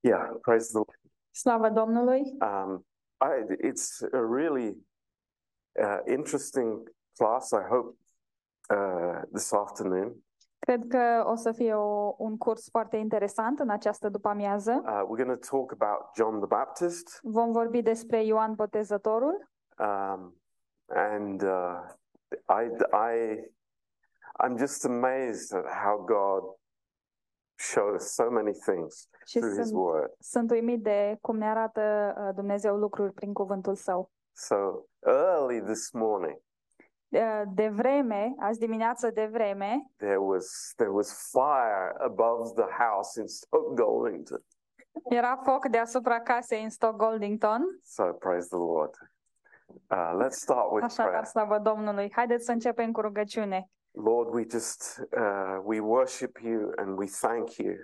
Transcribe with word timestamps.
Yeah, 0.00 0.28
praise 0.40 0.66
the 0.66 0.74
Lord. 0.74 1.00
Slavă 1.30 1.68
Domnului! 1.68 2.36
Um, 2.40 2.86
I, 3.20 3.66
it's 3.68 4.02
a 4.12 4.20
really 4.20 4.76
uh, 5.72 5.98
interesting 6.06 6.90
class, 7.16 7.50
I 7.50 7.64
hope, 7.68 7.96
uh, 8.70 9.22
this 9.32 9.52
afternoon. 9.52 10.14
Cred 10.58 10.86
că 10.88 11.24
o 11.26 11.34
să 11.34 11.52
fie 11.52 11.74
o, 11.74 12.14
un 12.18 12.36
curs 12.36 12.68
foarte 12.70 12.96
interesant 12.96 13.58
în 13.58 13.70
această 13.70 14.08
după-amiază. 14.08 14.82
Uh, 14.84 15.02
we're 15.02 15.24
going 15.24 15.38
to 15.40 15.56
talk 15.56 15.72
about 15.72 16.14
John 16.14 16.36
the 16.36 16.46
Baptist. 16.46 17.20
Vom 17.22 17.52
vorbi 17.52 17.82
despre 17.82 18.24
Ioan 18.24 18.54
Botezătorul 18.54 19.48
Um, 19.78 20.34
and 20.88 21.42
uh, 21.42 21.82
I, 22.48 22.68
I, 22.92 23.36
I'm 24.40 24.56
just 24.56 24.84
amazed 24.84 25.52
at 25.52 25.66
how 25.66 26.04
God 26.04 26.57
showed 27.58 27.94
us 27.94 28.14
so 28.14 28.30
many 28.30 28.52
things 28.52 29.08
și 29.26 29.38
through 29.38 29.56
His 29.56 29.66
sunt, 29.68 29.78
Word. 29.80 30.12
sunt 30.18 30.50
uimit 30.50 30.82
de 30.82 31.18
cum 31.20 31.36
ne 31.36 31.48
arată 31.48 32.14
uh, 32.18 32.34
Dumnezeu 32.34 32.76
lucruri 32.76 33.12
prin 33.12 33.32
cuvântul 33.32 33.74
Său. 33.74 34.10
So 34.32 34.56
early 35.06 35.60
this 35.62 35.90
morning, 35.90 36.40
De, 37.08 37.44
de 37.54 37.68
vreme, 37.68 38.34
azi 38.38 38.58
dimineață 38.58 39.10
de 39.10 39.26
vreme, 39.26 39.90
there 39.96 40.16
was 40.16 40.72
there 40.76 40.90
was 40.90 41.30
fire 41.30 41.94
above 41.98 42.50
the 42.62 42.70
house 42.84 43.20
in 43.20 43.26
Stoke 43.26 43.82
Goldington. 43.82 44.44
era 45.08 45.36
foc 45.44 45.66
deasupra 45.68 46.20
casei 46.20 46.62
în 46.62 46.70
Stock 46.70 46.96
Goldington. 46.96 47.62
So 47.84 48.04
praise 48.12 48.46
the 48.48 48.56
Lord. 48.56 48.94
Uh, 49.90 50.24
let's 50.24 50.36
start 50.36 50.70
with 50.70 50.84
Așadar, 50.84 51.06
prayer. 51.10 51.24
slavă 51.24 51.58
Domnului! 51.58 52.12
Haideți 52.14 52.44
să 52.44 52.52
începem 52.52 52.92
cu 52.92 53.00
rugăciune. 53.00 53.70
Lord, 54.00 54.32
we 54.32 54.44
just 54.44 55.00
uh, 55.16 55.58
we 55.64 55.80
worship 55.80 56.38
you 56.42 56.72
and 56.76 56.98
we 56.98 57.06
thank 57.06 57.56
you. 57.56 57.74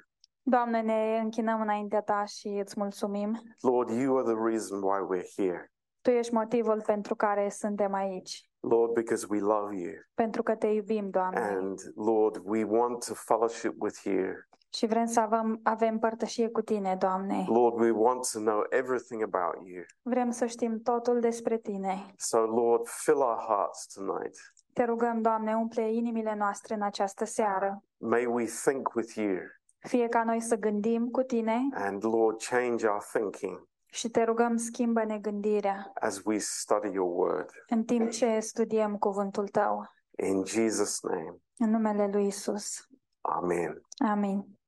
Doamne, 0.42 0.80
ne 0.80 1.18
închinăm 1.22 1.60
înaintea 1.60 2.00
Ta 2.02 2.24
și 2.24 2.48
îți 2.48 2.74
mulțumim. 2.78 3.40
Lord, 3.60 3.90
you 3.90 4.16
are 4.16 4.32
the 4.32 4.42
reason 4.48 4.82
why 4.82 4.98
we're 5.10 5.26
here. 5.36 5.72
Tu 6.00 6.10
ești 6.10 6.34
motivul 6.34 6.82
pentru 6.86 7.14
care 7.14 7.48
suntem 7.48 7.94
aici. 7.94 8.48
Lord, 8.60 8.92
because 8.92 9.26
we 9.30 9.40
love 9.40 9.76
you. 9.76 9.92
Pentru 10.14 10.42
că 10.42 10.54
te 10.54 10.66
iubim, 10.66 11.10
Doamne. 11.10 11.40
And 11.40 11.78
Lord, 11.94 12.40
we 12.44 12.64
want 12.64 13.04
to 13.06 13.14
fellowship 13.14 13.74
with 13.78 14.02
you. 14.02 14.26
Și 14.74 14.86
vrem 14.86 15.06
să 15.06 15.20
avem, 15.20 15.60
avem 15.62 15.98
părtășie 15.98 16.48
cu 16.48 16.60
Tine, 16.60 16.96
Doamne. 16.98 17.44
Lord, 17.48 17.80
we 17.80 17.90
want 17.90 18.30
to 18.32 18.38
know 18.38 18.64
everything 18.68 19.22
about 19.22 19.68
you. 19.68 19.82
Vrem 20.02 20.30
să 20.30 20.46
știm 20.46 20.80
totul 20.82 21.20
despre 21.20 21.58
Tine. 21.58 22.06
So, 22.16 22.38
Lord, 22.38 22.86
fill 22.86 23.18
our 23.18 23.38
hearts 23.48 23.86
tonight. 23.94 24.36
Te 24.74 24.84
rugăm, 24.84 25.22
Doamne, 25.22 25.56
umple 25.56 25.92
inimile 25.92 26.34
noastre 26.34 26.74
în 26.74 26.82
această 26.82 27.24
seară. 27.24 27.82
May 27.96 28.26
we 28.26 28.44
think 28.44 28.94
with 28.94 29.14
you. 29.14 29.36
Fie 29.78 30.08
ca 30.08 30.24
noi 30.24 30.40
să 30.40 30.56
gândim 30.56 31.08
cu 31.10 31.22
Tine 31.22 31.58
And 31.74 32.04
Lord, 32.04 32.42
change 32.42 32.86
our 32.86 33.02
thinking 33.12 33.68
și 33.86 34.08
te 34.10 34.22
rugăm, 34.22 34.56
schimbă-ne 34.56 35.18
gândirea 35.18 35.90
as 35.94 36.20
we 36.24 36.38
study 36.38 36.90
your 36.92 37.10
word. 37.16 37.50
în 37.68 37.84
timp 37.84 38.10
ce 38.10 38.38
studiem 38.40 38.96
cuvântul 38.96 39.48
Tău. 39.48 39.86
In 40.22 40.42
Jesus' 40.44 41.00
name, 41.02 41.36
În 41.58 41.70
numele 41.70 42.08
Lui 42.12 42.26
Isus. 42.26 42.86
Amen. 43.20 43.80
Amin. 44.10 44.58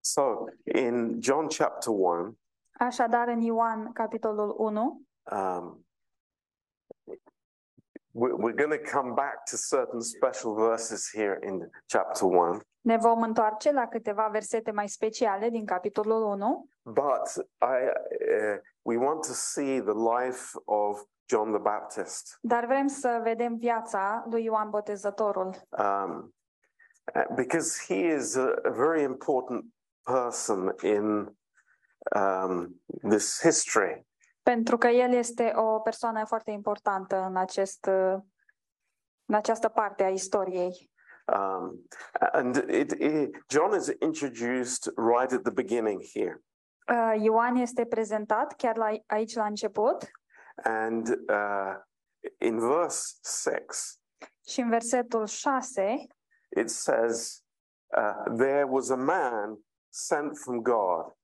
So, 0.00 0.22
in 0.64 1.20
John 1.20 1.46
chapter 1.56 1.92
1, 1.96 2.36
Așadar, 2.78 3.28
în 3.28 3.40
Ioan, 3.40 3.92
capitolul 3.92 4.54
1, 4.58 4.80
um, 5.32 5.66
we- 5.70 5.87
we're 8.18 8.54
going 8.64 8.78
to 8.82 8.90
come 8.90 9.14
back 9.14 9.46
to 9.50 9.56
certain 9.56 10.00
special 10.00 10.54
verses 10.54 11.10
here 11.12 11.38
in 11.42 11.70
chapter 11.86 12.26
1. 12.26 12.60
ne 12.80 12.96
vom 12.96 13.22
întoarce 13.22 13.72
la 13.72 13.86
câteva 13.86 14.28
versete 14.32 14.70
mai 14.70 14.88
speciale 14.88 15.48
din 15.48 15.66
capitolul 15.66 16.22
1, 16.22 16.68
But 16.82 17.46
I, 17.60 17.64
uh, 17.64 18.58
we 18.82 18.96
want 18.96 19.20
to 19.26 19.32
see 19.32 19.80
the 19.80 19.94
life 20.18 20.58
of 20.64 21.02
John 21.26 21.50
the 21.50 21.60
Baptist 21.60 22.38
dar 22.40 22.66
vrem 22.66 22.86
să 22.86 23.20
vedem 23.22 23.56
viața 23.56 24.24
lui 24.30 24.44
Ioan 24.44 24.70
Botezătorul, 24.70 25.54
um, 25.78 26.34
uh, 27.14 27.24
because 27.34 27.84
he 27.86 28.14
is 28.14 28.36
a, 28.36 28.54
a 28.64 28.70
very 28.70 29.02
important 29.02 29.64
person 30.02 30.74
in 30.82 31.36
um, 32.14 32.80
this 33.08 33.40
history. 33.42 34.07
Pentru 34.48 34.78
că 34.78 34.86
el 34.86 35.12
este 35.12 35.52
o 35.54 35.78
persoană 35.78 36.24
foarte 36.24 36.50
importantă 36.50 37.16
în, 37.16 37.36
acest, 37.36 37.84
în 39.24 39.34
această 39.34 39.68
parte 39.68 40.02
a 40.02 40.08
istoriei. 40.08 40.90
Um, 41.26 41.86
and 42.32 42.56
it, 42.56 42.90
it, 42.92 43.44
John 43.48 43.74
is 43.74 43.86
introduced 44.00 44.92
right 44.96 45.32
at 45.32 45.42
the 45.42 45.52
beginning 45.52 46.02
here. 46.14 46.42
Uh, 46.88 47.22
Ioan 47.22 47.56
este 47.56 47.84
prezentat 47.86 48.56
chiar 48.56 48.76
la, 48.76 48.90
aici 49.06 49.34
la 49.34 49.44
început 49.44 50.10
And 50.62 51.08
uh, 51.08 51.74
in 52.38 52.58
verse 52.58 53.14
6, 53.22 53.98
și 54.46 54.60
în 54.60 54.68
versetul 54.68 55.26
6 55.26 56.06
it 56.56 56.70
says, 56.70 57.44
uh, 57.96 58.36
There 58.36 58.64
was 58.64 58.90
a 58.90 58.96
man 58.96 59.58
sent 59.88 60.38
from 60.38 60.62
God 60.62 61.16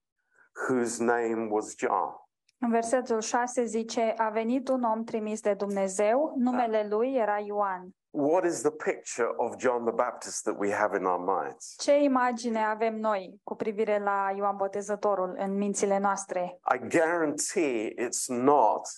whose 0.69 1.05
name 1.05 1.49
was 1.51 1.75
John. 1.77 2.24
În 2.65 2.71
versetul 2.71 3.21
6 3.21 3.65
zice, 3.65 4.15
a 4.17 4.29
venit 4.29 4.69
un 4.69 4.83
om 4.83 5.05
trimis 5.05 5.41
de 5.41 5.55
Dumnezeu, 5.55 6.35
numele 6.37 6.87
lui 6.91 7.15
era 7.15 7.39
Ioan. 7.39 7.89
What 8.11 8.45
is 8.45 8.61
the 8.61 8.71
picture 8.71 9.29
of 9.37 9.55
John 9.59 9.85
the 9.85 9.95
Baptist 9.95 10.43
that 10.43 10.57
we 10.59 10.73
have 10.73 10.97
in 10.97 11.05
our 11.05 11.19
minds? 11.19 11.75
Ce 11.79 12.03
imagine 12.03 12.65
avem 12.65 12.95
noi 12.95 13.41
cu 13.43 13.55
privire 13.55 13.99
la 13.99 14.33
Ioan 14.37 14.57
Botezătorul 14.57 15.35
în 15.39 15.57
mințile 15.57 15.99
noastre? 15.99 16.59
I 16.75 16.99
guarantee 16.99 17.95
it's 17.95 18.27
not 18.29 18.89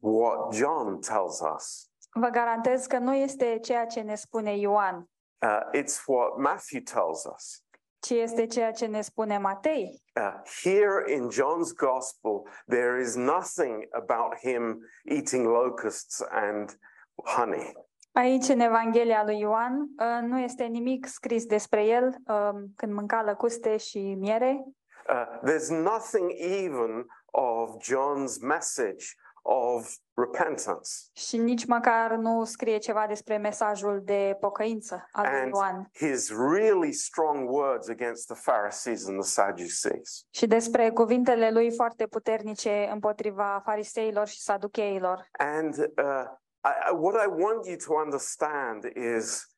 what 0.00 0.54
John 0.54 1.00
tells 1.00 1.40
us. 1.54 1.88
Vă 2.12 2.28
garantez 2.28 2.86
că 2.86 2.98
nu 2.98 3.14
este 3.14 3.58
ceea 3.62 3.86
ce 3.86 4.00
ne 4.00 4.14
spune 4.14 4.56
Ioan, 4.56 5.08
Uh, 5.44 5.60
it's 5.74 6.08
what 6.08 6.38
Matthew 6.38 6.80
tells 6.80 7.26
us. 7.26 7.63
Ci 8.04 8.10
este 8.10 8.46
ceea 8.46 8.72
ce 8.72 8.86
ne 8.86 9.00
spune 9.00 9.38
Matei. 9.38 10.02
Uh, 10.16 10.32
here 10.62 11.14
in 11.14 11.28
John's 11.30 11.72
gospel, 11.72 12.42
there 12.68 13.00
is 13.00 13.14
nothing 13.14 13.88
about 13.90 14.38
him 14.40 14.78
eating 15.04 15.46
locusts 15.46 16.22
and 16.30 16.78
honey. 17.24 17.72
Aici, 18.12 18.48
în 18.48 18.60
Evanghelia 18.60 19.24
lui 19.24 19.38
Ioan, 19.38 19.80
uh, 19.98 20.28
nu 20.28 20.38
este 20.38 20.64
nimic 20.64 21.06
scris 21.06 21.44
despre 21.46 21.84
el 21.84 22.14
um, 22.26 22.72
când 22.76 22.92
mânca 22.92 23.22
lăcuste 23.22 23.76
și 23.76 24.14
miere. 24.18 24.64
Uh, 25.08 25.50
there's 25.50 25.68
nothing 25.68 26.30
even 26.36 27.06
of 27.30 27.70
John's 27.82 28.40
message 28.40 29.04
of 29.46 29.94
repentance. 30.14 30.90
Și 31.12 31.36
nici 31.36 31.66
măcar 31.66 32.10
nu 32.10 32.44
scrie 32.44 32.78
ceva 32.78 33.06
despre 33.06 33.36
mesajul 33.36 34.00
de 34.04 34.36
pocăință 34.40 35.08
al 35.12 35.24
lui 35.30 35.40
And 35.40 35.52
Ioan 35.54 35.90
his 35.92 36.30
really 36.30 36.92
strong 36.92 37.50
words 37.50 37.88
against 37.88 38.26
the 38.26 38.36
Pharisees 38.44 39.06
and 39.06 39.20
the 39.20 39.28
Sadducees. 39.30 40.26
și 40.30 40.46
despre 40.46 40.90
cuvintele 40.90 41.50
lui 41.50 41.74
foarte 41.74 42.06
puternice 42.06 42.88
împotriva 42.92 43.60
fariseilor 43.64 44.26
și 44.28 44.40
saducheilor. 44.40 45.28
And 45.38 45.74
uh, 45.78 46.24
I- 46.64 46.94
what 46.94 47.24
I 47.24 47.42
want 47.42 47.66
you 47.66 47.76
to 47.76 47.94
understand 48.04 48.84
is 49.16 49.48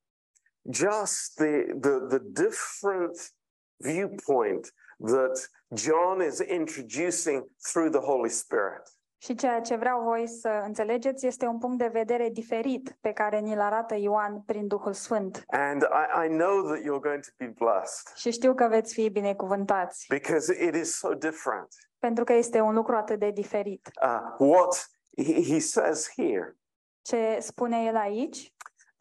just 0.70 1.34
the, 1.34 1.64
the, 1.80 1.98
the 2.08 2.18
different 2.22 3.34
viewpoint 3.76 4.72
that 5.04 5.50
John 5.74 6.20
is 6.22 6.38
introducing 6.38 7.44
through 7.72 7.90
the 7.90 8.00
Holy 8.00 8.30
Spirit. 8.30 8.82
Și 9.18 9.34
ceea 9.34 9.60
ce 9.60 9.76
vreau 9.76 10.02
voi 10.02 10.28
să 10.28 10.62
înțelegeți 10.64 11.26
este 11.26 11.46
un 11.46 11.58
punct 11.58 11.78
de 11.78 11.86
vedere 11.86 12.28
diferit 12.28 12.96
pe 13.00 13.12
care 13.12 13.38
ni-l 13.38 13.60
arată 13.60 13.94
Ioan 13.94 14.40
prin 14.40 14.66
Duhul 14.66 14.92
Sfânt. 14.92 15.42
And 15.46 15.82
I, 15.82 16.26
I 16.26 16.28
know 16.28 16.62
that 16.62 16.78
you're 16.78 17.00
going 17.02 17.22
to 17.22 17.30
be 17.36 17.52
blessed 17.58 18.14
Și 18.16 18.30
știu 18.30 18.54
că 18.54 18.66
veți 18.68 18.94
fi 18.94 19.08
binecuvântați, 19.10 20.06
because 20.08 20.64
it 20.64 20.74
is 20.74 20.96
so 20.98 21.14
different. 21.14 21.68
pentru 21.98 22.24
că 22.24 22.32
este 22.32 22.60
un 22.60 22.74
lucru 22.74 22.96
atât 22.96 23.18
de 23.18 23.30
diferit. 23.30 23.90
Uh, 24.02 24.46
what 24.48 24.90
he, 25.24 25.42
he 25.52 25.58
says 25.58 26.08
here, 26.16 26.56
Ce 27.02 27.38
spune 27.40 27.84
el 27.84 27.96
aici, 27.96 28.54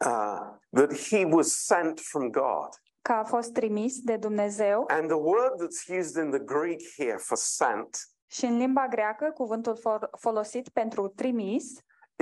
uh, 0.06 0.38
that 0.70 0.92
he 1.10 1.24
was 1.30 1.64
sent 1.64 2.00
from 2.00 2.30
God. 2.30 2.68
că 3.02 3.12
a 3.12 3.24
fost 3.24 3.52
trimis 3.52 4.00
de 4.00 4.16
Dumnezeu 4.16 4.84
And 4.88 5.06
the 5.08 5.18
word 5.18 5.52
that's 5.60 5.98
used 5.98 6.24
in 6.24 6.30
the 6.30 6.40
Greek 6.44 6.80
here 6.96 7.16
for 7.16 7.36
sent 7.36 7.98
și 8.26 8.44
în 8.44 8.56
limba 8.56 8.86
greacă 8.88 9.30
cuvântul 9.34 9.76
for- 9.76 10.10
folosit 10.18 10.68
pentru 10.68 11.08
trimis 11.08 11.64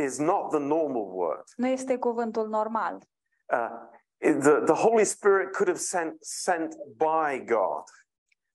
is 0.05 0.19
not 0.19 0.51
the 0.51 0.59
normal 0.59 1.09
word. 1.15 1.43
nu 1.57 1.67
este 1.67 1.97
cuvântul 1.99 2.49
normal. 2.49 2.99
Uh, 3.53 3.69
the, 4.19 4.61
the 4.61 4.75
Holy 4.75 5.05
Spirit 5.05 5.51
could 5.53 5.67
have 5.69 5.79
sent, 5.79 6.17
sent 6.25 6.75
by 6.97 7.45
God, 7.45 7.83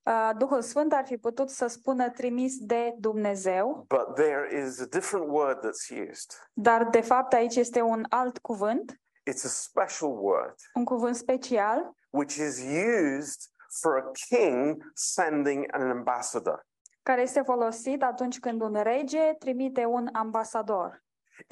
Uh, 0.03 0.29
Duhul 0.37 0.61
Sfânt 0.61 0.93
ar 0.93 1.05
fi 1.05 1.17
putut 1.17 1.49
să 1.49 1.67
spună 1.67 2.09
trimis 2.09 2.57
de 2.57 2.95
Dumnezeu, 2.99 3.85
but 3.87 4.15
there 4.15 4.61
is 4.65 4.79
a 4.81 4.85
different 4.85 5.25
word 5.29 5.57
that's 5.57 6.07
used. 6.09 6.31
dar 6.53 6.83
de 6.89 7.01
fapt 7.01 7.33
aici 7.33 7.55
este 7.55 7.81
un 7.81 8.05
alt 8.09 8.37
cuvânt, 8.37 8.99
It's 9.29 9.43
a 9.45 9.47
special 9.47 10.09
word 10.17 10.55
un 10.73 10.83
cuvânt 10.85 11.15
special 11.15 11.95
which 12.09 12.35
is 12.35 12.63
used 12.63 13.41
for 13.81 13.97
a 13.97 14.11
king 14.35 14.83
sending 14.93 15.65
an 15.73 15.89
ambassador. 15.89 16.65
Care 17.09 17.21
este 17.21 17.41
folosit 17.41 18.03
atunci 18.03 18.39
când 18.39 18.61
un 18.61 18.73
rege 18.81 19.33
trimite 19.39 19.85
un 19.85 20.09
ambasador. 20.13 21.03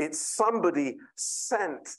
It's 0.02 0.20
somebody 0.36 0.96
sent 1.16 1.90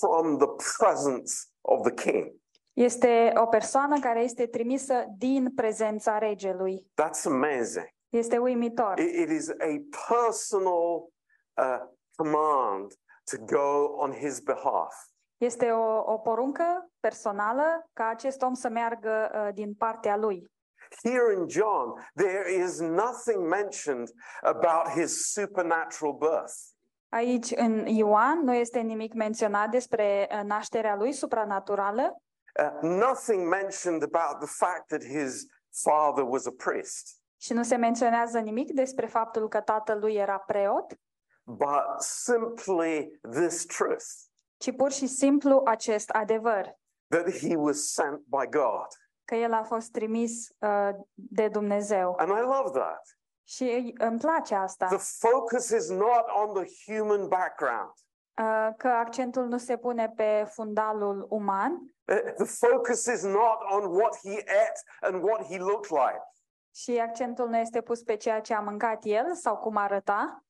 from 0.00 0.36
the 0.38 0.46
presence 0.78 1.32
of 1.60 1.80
the 1.82 2.10
king. 2.10 2.32
Este 2.72 3.32
o 3.36 3.46
persoană 3.46 3.98
care 4.00 4.20
este 4.22 4.46
trimisă 4.46 5.04
din 5.16 5.54
prezența 5.54 6.18
regelui. 6.18 6.86
That's 7.02 7.24
amazing. 7.24 7.88
Este 8.08 8.38
uimitor. 8.38 8.98
It- 8.98 9.14
it 9.20 9.30
is 9.30 9.48
a 9.48 9.80
personal 10.08 11.08
uh, 11.56 11.80
command 12.16 12.92
to 13.30 13.36
go 13.56 13.84
on 13.96 14.12
his 14.12 14.38
behalf. 14.40 14.94
Este 15.36 15.70
o, 15.70 16.12
o 16.12 16.18
poruncă 16.18 16.90
personală 17.00 17.88
ca 17.92 18.06
acest 18.06 18.42
om 18.42 18.54
să 18.54 18.68
meargă 18.68 19.30
uh, 19.34 19.54
din 19.54 19.74
partea 19.74 20.16
lui. 20.16 20.50
Here 21.02 21.32
in 21.32 21.48
John, 21.48 21.92
there 22.14 22.62
is 22.62 22.80
nothing 22.80 23.48
mentioned 23.48 24.08
about 24.42 24.88
his 24.88 25.32
supernatural 25.32 26.12
birth. 26.12 26.54
Aici, 27.08 27.50
în 27.56 27.86
Ioan, 27.86 28.44
nu 28.44 28.54
este 28.54 28.80
nimic 28.80 29.14
menționat 29.14 29.70
despre 29.70 30.28
uh, 30.30 30.40
nașterea 30.44 30.96
lui 30.96 31.12
supranaturală, 31.12 32.22
Uh, 32.58 32.82
nothing 32.82 33.48
mentioned 33.48 34.02
about 34.02 34.40
the 34.40 34.48
fact 34.48 34.88
that 34.88 35.04
his 35.04 35.46
father 35.82 36.24
was 36.24 36.46
a 36.46 36.50
priest, 36.56 37.22
Și 37.36 37.52
nu 37.52 37.62
se 37.62 37.76
menționează 37.76 38.38
nimic 38.38 38.72
despre 38.72 39.06
faptul 39.06 39.48
că 39.48 39.60
tatăl 39.60 39.98
lui 39.98 40.14
era 40.14 40.38
preot, 40.38 40.98
but 41.44 42.00
simply 42.00 43.18
this 43.30 43.64
truth 43.64 44.04
ci 44.56 44.76
pur 44.76 44.92
și 44.92 45.06
simplu 45.06 45.62
acest 45.64 46.10
adevăr, 46.10 46.78
that 47.08 47.30
he 47.30 47.56
was 47.56 47.92
sent 47.92 48.18
by 48.18 48.46
God. 48.50 48.86
Că 49.28 49.34
el 49.34 49.52
a 49.52 49.62
fost 49.62 49.90
trimis 49.92 50.48
uh, 50.58 50.88
de 51.14 51.48
Dumnezeu. 51.48 52.14
And 52.18 52.28
I 52.30 52.40
love 52.40 52.78
that. 52.78 53.02
Și 53.44 53.94
îmi 53.98 54.18
place 54.18 54.54
asta, 54.54 54.86
The 54.86 54.96
focus 55.28 55.68
is 55.68 55.88
not 55.90 56.24
on 56.42 56.54
the 56.54 56.92
human 56.92 57.28
background. 57.28 57.92
uh, 58.40 58.68
că 58.76 58.88
accentul 58.88 59.46
nu 59.46 59.58
se 59.58 59.76
pune 59.76 60.12
pe 60.16 60.46
fundalul 60.50 61.26
uman, 61.30 61.72
Uh, 62.12 62.32
The 62.36 62.44
focus 62.44 63.04
is 63.06 63.22
not 63.22 63.58
on 63.70 63.84
what 63.84 64.16
he 64.16 64.38
ate 64.38 64.80
and 65.00 65.22
what 65.22 65.44
he 65.44 65.58
looked 65.58 65.90
like. 65.90 66.22
și 66.74 66.98
accentul 66.98 67.48
nu 67.48 67.56
este 67.56 67.80
pus 67.80 68.02
pe 68.02 68.16
ceea 68.16 68.40
ce 68.40 68.54
a 68.54 68.60
mâncat 68.60 68.98
el 69.02 69.34
sau 69.34 69.56
cum 69.56 69.76
arăta, 69.76 70.42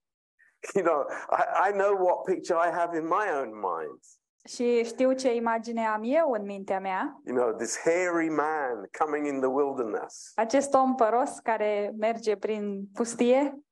You 0.74 0.84
know, 0.84 1.06
I, 1.30 1.68
I 1.68 1.72
know 1.72 2.04
what 2.06 2.22
picture 2.24 2.68
I 2.68 2.70
have 2.70 2.96
in 2.96 3.04
my 3.06 3.26
own 3.40 3.50
mind. 3.54 4.00
Și 4.48 4.84
știu 4.84 5.12
ce 5.12 5.34
imagine 5.34 5.86
am 5.86 6.02
eu 6.04 6.30
în 6.30 6.44
mintea 6.44 6.80
mea. 6.80 7.20
You 7.24 7.36
know, 7.36 7.52
this 7.56 7.78
hairy 7.84 8.28
man 8.28 8.88
coming 8.98 9.26
in 9.26 9.38
the 9.40 9.48
wilderness. 9.48 10.32
Acest 10.34 10.74
om 10.74 10.94
păros 10.94 11.38
care 11.38 11.94
merge 11.98 12.36
prin 12.36 12.88
pustie, 12.94 13.62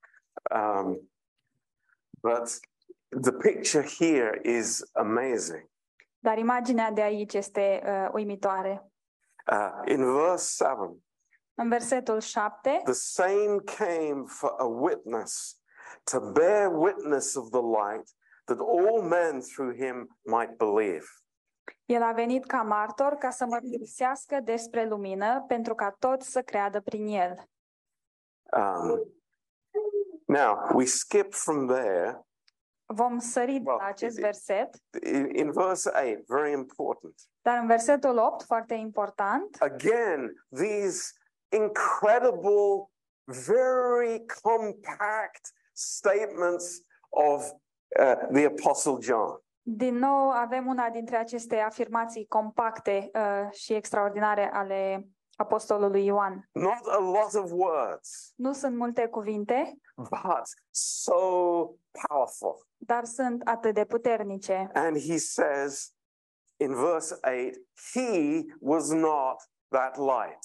Um, 0.54 1.10
but 2.20 2.48
the 3.22 3.32
picture 3.32 3.86
here 3.98 4.40
is 4.44 4.82
amazing. 4.92 5.70
dar 6.18 6.38
imaginea 6.38 6.90
de 6.90 7.00
aici 7.02 7.34
este 7.34 7.82
uh, 7.86 8.08
uimitoare. 8.12 8.90
Uh, 9.52 9.80
in 9.92 10.04
verse 10.12 10.64
7, 10.64 10.96
În 11.54 11.68
versetul 11.68 12.20
7, 12.20 12.80
the 12.84 12.92
same 12.92 13.58
came 13.76 14.22
for 14.26 14.54
a 14.58 14.64
witness 14.64 15.60
to 16.04 16.20
bear 16.20 16.68
witness 16.72 17.34
of 17.34 17.48
the 17.50 17.60
light 17.60 18.08
that 18.46 18.58
all 18.58 19.02
men 19.02 19.40
through 19.40 19.76
him 19.76 20.18
might 20.24 20.56
believe. 20.56 21.06
el 21.84 22.02
a 22.02 22.12
venit 22.12 22.46
ca 22.46 22.62
martor 22.62 23.12
ca 23.14 23.30
să 23.30 23.46
mărturisească 23.46 24.40
despre 24.40 24.84
lumină 24.88 25.44
pentru 25.48 25.74
ca 25.74 25.96
toți 25.98 26.30
să 26.30 26.42
creadă 26.42 26.80
prin 26.80 27.06
el. 27.06 27.48
Um, 28.52 29.12
now, 30.26 30.68
we 30.74 30.84
skip 30.84 31.34
from 31.34 31.66
there 31.66 32.20
Vom 32.88 33.18
sări 33.18 33.52
de 33.52 33.62
Well, 33.64 33.76
la 33.78 33.84
acest 33.86 34.18
verset, 34.18 34.74
in, 35.02 35.28
in 35.34 35.52
verse 35.52 35.90
8, 35.90 36.26
very 36.26 36.52
important. 36.52 37.14
dar 37.42 37.58
în 37.58 37.66
versetul 37.66 38.18
8, 38.18 38.42
foarte 38.42 38.74
important, 38.74 39.56
Again, 39.60 40.46
these 40.54 41.12
incredible, 41.48 42.90
very 43.24 44.24
compact 44.42 45.52
statements 45.72 46.80
of 47.08 47.50
uh, 48.00 48.14
the 48.32 48.44
Apostle 48.46 48.96
John. 49.00 49.40
din 49.62 49.94
nou 49.98 50.30
avem 50.30 50.66
una 50.66 50.90
dintre 50.90 51.16
aceste 51.16 51.56
afirmații 51.58 52.26
compacte 52.26 53.10
uh, 53.14 53.50
și 53.52 53.72
extraordinare 53.72 54.50
ale 54.52 55.08
apostolului 55.36 56.04
Ioan. 56.04 56.48
Not 56.52 56.86
a 56.86 56.98
lot 56.98 57.34
of 57.44 57.50
words, 57.52 58.32
Nu 58.36 58.52
sunt 58.52 58.76
multe 58.76 59.06
cuvinte, 59.06 59.78
but 59.96 60.42
so 60.70 61.14
powerful. 62.08 62.66
dar 62.76 63.04
sunt 63.04 63.42
atât 63.44 63.74
de 63.74 63.84
puternice. 63.84 64.70
And 64.74 64.96
he 64.98 65.16
says 65.18 65.94
in 66.56 66.74
verse 66.74 67.14
8, 67.14 67.56
He 67.92 68.44
was 68.60 68.90
not 68.90 69.36
that 69.68 69.96
light, 69.96 70.38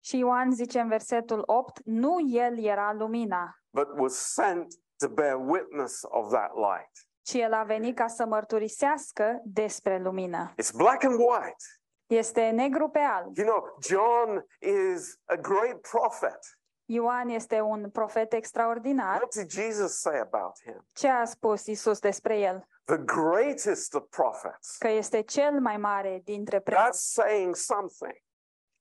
Și 0.00 0.18
Ioan 0.18 0.50
zice 0.52 0.80
în 0.80 0.88
versetul 0.88 1.42
8, 1.46 1.80
nu 1.84 2.16
el 2.30 2.64
era 2.64 2.92
lumina, 2.92 3.58
but 3.70 3.88
was 3.98 4.14
sent 4.14 4.74
to 4.98 5.08
bear 5.08 5.36
witness 5.36 6.00
of 6.02 6.30
that 6.30 6.50
light. 6.54 6.90
ci 7.22 7.34
el 7.34 7.52
a 7.52 7.62
venit 7.62 7.96
ca 7.96 8.06
să 8.06 8.26
mărturisească 8.26 9.40
despre 9.44 9.98
lumină. 9.98 10.54
It's 10.62 10.72
black 10.76 11.04
and 11.04 11.14
white. 11.18 11.64
Este 12.06 12.48
negru 12.50 12.88
pe 12.88 12.98
alb. 12.98 13.36
You 13.36 13.46
know, 13.46 13.76
John 13.80 14.46
is 14.58 15.18
a 15.24 15.36
great 15.36 15.80
prophet. 15.80 16.38
Ioan 16.86 17.28
este 17.28 17.60
un 17.60 17.90
profet 17.90 18.32
extraordinar. 18.32 19.16
What 19.16 19.34
did 19.34 19.50
Jesus 19.50 20.00
say 20.00 20.18
about 20.18 20.60
him? 20.64 20.86
Ce 20.92 21.08
a 21.08 21.24
spus 21.24 21.66
Isus 21.66 21.98
despre 21.98 22.38
el? 22.38 22.68
The 22.84 22.98
greatest 22.98 23.94
of 23.94 24.04
prophets. 24.08 24.76
Că 24.78 24.88
este 24.88 25.20
cel 25.20 25.60
mai 25.60 25.76
mare 25.76 26.20
dintre 26.24 26.60
preoți. 26.60 26.88
That's 26.88 27.12
saying 27.12 27.54
something. 27.54 28.16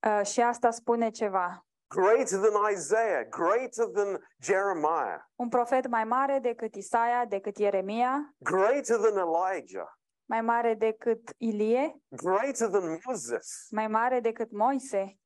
Uh, 0.07 0.25
și 0.25 0.41
asta 0.41 0.71
spune 0.71 1.09
ceva. 1.09 1.65
Greater 1.97 2.39
than 2.39 2.55
Isaiah, 2.71 3.23
greater 3.29 3.85
than 3.93 4.17
Jeremiah, 4.41 5.19
Un 5.35 5.49
profet 5.49 5.87
mai 5.87 6.03
mare 6.03 6.39
decât 6.39 6.75
Isaia, 6.75 7.25
decât 7.29 7.57
Ieremia, 7.57 8.33
greater 8.43 8.97
than 8.97 9.17
Elijah, 9.17 9.87
mai 10.25 10.41
mare 10.41 10.73
decât 10.75 11.35
Ilie, 11.37 12.01
greater 12.09 12.69
than 12.69 12.99
Moses. 13.05 13.67
mai 13.71 13.87
mare 13.87 14.19
decât 14.19 14.51
Moise, 14.51 15.17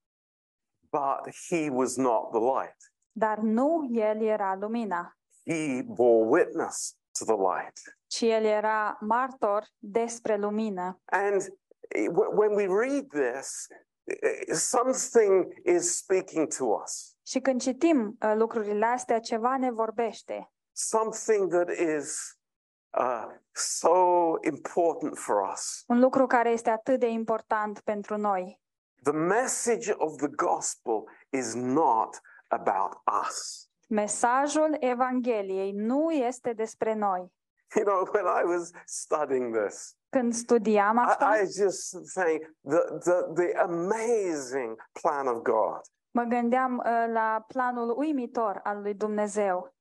But 0.90 1.34
he 1.50 1.70
was 1.70 1.96
not 1.96 2.32
the 2.32 2.40
light. 2.40 2.76
dar 3.12 3.38
nu 3.38 3.88
el 3.94 4.22
era 4.22 4.56
lumina, 4.60 5.18
He 5.46 5.82
bore 5.86 6.26
witness 6.30 6.96
to 7.20 7.26
the 7.26 7.36
light. 7.36 7.80
ci 8.08 8.22
el 8.24 8.44
era 8.46 8.98
martor 9.00 9.64
despre 9.78 10.38
lumină. 10.38 11.00
And 11.06 11.42
wh- 12.12 12.34
when 12.38 12.54
we 12.56 12.66
read 12.68 13.08
this, 13.10 13.68
something 14.54 15.54
is 15.66 15.98
speaking 15.98 16.48
to 16.58 16.66
us, 16.66 17.16
Și 17.26 17.40
când 17.40 17.62
citim 17.62 18.18
uh, 18.22 18.34
lucrurile 18.36 18.86
astea, 18.86 19.20
ceva 19.20 19.58
ne 19.58 19.72
vorbește. 19.72 20.52
something 20.72 21.52
that 21.52 21.70
is 21.70 22.38
uh, 23.00 23.26
so 23.52 23.94
important 24.42 25.18
for 25.18 25.50
us. 25.54 25.84
Un 25.88 26.00
lucru 26.00 26.26
care 26.28 26.50
este 26.50 26.70
atât 26.70 27.00
de 27.00 27.08
important 27.08 27.80
pentru 27.80 28.18
noi. 28.18 28.62
The 29.04 29.12
message 29.14 29.92
of 29.98 30.16
the 30.18 30.28
gospel 30.28 31.04
is 31.30 31.54
not 31.54 32.22
about 32.48 33.02
us. 33.24 33.68
Mesajul 33.90 34.78
Evangheliei 34.80 35.72
nu 35.72 36.12
este 36.12 36.54
despre 36.54 36.94
noi. 36.94 37.34
You 37.76 37.86
know, 37.86 38.08
when 38.14 38.26
I 38.26 38.44
was 38.56 38.72
studying 38.86 39.56
this, 39.58 39.97
Când 40.10 40.34
studiam 40.34 40.98
asta, 40.98 41.38
I, 41.38 41.42
I 41.42 41.46
just 41.46 41.90
think 42.14 42.56
the, 42.70 42.82
the, 43.00 43.44
the 43.44 43.58
amazing 43.60 44.76
plan 45.02 45.28
of 45.28 45.42
God. 45.42 45.80
mă 46.12 46.24
gândeam 46.24 46.78
uh, 46.78 47.14
la 47.14 47.44
planul 47.48 47.98
uimitor 47.98 48.60
al 48.64 48.82
lui 48.82 48.94
Dumnezeu. 48.94 49.76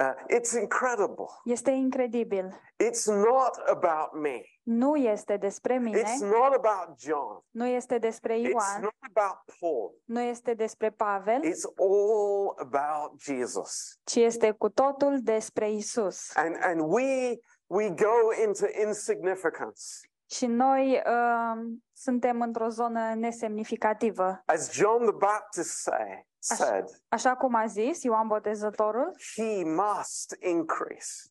Uh, 0.00 0.36
it's 0.38 0.52
incredible. 0.60 1.26
Este 1.44 1.70
incredibil. 1.70 2.60
It's 2.84 3.04
not 3.06 3.56
about 3.66 4.12
me. 4.22 4.40
Nu 4.62 4.96
este 4.96 5.36
despre 5.36 5.78
mine, 5.78 5.98
It's 6.00 6.20
not 6.20 6.54
about 6.54 6.98
John. 6.98 7.44
nu 7.50 7.66
este 7.66 7.98
despre 7.98 8.34
It's 8.38 8.50
Ioan, 8.50 8.80
not 8.80 8.94
about 9.14 9.38
Paul. 9.60 9.94
nu 10.04 10.20
este 10.20 10.54
despre 10.54 10.90
Pavel, 10.90 11.40
It's 11.44 11.64
all 11.76 12.54
about 12.58 13.20
Jesus. 13.20 13.98
ci 14.04 14.14
este 14.16 14.50
cu 14.50 14.68
totul 14.68 15.18
despre 15.22 15.70
Isus. 15.70 16.36
And 16.36 16.56
and 16.60 16.80
we 16.80 17.38
we 17.72 17.88
go 17.88 18.42
into 18.46 18.66
insignificance. 18.86 19.82
Și 20.30 20.46
noi 20.46 21.02
uh, 21.06 21.62
suntem 21.92 22.40
într-o 22.40 22.68
zonă 22.68 23.14
nesemnificativă. 23.14 24.42
As 24.46 24.72
John 24.72 25.02
the 25.02 25.12
Baptist 25.12 25.70
say, 25.80 26.26
said, 26.38 26.84
Așa 27.08 27.36
cum 27.36 27.54
a 27.54 27.66
zis 27.66 28.02
Ioan 28.02 28.26
Botezătorul, 28.26 29.16
he 29.36 29.64
must 29.64 30.36
increase 30.38 31.26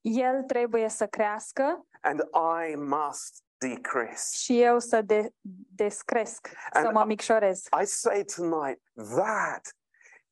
el 0.00 0.42
trebuie 0.42 0.88
să 0.88 1.06
crească 1.06 1.86
and 2.00 2.20
I 2.70 2.74
must 2.74 3.42
decrease. 3.58 4.36
și 4.36 4.62
eu 4.62 4.78
să 4.78 5.02
de- 5.02 5.30
descresc, 5.74 6.46
să 6.72 6.78
And- 6.78 6.92
mă 6.92 7.04
micșorez. 7.04 7.62
I 7.82 7.84
say 7.84 8.24
tonight 8.36 8.80
that 9.16 9.76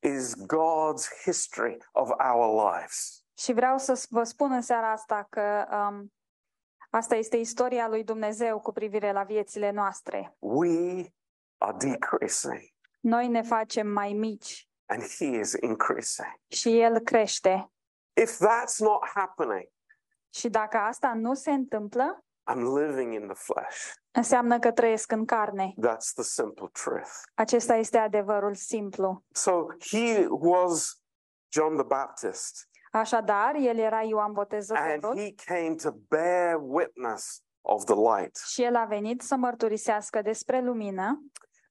is 0.00 0.34
God's 0.36 1.22
history 1.24 1.76
of 1.92 2.10
our 2.32 2.70
lives. 2.72 3.21
Și 3.42 3.52
vreau 3.52 3.78
să 3.78 3.94
s- 3.94 4.06
vă 4.10 4.22
spun 4.22 4.52
în 4.52 4.60
seara 4.60 4.90
asta 4.90 5.26
că 5.30 5.66
um, 5.72 6.12
asta 6.90 7.14
este 7.14 7.36
istoria 7.36 7.88
lui 7.88 8.04
Dumnezeu 8.04 8.60
cu 8.60 8.72
privire 8.72 9.12
la 9.12 9.22
viețile 9.22 9.70
noastre. 9.70 10.36
We 10.38 11.06
are 11.58 11.76
decreasing 11.78 12.60
Noi 13.00 13.28
ne 13.28 13.42
facem 13.42 13.86
mai 13.86 14.12
mici 14.12 14.68
and 14.86 15.02
He 15.02 15.24
is 15.24 15.52
increasing. 15.60 16.34
și 16.48 16.80
El 16.80 16.98
crește. 16.98 17.72
If 18.20 18.34
that's 18.36 18.76
not 18.78 19.06
happening, 19.14 19.68
Și 20.34 20.48
dacă 20.48 20.76
asta 20.76 21.12
nu 21.14 21.34
se 21.34 21.50
întâmplă, 21.50 22.24
I'm 22.52 22.62
living 22.86 23.12
in 23.12 23.26
the 23.26 23.34
flesh. 23.52 23.92
înseamnă 24.10 24.58
că 24.58 24.72
trăiesc 24.72 25.12
în 25.12 25.24
carne. 25.24 25.74
That's 25.88 26.12
the 26.14 26.22
simple 26.22 26.68
truth. 26.72 27.10
Acesta 27.34 27.74
este 27.74 27.98
adevărul 27.98 28.54
simplu. 28.54 29.24
So 29.32 29.66
he 29.90 30.26
was 30.28 31.02
John 31.52 31.74
the 31.74 31.84
Baptist, 31.86 32.68
Așadar, 32.92 33.54
el 33.54 33.78
era 33.78 34.02
Ioan 34.02 34.24
and 34.24 34.34
Botezătorul 34.34 35.18
he 35.18 35.34
came 35.46 35.74
to 35.82 35.90
bear 36.08 36.58
witness 36.60 37.42
of 37.60 37.84
the 37.84 37.94
light. 37.94 38.36
și 38.36 38.62
el 38.62 38.76
a 38.76 38.84
venit 38.84 39.22
să 39.22 39.36
mărturisească 39.36 40.22
despre 40.22 40.60
lumină. 40.60 41.22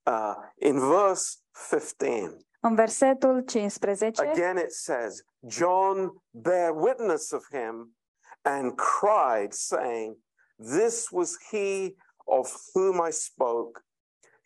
Uh, 0.06 0.36
in 0.56 0.80
verse 0.80 1.38
15, 1.70 2.38
În 2.60 2.76
versetul 2.76 3.42
15, 3.42 4.22
again 4.22 4.58
it 4.58 4.72
says, 4.72 5.24
John 5.48 6.24
bare 6.30 6.70
witness 6.70 7.32
of 7.32 7.44
him 7.52 7.96
and 8.42 8.74
cried, 8.76 9.54
saying, 9.54 10.18
This 10.58 11.10
was 11.12 11.38
he 11.52 11.96
of 12.26 12.54
whom 12.74 13.02
I 13.08 13.12
spoke. 13.12 13.84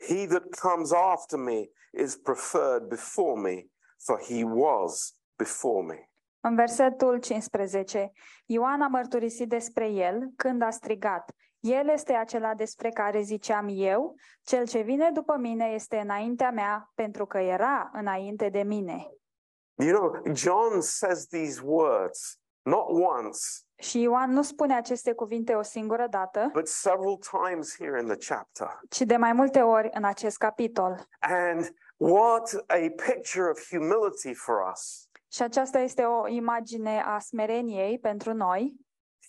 He 0.07 0.25
that 0.27 0.43
comes 0.59 0.91
after 0.91 1.37
me 1.37 1.69
is 1.91 2.15
preferred 2.15 2.89
before 2.89 3.41
me, 3.41 3.69
for 4.05 4.19
he 4.19 4.43
was 4.43 5.13
before 5.37 5.83
me. 5.83 6.09
În 6.47 6.55
versetul 6.55 7.19
15, 7.19 8.11
Ioan 8.45 8.81
a 8.81 8.87
mărturisit 8.87 9.49
despre 9.49 9.87
el 9.87 10.29
când 10.35 10.61
a 10.61 10.69
strigat, 10.69 11.31
El 11.59 11.89
este 11.89 12.13
acela 12.13 12.53
despre 12.53 12.89
care 12.89 13.21
ziceam 13.21 13.67
eu, 13.69 14.15
cel 14.43 14.67
ce 14.67 14.79
vine 14.79 15.11
după 15.11 15.37
mine 15.37 15.65
este 15.65 15.97
înaintea 15.97 16.51
mea, 16.51 16.91
pentru 16.95 17.25
că 17.25 17.37
era 17.37 17.89
înainte 17.93 18.49
de 18.49 18.63
mine. 18.63 19.07
You 19.75 19.97
know, 19.97 20.33
John 20.33 20.79
says 20.79 21.27
these 21.27 21.61
words 21.63 22.39
not 22.61 22.87
once, 22.89 23.39
Și 23.75 24.01
Ioan 24.01 24.31
nu 24.31 24.41
spune 24.41 24.75
aceste 24.75 25.13
cuvinte 25.13 25.53
o 25.53 25.61
singură 25.61 26.07
dată, 26.09 26.49
but 26.53 26.67
several 26.67 27.17
times 27.17 27.75
here 27.77 27.99
in 27.99 28.07
the 28.07 28.33
chapter. 28.33 28.79
ci 28.89 29.01
de 29.01 29.15
mai 29.15 29.33
multe 29.33 29.61
ori 29.61 29.89
în 29.93 30.03
acest 30.03 30.37
capitol. 30.37 31.07
And 31.19 31.73
what 31.97 32.63
a 32.67 32.89
picture 33.07 33.49
of 33.49 33.67
humility 33.69 34.33
for 34.33 34.55
us. 34.71 35.04
Și 35.35 35.41
aceasta 35.41 35.79
este 35.79 36.03
o 36.03 36.27
imagine 36.27 37.01
a 37.01 37.19
smereniei 37.19 37.99
pentru 37.99 38.33
noi. 38.33 38.75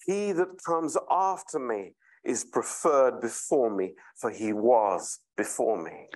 He 0.06 0.32
that 0.32 0.60
comes 0.62 0.94
after 1.08 1.60
me 1.60 1.90
is 2.24 2.44
preferred 2.44 3.18
before 3.18 3.68
me, 3.68 3.92
for 4.14 4.32
he 4.32 4.52
was 4.52 5.22
before 5.34 5.82
me. 5.82 6.08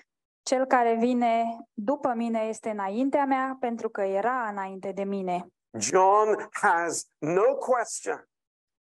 Cel 0.42 0.64
care 0.66 0.94
vine 0.94 1.44
după 1.73 2.12
mine 2.14 2.38
este 2.40 2.70
înaintea 2.70 3.25
mea, 3.25 3.56
pentru 3.61 3.88
că 3.88 4.00
era 4.00 4.49
înainte 4.49 4.92
de 4.92 5.04
mine. 5.04 5.47
John 5.78 6.49
has 6.50 7.06
no 7.18 7.54
question. 7.54 8.28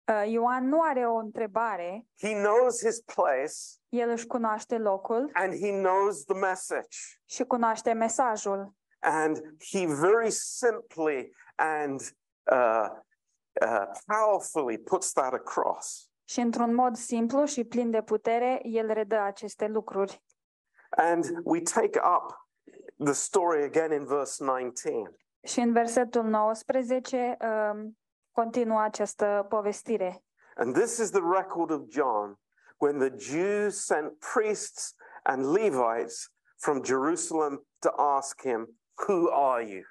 Uh, 0.07 0.31
Ioan 0.31 0.67
nu 0.67 0.81
are 0.81 1.07
o 1.07 1.15
întrebare, 1.15 2.05
He 2.19 2.33
knows 2.33 2.85
his 2.85 3.01
place 3.01 3.53
el 3.89 4.09
își 4.09 4.27
cunoaște 4.27 4.77
locul 4.77 5.29
and 5.33 5.53
he 5.53 5.71
knows 5.71 6.23
the 6.23 6.39
message. 6.39 6.97
și 7.25 7.43
cunoaște 7.43 7.93
mesajul. 7.93 8.73
And 9.03 9.37
he 9.71 9.85
very 9.85 10.31
simply 10.31 11.31
and 11.55 12.01
uh, 12.51 12.87
uh, 13.61 13.85
powerfully 14.07 14.77
puts 14.77 15.13
that 15.13 15.33
across. 15.33 16.09
Și 16.23 16.39
într-un 16.39 16.73
mod 16.73 16.95
simplu 16.95 17.45
și 17.45 17.63
plin 17.63 17.91
de 17.91 18.01
putere, 18.01 18.59
el 18.63 18.93
redă 18.93 19.19
aceste 19.19 19.67
lucruri. 19.67 20.23
And 20.89 21.25
we 21.43 21.61
take 21.61 21.99
up 21.99 22.47
the 22.97 23.13
story 23.13 23.63
again 23.63 23.91
in 23.91 24.05
verse 24.05 24.43
19. 24.43 25.15
Și 25.43 25.59
în 25.59 25.73
versetul 25.73 26.23
19 26.23 27.37
um, 27.41 27.97
continuă 28.31 28.81
această 28.81 29.45
povestire. 29.49 30.23
And 30.55 30.75
this 30.75 30.97
is 30.97 31.09
the 31.09 31.21
record 31.39 31.71
of 31.71 31.81
John 31.89 32.39
when 32.77 32.99
the 32.99 33.11
Jews 33.17 33.85
sent 33.85 34.19
priests 34.19 34.95
and 35.23 35.51
Levites 35.51 36.31
from 36.57 36.83
Jerusalem 36.83 37.65
to 37.79 37.91
ask 37.97 38.41
him, 38.41 38.67
Who 38.95 39.29
are 39.31 39.63
you? 39.69 39.83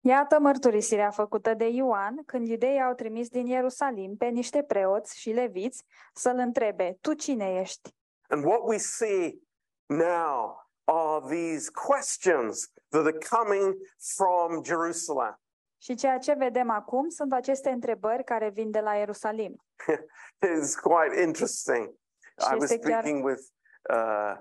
Iată 0.00 0.38
mărturisirea 0.38 1.10
făcută 1.10 1.54
de 1.54 1.68
Ioan 1.68 2.24
când 2.24 2.48
iudeii 2.48 2.82
au 2.82 2.94
trimis 2.94 3.28
din 3.28 3.46
Ierusalim 3.46 4.16
pe 4.16 4.26
niște 4.26 4.62
preoți 4.62 5.18
și 5.18 5.30
leviți 5.30 5.84
să-l 6.14 6.36
întrebe, 6.36 6.98
tu 7.00 7.12
cine 7.12 7.54
ești? 7.60 7.94
And 8.28 8.44
what 8.44 8.60
we 8.62 8.78
see 8.78 9.40
now 9.86 10.68
are 10.84 11.26
these 11.26 11.70
questions 11.70 12.72
that 12.88 13.06
are 13.06 13.18
coming 13.30 13.76
from 14.16 14.64
Jerusalem. 14.64 15.40
Și 15.82 15.94
ceea 15.94 16.18
ce 16.18 16.32
vedem 16.32 16.70
acum 16.70 17.08
sunt 17.08 17.32
aceste 17.32 17.70
întrebări 17.70 18.24
care 18.24 18.48
vin 18.48 18.70
de 18.70 18.80
la 18.80 18.94
Ierusalim. 18.94 19.64
It's 20.46 20.74
quite 20.82 21.20
interesting. 21.22 21.94
Și 22.38 22.52
was 22.52 22.62
este 22.62 22.78
chiar- 22.78 23.00
speaking 23.00 23.24
with 23.24 23.42
uh, 23.90 24.34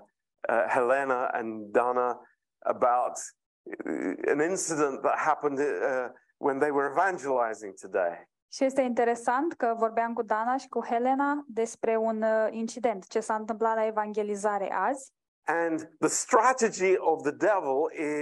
uh, 0.49 0.65
Helena 0.67 1.27
and 1.27 1.71
Dana 1.71 2.21
about 2.59 3.17
uh, 3.17 3.38
an 4.27 4.39
incident 4.49 5.01
that 5.01 5.17
happened 5.17 5.59
uh, 5.59 6.09
when 6.37 6.59
they 6.59 6.71
were 6.71 6.87
evangelizing 6.89 7.73
today. 7.81 8.27
Și 8.51 8.63
este 8.63 8.81
interesant 8.81 9.53
că 9.53 9.75
vorbeam 9.77 10.13
cu 10.13 10.21
Dana 10.21 10.57
și 10.57 10.67
cu 10.67 10.85
Helena 10.85 11.43
despre 11.47 11.97
un 11.97 12.21
uh, 12.21 12.47
incident, 12.51 13.07
ce 13.07 13.19
s-a 13.19 13.35
întâmplat 13.35 13.75
la 13.75 13.85
evangelizare 13.85 14.71
azi. 14.71 15.11
And 15.43 15.89
the 15.99 16.09
strategy 16.09 16.97
of 16.97 17.21
the 17.21 17.31
devil 17.31 17.79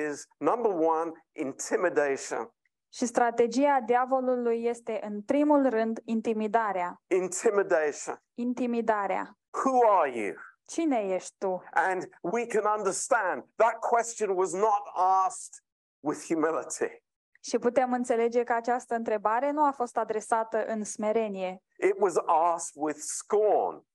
is 0.10 0.28
number 0.38 0.72
one, 0.72 1.12
intimidation. 1.32 2.50
Și 2.94 3.06
strategia 3.06 3.80
diavolului 3.86 4.66
este, 4.66 5.00
în 5.02 5.22
primul 5.22 5.70
rând, 5.70 6.00
intimidarea. 6.06 7.02
Intimidation. 7.08 8.16
Intimidarea. 8.34 9.38
Who 9.66 9.90
are 10.00 10.20
you? 10.20 10.34
Cine 10.68 11.00
ești 11.00 11.36
tu? 11.38 11.64
And 11.74 12.10
we 12.22 12.46
can 12.46 12.66
understand 12.78 13.44
that 13.56 13.80
question 13.80 14.30
was 14.30 14.52
not 14.54 14.82
asked 15.26 15.64
with 16.00 16.20
humility. 16.28 17.04
Și 17.42 17.58
putem 17.58 17.94
înțelege 17.94 18.44
că 18.44 18.54
această 18.54 18.96
întrebare 18.96 19.52
nu 19.52 19.66
a 19.66 19.72
fost 19.72 19.98
adresată 19.98 20.66
în 20.66 20.84
smerenie, 20.84 21.62
It 21.80 21.96
was 21.98 22.14
asked 22.26 22.82
with 22.84 23.00
scorn 23.00 23.86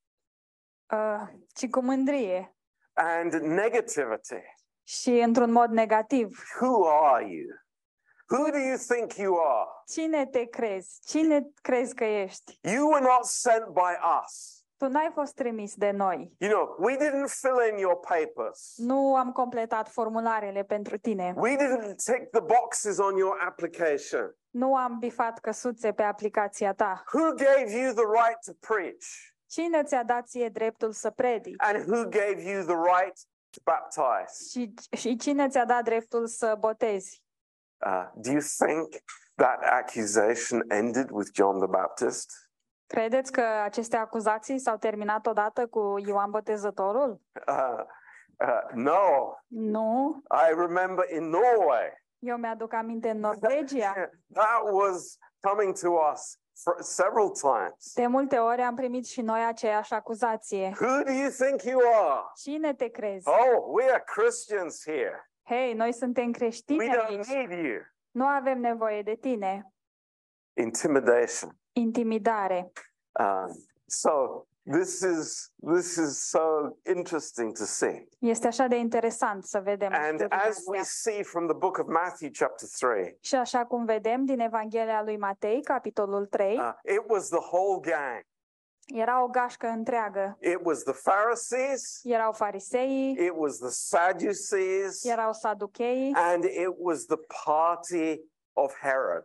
uh, 0.92 1.22
ci 1.54 1.68
cu 1.70 1.80
mândrie 1.80 2.56
and 2.92 3.32
negativity. 3.32 4.42
și 4.82 5.10
într-un 5.10 5.50
mod 5.52 5.70
negativ. 5.70 6.42
Who 6.60 6.88
are 6.88 7.24
you? 7.28 7.46
Who 8.30 8.50
do 8.50 8.58
you 8.58 8.76
think 8.76 9.12
you 9.16 9.36
are? 9.40 9.68
Cine 9.86 10.26
te 10.26 10.44
crezi? 10.44 11.00
Cine 11.06 11.50
crezi 11.62 11.94
că 11.94 12.04
ești? 12.04 12.58
You 12.62 12.88
were 12.88 13.04
not 13.04 13.24
sent 13.24 13.66
by 13.66 13.92
us. 14.24 14.62
Tu 14.82 14.88
n-ai 14.88 15.10
fost 15.12 15.34
trimis 15.34 15.74
de 15.74 15.90
noi. 15.90 16.34
You 16.38 16.50
know, 16.50 16.76
we 16.78 16.96
didn't 16.96 17.28
fill 17.28 17.70
in 17.70 17.78
your 17.78 17.96
papers. 17.96 18.74
Nu 18.76 19.16
am 19.16 19.32
completat 19.32 19.88
formularele 19.88 20.62
pentru 20.62 20.98
tine. 20.98 21.34
We 21.36 21.56
didn't 21.56 21.96
tick 22.04 22.30
the 22.30 22.40
boxes 22.40 22.98
on 22.98 23.16
your 23.16 23.38
application. 23.40 24.36
Nu 24.50 24.74
am 24.74 24.98
bifat 24.98 25.38
căsuțe 25.38 25.92
pe 25.92 26.02
aplicația 26.02 26.72
ta. 26.72 27.02
Who 27.12 27.30
gave 27.30 27.78
you 27.78 27.92
the 27.92 28.04
right 28.04 28.38
to 28.44 28.52
preach? 28.72 29.06
Cine 29.46 29.82
ți-a 29.82 30.02
dat 30.02 30.26
ție 30.26 30.48
dreptul 30.48 30.92
să 30.92 31.10
predici? 31.10 31.54
And 31.58 31.88
who 31.88 32.02
gave 32.02 32.42
you 32.42 32.62
the 32.62 32.76
right 32.76 33.18
to 33.50 33.60
baptize? 33.64 34.50
Și, 34.50 34.74
și 34.96 35.16
cine 35.16 35.48
ți-a 35.48 35.64
dat 35.64 35.84
dreptul 35.84 36.26
să 36.26 36.56
botezi? 36.58 37.22
Uh, 37.86 38.10
do 38.14 38.30
you 38.30 38.40
think 38.58 38.88
that 39.34 39.62
accusation 39.62 40.70
ended 40.70 41.10
with 41.10 41.30
John 41.34 41.58
the 41.58 41.68
Baptist? 41.68 42.50
Credeți 42.92 43.32
că 43.32 43.40
aceste 43.64 43.96
acuzații 43.96 44.58
s-au 44.58 44.76
terminat 44.76 45.26
odată 45.26 45.66
cu 45.66 45.94
Ioan 46.06 46.30
Botezătorul? 46.30 47.20
Uh, 47.49 47.84
uh, 48.38 48.70
no, 48.75 49.34
Nu. 49.46 50.22
I 50.30 50.54
remember 50.54 51.11
in 51.11 51.28
Norway, 51.28 52.00
Eu 52.18 52.37
mi-aduc 52.37 52.72
aminte 52.72 53.11
în 53.11 53.18
Norvegia. 53.18 53.92
that 54.40 54.61
was 54.72 55.18
coming 55.40 55.78
to 55.78 55.88
us 56.12 56.38
for 56.62 56.76
several 56.82 57.30
times. 57.30 57.92
De 57.94 58.06
multe 58.06 58.37
ori 58.38 58.61
am 58.62 58.75
primit 58.75 59.06
și 59.06 59.20
noi 59.20 59.44
aceeași 59.44 59.92
acuzație. 59.92 60.72
Who 60.80 61.02
do 61.04 61.12
you 61.12 61.30
think 61.30 61.62
you 61.62 61.80
are? 61.94 62.20
Cine 62.42 62.75
te 62.75 62.88
crezi? 62.88 63.28
Oh, 63.28 63.62
we 63.66 63.90
are 63.90 64.02
Christians 64.06 64.82
here. 64.84 65.30
Hei, 65.42 65.72
noi 65.75 65.92
suntem 65.92 66.25
We 66.26 66.30
creștini 66.32 66.90
don't 66.94 67.06
aici. 67.08 67.26
need 67.26 67.50
you. 67.64 67.80
Nu 68.11 68.26
avem 68.26 68.61
nevoie 68.61 69.02
de 69.02 69.14
tine. 69.14 69.72
Intimidation. 70.56 71.56
Intimidare. 71.72 72.72
Um, 73.18 73.64
so 73.86 74.46
This 74.64 75.00
is 75.00 75.52
this 75.74 75.96
is 75.96 76.28
so 76.28 76.76
interesting 76.86 77.52
to 77.56 77.64
see. 77.64 78.08
Este 78.18 78.46
așa 78.46 78.66
de 78.66 78.76
interesant 78.76 79.44
să 79.44 79.60
vedem 79.60 79.92
And 79.92 80.20
lucrurile 80.20 80.48
as 80.48 80.62
we 80.66 80.78
astea. 80.78 81.12
see 81.12 81.22
from 81.22 81.46
the 81.46 81.56
book 81.56 81.78
of 81.78 81.86
Matthew, 81.86 82.30
chapter 82.32 82.68
3, 82.78 83.16
Și 83.20 83.34
așa 83.34 83.64
cum 83.66 83.84
vedem 83.84 84.24
din 84.24 84.40
Evanghelia 84.40 85.02
lui 85.02 85.16
Matei, 85.16 85.62
capitolul 85.62 86.26
3, 86.26 86.58
uh, 86.58 86.72
it 86.84 87.02
was 87.06 87.28
the 87.28 87.38
whole 87.38 87.80
gang. 87.80 88.22
era 88.86 89.22
o 89.22 89.26
gașcă 89.26 89.66
întreagă. 89.66 90.36
It 90.40 90.58
was 90.62 90.82
the 90.82 90.92
Pharisees, 90.92 92.00
Erau 92.04 92.32
fariseii, 92.32 93.10
it 93.12 93.32
was 93.34 93.56
the 93.58 93.68
Sadducees, 93.70 95.04
erau 95.04 95.32
saducheii 95.32 96.12
and 96.14 96.44
it 96.44 96.74
was 96.76 97.04
the 97.04 97.18
party 97.44 98.20
of 98.52 98.74
Herod. 98.80 99.24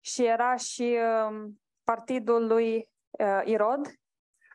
și 0.00 0.24
era 0.24 0.56
și 0.56 0.98
um, 1.28 1.60
partidul 1.86 2.46
lui 2.46 2.90
uh, 3.18 3.40
Irod. 3.44 3.86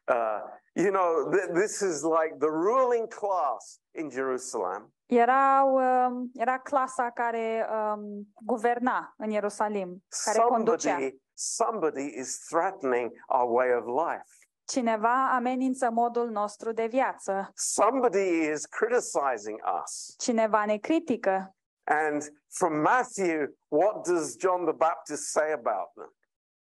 Uh, 0.07 0.41
you 0.73 0.91
know, 0.91 1.29
th- 1.31 1.49
this 1.53 1.81
is 1.81 2.01
like 2.01 2.35
the 2.39 2.49
ruling 2.49 3.07
class 3.07 3.79
in 3.91 4.09
Jerusalem. 4.09 4.93
Erau, 5.05 5.75
um, 5.75 6.31
era 6.33 6.57
clasa 6.57 7.09
care 7.09 7.67
um, 7.69 8.27
guverna 8.45 9.13
în 9.17 9.29
Ierusalim, 9.29 10.03
care 10.25 10.39
conducea. 10.39 10.91
Somebody, 10.91 11.21
somebody 11.33 12.19
is 12.19 12.45
threatening 12.49 13.11
our 13.27 13.51
way 13.51 13.75
of 13.75 13.85
life. 13.85 14.29
Cineva 14.65 15.31
amenință 15.35 15.89
modul 15.89 16.29
nostru 16.29 16.71
de 16.71 16.85
viață. 16.85 17.51
Somebody 17.55 18.51
is 18.51 18.65
criticizing 18.65 19.59
us. 19.83 20.15
Cineva 20.17 20.65
ne 20.65 20.77
critică. 20.77 21.55
And 21.83 22.21
from 22.49 22.81
Matthew, 22.81 23.47
what 23.67 24.07
does 24.07 24.35
John 24.37 24.65
the 24.65 24.73
Baptist 24.73 25.23
say 25.31 25.51
about 25.51 25.93
them? 25.93 26.13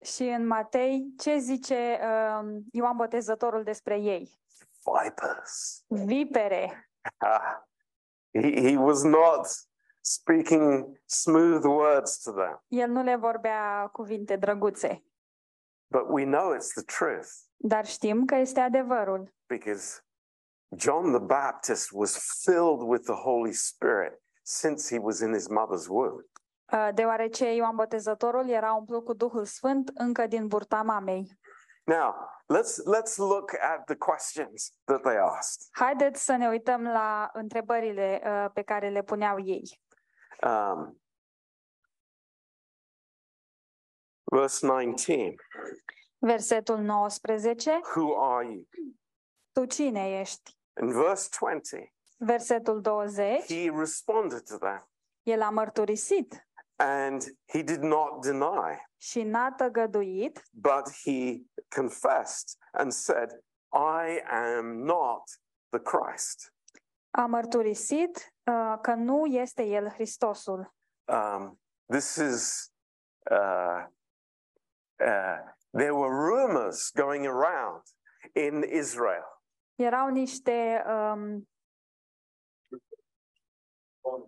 Și 0.01 0.23
în 0.23 0.47
Matei, 0.47 1.13
ce 1.17 1.37
zice 1.37 1.99
um, 2.41 2.63
Ioan 2.71 2.95
Botezătorul 2.95 3.63
despre 3.63 3.99
ei? 3.99 4.39
Vipers. 5.03 5.83
Vipere. 5.87 6.89
Ah, 7.17 7.55
he, 8.33 8.69
he 8.69 8.77
was 8.77 9.03
not 9.03 9.47
speaking 10.01 10.99
smooth 11.05 11.63
words 11.65 12.17
to 12.23 12.31
them, 12.31 12.63
El 12.67 12.89
nu 12.89 13.03
le 13.03 13.15
vorbea 13.15 13.89
cuvinte 13.91 14.35
drăguțe, 14.35 15.03
but 15.87 16.05
we 16.09 16.23
know 16.25 16.55
it's 16.55 16.73
the 16.73 16.83
truth 16.83 17.27
dar 17.55 17.85
știm 17.85 18.25
că 18.25 18.35
este 18.35 18.59
adevărul. 18.59 19.33
because 19.47 20.01
John 20.75 21.11
the 21.11 21.19
Baptist 21.19 21.89
was 21.91 22.41
filled 22.43 22.81
with 22.81 23.03
the 23.05 23.13
Holy 23.15 23.53
Spirit 23.53 24.21
since 24.43 24.95
he 24.95 24.99
was 24.99 25.19
in 25.19 25.33
his 25.33 25.47
mother's 25.47 25.87
womb. 25.89 26.25
Uh, 26.71 26.89
Deoarece 26.93 27.53
Ioan 27.53 27.75
Botezătorul 27.75 28.49
era 28.49 28.73
umplut 28.73 29.03
cu 29.05 29.13
Duhul 29.13 29.45
Sfânt 29.45 29.91
încă 29.93 30.27
din 30.27 30.47
burta 30.47 30.81
mamei. 30.81 31.39
Now, 31.83 32.13
let's 32.53 32.75
let's 32.95 33.15
look 33.15 33.53
at 33.53 33.85
the 33.85 33.95
questions 33.95 34.73
that 34.83 35.01
they 35.01 35.17
asked. 35.17 35.67
Haideți 35.71 36.23
să 36.23 36.35
ne 36.35 36.47
uităm 36.47 36.83
la 36.83 37.29
întrebările 37.33 38.21
uh, 38.25 38.51
pe 38.53 38.61
care 38.61 38.89
le 38.89 39.03
puneau 39.03 39.39
ei. 39.39 39.81
Um, 40.41 41.01
verse 44.23 44.65
19 44.65 45.35
Versetul 46.19 46.77
19. 46.77 47.79
Who 47.95 48.21
are 48.21 48.45
you? 48.45 48.67
Tu 49.51 49.65
cine 49.65 50.19
ești? 50.19 50.57
In 50.81 50.91
verse 50.91 51.29
20, 51.39 51.93
Versetul 52.17 52.81
20. 52.81 53.45
he 53.45 53.71
responded 53.79 54.41
to 54.47 54.57
them 54.57 54.89
El 55.23 55.41
a 55.41 55.49
mărturisit 55.49 56.46
and 56.79 57.21
he 57.45 57.63
did 57.63 57.81
not 57.81 58.21
deny, 58.21 58.87
și 58.97 59.23
n-a 59.23 59.51
tăgăduit, 59.51 60.41
but 60.51 60.89
he 61.03 61.41
confessed 61.75 62.57
and 62.71 62.91
said, 62.91 63.29
I 63.73 64.21
am 64.29 64.83
not 64.83 65.23
the 65.69 65.79
Christ. 65.79 66.51
a 67.11 67.25
mărturisit 67.25 68.33
uh, 68.45 68.77
că 68.81 68.93
nu 68.93 69.25
este 69.25 69.63
el 69.63 69.89
Hristosul. 69.89 70.73
Um, 71.05 71.59
this 71.85 72.15
is, 72.15 72.71
uh, 73.31 73.83
uh, 74.99 75.39
there 75.71 75.93
were 75.93 76.13
rumors 76.13 76.91
going 76.91 77.25
around 77.25 77.81
in 78.33 78.63
Israel 78.63 79.37
Erau 79.77 80.07
niște 80.07 80.83
um, 80.87 81.49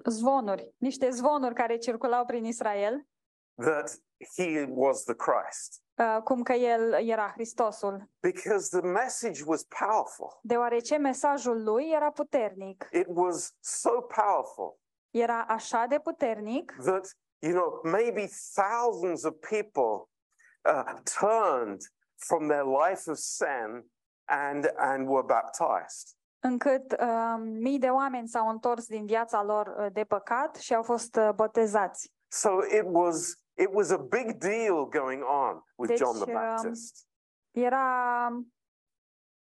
zvonuri, 0.05 0.75
niște 0.77 1.09
zvonuri 1.09 1.53
care 1.53 1.77
circulau 1.77 2.25
prin 2.25 2.45
Israel, 2.45 3.07
that 3.55 3.99
he 4.37 4.65
was 4.69 5.03
the 5.03 5.15
Christ 5.15 5.83
uh, 5.99 6.23
cum 6.23 6.43
că 6.43 6.53
el 6.53 6.93
era 6.93 7.31
Hristosul, 7.33 8.09
because 8.19 8.79
the 8.79 8.87
message 8.87 9.41
was 9.45 9.63
powerful. 9.63 10.39
deoarece 10.41 10.97
mesajul 10.97 11.63
lui 11.63 11.91
era 11.93 12.11
puternic. 12.11 12.87
It 12.91 13.07
was 13.07 13.53
so 13.59 14.01
powerful 14.01 14.79
Era 15.11 15.45
așa 15.47 15.85
de 15.85 15.99
puternic 15.99 16.75
that, 16.83 17.07
you 17.39 17.53
know, 17.53 17.81
maybe 17.83 18.29
thousands 18.53 19.23
of 19.23 19.33
people 19.49 20.09
uh, 20.61 20.93
turned 21.19 21.81
from 22.15 22.47
their 22.47 22.63
life 22.63 23.09
of 23.09 23.17
sin 23.17 23.91
and, 24.25 24.73
and 24.77 25.07
were 25.07 25.25
baptized. 25.25 26.18
Încât 26.39 26.91
uh, 26.91 27.35
mii 27.39 27.79
de 27.79 27.89
oameni 27.89 28.27
s-au 28.27 28.49
întors 28.49 28.87
din 28.87 29.05
viața 29.05 29.43
lor 29.43 29.75
uh, 29.77 29.87
de 29.91 30.03
păcat 30.03 30.55
și 30.55 30.75
au 30.75 30.83
fost 30.83 31.15
uh, 31.15 31.29
botezați. 31.35 32.13
So 32.27 32.49
it 32.63 32.85
was, 32.85 33.33
it 33.53 33.69
was 33.71 33.89
a 33.89 33.97
big 33.97 34.31
deal 34.31 34.87
going 34.89 35.23
on 35.23 35.63
with 35.75 35.91
Deci, 35.91 35.97
John 35.97 36.17
the 36.17 36.33
um, 36.33 36.41
Baptist. 36.41 37.07
Era 37.51 38.29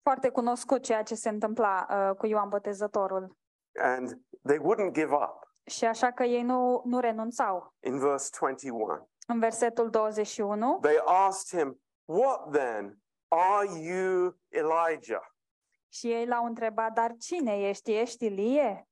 foarte 0.03 0.29
cunoscut 0.29 0.83
ceea 0.83 1.03
ce 1.03 1.15
se 1.15 1.29
întâmpla 1.29 1.87
uh, 1.91 2.17
cu 2.17 2.27
Ioan 2.27 2.49
Botezătorul. 2.49 3.37
And 3.81 4.21
they 4.43 4.59
wouldn't 4.59 4.93
give 4.93 5.15
up. 5.15 5.51
Și 5.65 5.85
așa 5.85 6.11
că 6.11 6.23
ei 6.23 6.43
nu, 6.43 6.83
nu 6.85 7.01
renunțau. 7.01 7.75
In 7.81 7.99
verse 7.99 8.31
21, 8.41 9.09
În 9.27 9.39
versetul 9.39 9.91
21, 9.91 10.79
they 10.81 10.97
asked 11.27 11.61
him, 11.61 11.81
What 12.05 12.51
then? 12.51 13.03
Are 13.29 13.69
you 13.81 14.37
Elijah? 14.49 15.32
Și 15.93 16.13
ei 16.13 16.27
l-au 16.27 16.45
întrebat, 16.45 16.93
dar 16.93 17.17
cine 17.17 17.69
ești? 17.69 17.93
Ești 17.93 18.25
Ilie? 18.25 18.89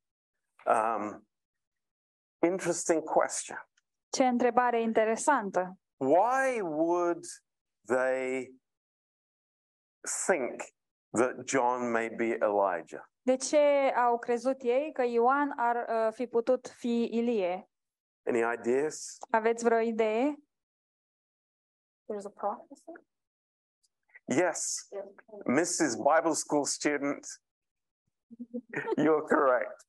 Um, 0.67 1.29
interesting 2.47 3.03
question. 3.03 3.69
Ce 4.09 4.27
întrebare 4.27 4.81
interesantă! 4.81 5.79
Why 5.97 6.61
would 6.61 7.25
they 7.87 8.55
think 10.27 10.63
that 11.11 11.49
John 11.49 11.91
may 11.91 12.09
be 12.09 12.25
Elijah? 12.25 13.05
De 13.23 13.37
ce 13.37 13.93
au 13.97 14.19
crezut 14.19 14.61
ei 14.63 14.93
că 14.93 15.03
Ioan 15.03 15.53
ar 15.57 15.77
uh, 15.89 16.13
fi 16.13 16.27
putut 16.27 16.69
fi 16.69 17.09
Ilie? 17.13 17.71
Any 18.27 18.53
ideas? 18.55 19.19
Aveți 19.31 19.65
vreo 19.65 19.79
idee? 19.79 20.35
There's 22.07 22.25
a 22.25 22.31
prophecy. 22.35 22.93
Yes, 24.31 24.89
Mrs. 25.49 25.97
Bible 25.97 26.37
School 26.37 26.65
student, 26.65 27.27
you're 28.97 29.23
correct. 29.23 29.85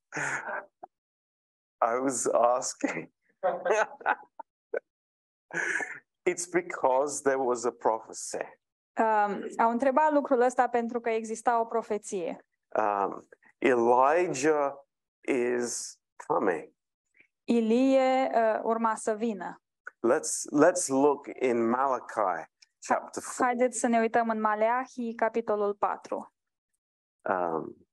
I 1.82 2.00
was 2.00 2.28
asking. 2.28 3.10
it's 6.26 6.48
because 6.48 7.22
there 7.22 7.38
was 7.38 7.66
a 7.66 7.72
prophecy. 7.72 8.46
Um, 8.98 9.44
au 9.58 9.70
întrebat 9.70 10.12
lucrul 10.12 10.42
ăsta 10.42 10.68
pentru 10.68 11.00
că 11.00 11.10
exista 11.10 11.60
o 11.60 11.66
profeție. 11.66 12.46
Um, 12.76 13.28
Elijah 13.58 14.74
is 15.22 16.00
coming. 16.28 16.74
Ilie 17.44 18.32
uh, 18.34 18.60
urma 18.64 18.96
să 18.96 19.14
vină. 19.14 19.62
Let's 20.08 20.64
let's 20.64 20.88
look 20.88 21.28
in 21.40 21.70
Malachi 21.70 22.14
chapter 22.88 23.24
4. 23.24 23.44
Haideți 23.44 23.80
să 23.80 23.88
ne 23.88 24.00
uităm 24.00 24.30
în 24.30 24.40
Maleahi, 24.40 25.14
capitolul 25.16 25.74
4. 25.74 26.34
Um, 27.30 27.88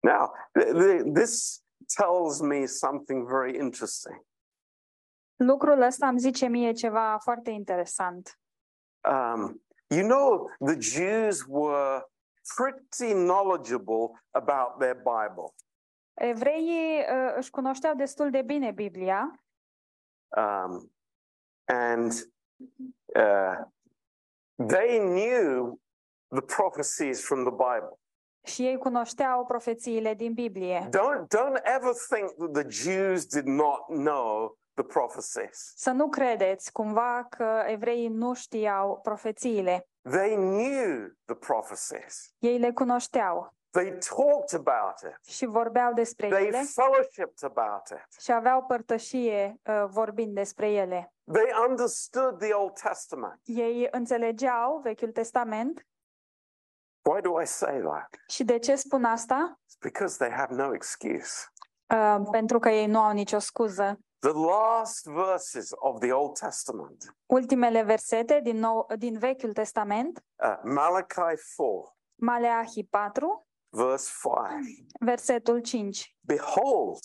now, 0.00 0.32
th- 0.58 0.72
th- 0.72 1.12
this 1.14 1.64
tells 1.96 2.40
me 2.40 2.66
something 2.66 3.28
very 3.28 3.56
interesting. 3.58 4.24
Lucrul 5.36 5.80
ăsta 5.80 6.08
îmi 6.08 6.18
zice 6.18 6.46
mie 6.46 6.72
ceva 6.72 7.18
foarte 7.18 7.50
interesant. 7.50 8.40
Um, 9.08 9.64
you 9.88 10.08
know, 10.08 10.50
the 10.64 10.80
Jews 10.80 11.44
were 11.48 12.04
pretty 12.56 13.12
knowledgeable 13.12 14.20
about 14.30 14.78
their 14.78 14.94
Bible. 14.94 15.54
Evreii 16.14 16.98
uh, 16.98 17.34
își 17.36 17.50
cunoșteau 17.50 17.94
destul 17.94 18.30
de 18.30 18.42
bine 18.42 18.70
Biblia 18.70 19.40
Um, 20.36 20.92
and 21.64 22.12
uh, 23.16 23.66
they 24.66 24.98
knew 24.98 25.80
the 26.28 26.40
prophecies 26.40 27.26
from 27.26 27.42
the 27.44 27.50
Bible. 27.50 27.98
și 28.46 28.66
ei 28.66 28.78
cunoșteau 28.78 29.44
profețiile 29.44 30.14
din 30.14 30.32
Biblie. 30.32 30.88
Don't, 30.88 31.26
don't 31.26 31.60
ever 31.62 31.92
think 32.08 32.30
that 32.38 32.52
the 32.52 32.68
Jews 32.68 33.26
did 33.26 33.46
not 33.46 33.86
know 33.86 34.58
the 34.74 34.84
prophecies. 34.84 35.72
Să 35.76 35.90
nu 35.90 36.08
credeți 36.08 36.72
cumva 36.72 37.26
că 37.30 37.62
evreii 37.66 38.08
nu 38.08 38.34
știau 38.34 39.00
profețiile. 39.02 39.88
They 40.10 40.34
knew 40.34 41.08
the 41.24 41.34
prophecies. 41.34 42.34
Ei 42.38 42.58
le 42.58 42.72
cunoșteau 42.72 43.54
They 43.76 43.98
talked 44.16 44.66
about 44.66 45.00
it. 45.00 45.24
și 45.32 45.46
vorbeau 45.46 45.92
despre 45.92 46.28
They 46.28 46.46
ele 46.46 46.62
fellowshipped 46.74 47.42
about 47.56 47.88
it. 47.90 48.20
și 48.20 48.32
aveau 48.32 48.62
părtășie 48.64 49.60
uh, 49.66 49.84
vorbind 49.88 50.34
despre 50.34 50.70
ele. 50.70 51.12
They 51.32 51.50
understood 51.68 52.38
the 52.38 52.52
Old 52.52 52.72
Testament. 52.80 53.40
Ei 53.44 53.88
înțelegeau 53.90 54.80
Vechiul 54.82 55.12
Testament 55.12 55.86
Why 57.10 57.20
do 57.20 57.40
I 57.40 57.46
say 57.46 57.80
that? 57.80 58.08
și 58.28 58.44
de 58.44 58.58
ce 58.58 58.74
spun 58.74 59.04
asta? 59.04 59.58
It's 59.60 59.78
because 59.80 60.16
they 60.16 60.30
have 60.36 60.54
no 60.54 60.74
excuse. 60.74 61.32
Uh, 61.94 62.22
pentru 62.30 62.58
că 62.58 62.68
ei 62.68 62.86
nu 62.86 63.00
au 63.00 63.12
nicio 63.12 63.38
scuză. 63.38 63.98
The 64.18 64.32
last 64.32 65.06
verses 65.06 65.70
of 65.74 66.00
the 66.00 66.12
Old 66.12 66.38
Testament, 66.38 67.16
Ultimele 67.26 67.82
versete 67.82 68.40
din, 68.42 68.56
nou, 68.58 68.86
din 68.96 69.18
Vechiul 69.18 69.52
Testament, 69.52 70.24
uh, 70.42 70.58
Malachi 70.62 71.14
4, 71.14 71.96
Maleahi 72.14 72.84
4, 72.90 73.45
verse 73.76 74.08
5. 74.08 74.64
versetul 75.02 75.60
5. 75.66 76.04
Behold, 76.26 77.02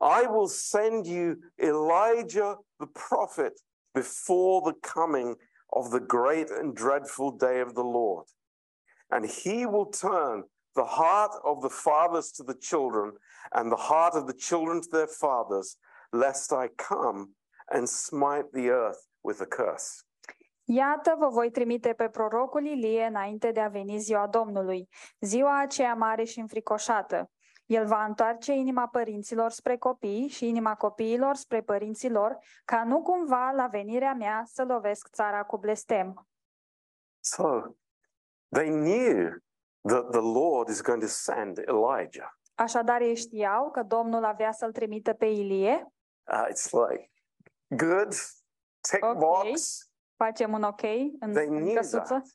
I 0.00 0.26
will 0.26 0.48
send 0.48 1.06
you 1.06 1.36
Elijah 1.62 2.56
the 2.78 2.86
prophet 2.86 3.60
before 3.94 4.62
the 4.62 4.74
coming 4.82 5.36
of 5.72 5.90
the 5.90 6.00
great 6.00 6.50
and 6.50 6.74
dreadful 6.74 7.32
day 7.32 7.60
of 7.60 7.74
the 7.74 7.84
Lord. 7.84 8.26
And 9.10 9.26
he 9.26 9.66
will 9.66 9.86
turn 9.86 10.44
the 10.76 10.84
heart 10.84 11.32
of 11.44 11.62
the 11.62 11.70
fathers 11.70 12.30
to 12.32 12.42
the 12.42 12.54
children 12.54 13.12
and 13.52 13.70
the 13.70 13.76
heart 13.76 14.14
of 14.14 14.26
the 14.26 14.34
children 14.34 14.80
to 14.80 14.88
their 14.90 15.08
fathers, 15.08 15.76
lest 16.12 16.52
I 16.52 16.68
come 16.78 17.34
and 17.70 17.88
smite 17.88 18.52
the 18.52 18.70
earth 18.70 19.06
with 19.22 19.40
a 19.40 19.46
curse. 19.46 20.04
Iată, 20.72 21.14
vă 21.18 21.28
voi 21.28 21.50
trimite 21.50 21.92
pe 21.92 22.08
prorocul 22.08 22.64
Ilie 22.64 23.04
înainte 23.04 23.50
de 23.50 23.60
a 23.60 23.68
veni 23.68 23.98
ziua 23.98 24.26
Domnului, 24.26 24.88
ziua 25.20 25.60
aceea 25.60 25.94
mare 25.94 26.24
și 26.24 26.40
înfricoșată. 26.40 27.30
El 27.66 27.86
va 27.86 28.04
întoarce 28.04 28.52
inima 28.52 28.88
părinților 28.88 29.50
spre 29.50 29.76
copii 29.76 30.28
și 30.28 30.48
inima 30.48 30.74
copiilor 30.74 31.34
spre 31.34 31.62
părinților, 31.62 32.38
ca 32.64 32.84
nu 32.84 33.02
cumva 33.02 33.50
la 33.50 33.66
venirea 33.66 34.12
mea 34.12 34.42
să 34.46 34.64
lovesc 34.64 35.08
țara 35.08 35.42
cu 35.42 35.58
blestem. 35.58 36.28
So 37.20 37.60
they 38.48 38.68
knew 38.68 39.28
that 39.82 40.10
the 40.10 40.20
Lord 40.20 40.68
is 40.68 40.82
going 40.82 41.02
to 41.02 41.08
send 41.08 41.58
Elijah. 41.58 42.30
Așadar 42.54 43.00
ei 43.00 43.16
știau 43.16 43.70
că 43.70 43.82
Domnul 43.82 44.24
avea 44.24 44.52
să-l 44.52 44.72
trimită 44.72 45.12
pe 45.12 45.26
Ilie. 45.26 45.92
Uh, 46.32 46.46
it's 46.50 46.70
like, 46.70 47.10
good, 47.68 48.14
tick 48.80 49.04
Ok. 49.04 49.18
box. 49.18 49.84
Facem 50.24 50.52
un 50.52 50.62
ok 50.62 50.82
în, 51.20 51.32
They 51.32 51.46
în 51.46 51.56
knew 51.60 51.74
căsuță. 51.74 52.02
that. 52.02 52.26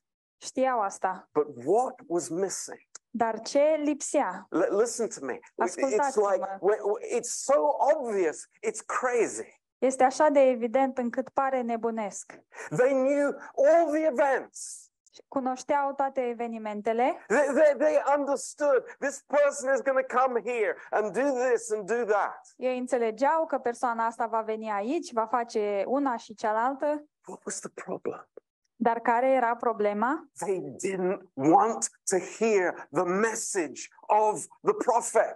Știau 0.41 0.80
asta. 0.82 1.30
But 1.34 1.48
what 1.65 1.93
was 2.08 2.28
missing? 2.28 2.80
Dar 3.10 3.39
ce 3.41 3.60
lipsea? 3.84 4.45
L- 4.50 4.78
listen 4.80 5.08
to 5.08 5.26
me. 5.26 5.34
It's 5.36 5.41
Ascultați-mă. 5.58 6.30
like, 6.32 6.45
we- 6.60 7.17
it's 7.17 7.30
so 7.43 7.54
obvious, 7.95 8.38
it's 8.67 8.82
crazy. 8.86 9.62
Este 9.78 10.04
așa 10.04 10.30
de 10.30 10.39
evident 10.39 10.98
încât 10.98 11.30
pare 11.30 11.62
nebunesc. 11.62 12.34
They 12.78 12.91
knew 12.91 13.28
all 13.65 13.91
the 13.91 14.06
events. 14.06 14.89
Cunoșteau 15.28 15.93
toate 15.93 16.21
evenimentele, 16.21 17.17
They, 17.28 17.45
they, 17.54 17.73
they 17.78 18.01
understood 18.17 18.84
this 18.99 19.23
person 19.28 19.73
is 19.73 19.82
going 19.82 20.06
to 20.08 20.17
come 20.17 20.41
here 20.51 20.75
and 20.91 21.13
do 21.13 21.49
this 21.49 21.71
and 21.71 21.88
do 21.88 22.04
that. 22.13 22.39
ei 22.58 22.78
înțelegeau 22.78 23.45
că 23.45 23.58
persoana 23.58 24.06
asta 24.06 24.25
va 24.25 24.41
veni 24.41 24.71
aici, 24.71 25.12
va 25.13 25.25
face 25.25 25.84
una 25.88 26.15
și 26.17 26.34
cealaltă, 26.36 26.86
What 27.28 27.43
was 27.45 27.60
the 27.60 27.69
problem? 27.69 28.30
dar 28.75 28.99
care 28.99 29.32
era 29.32 29.56
problema? 29.56 30.30
They 30.39 30.62
didn't 30.62 31.21
want 31.34 31.89
to 32.10 32.17
hear 32.39 32.88
the 32.91 33.04
message 33.04 33.82
of 34.08 34.45
the 34.62 34.73
prophet. 34.73 35.36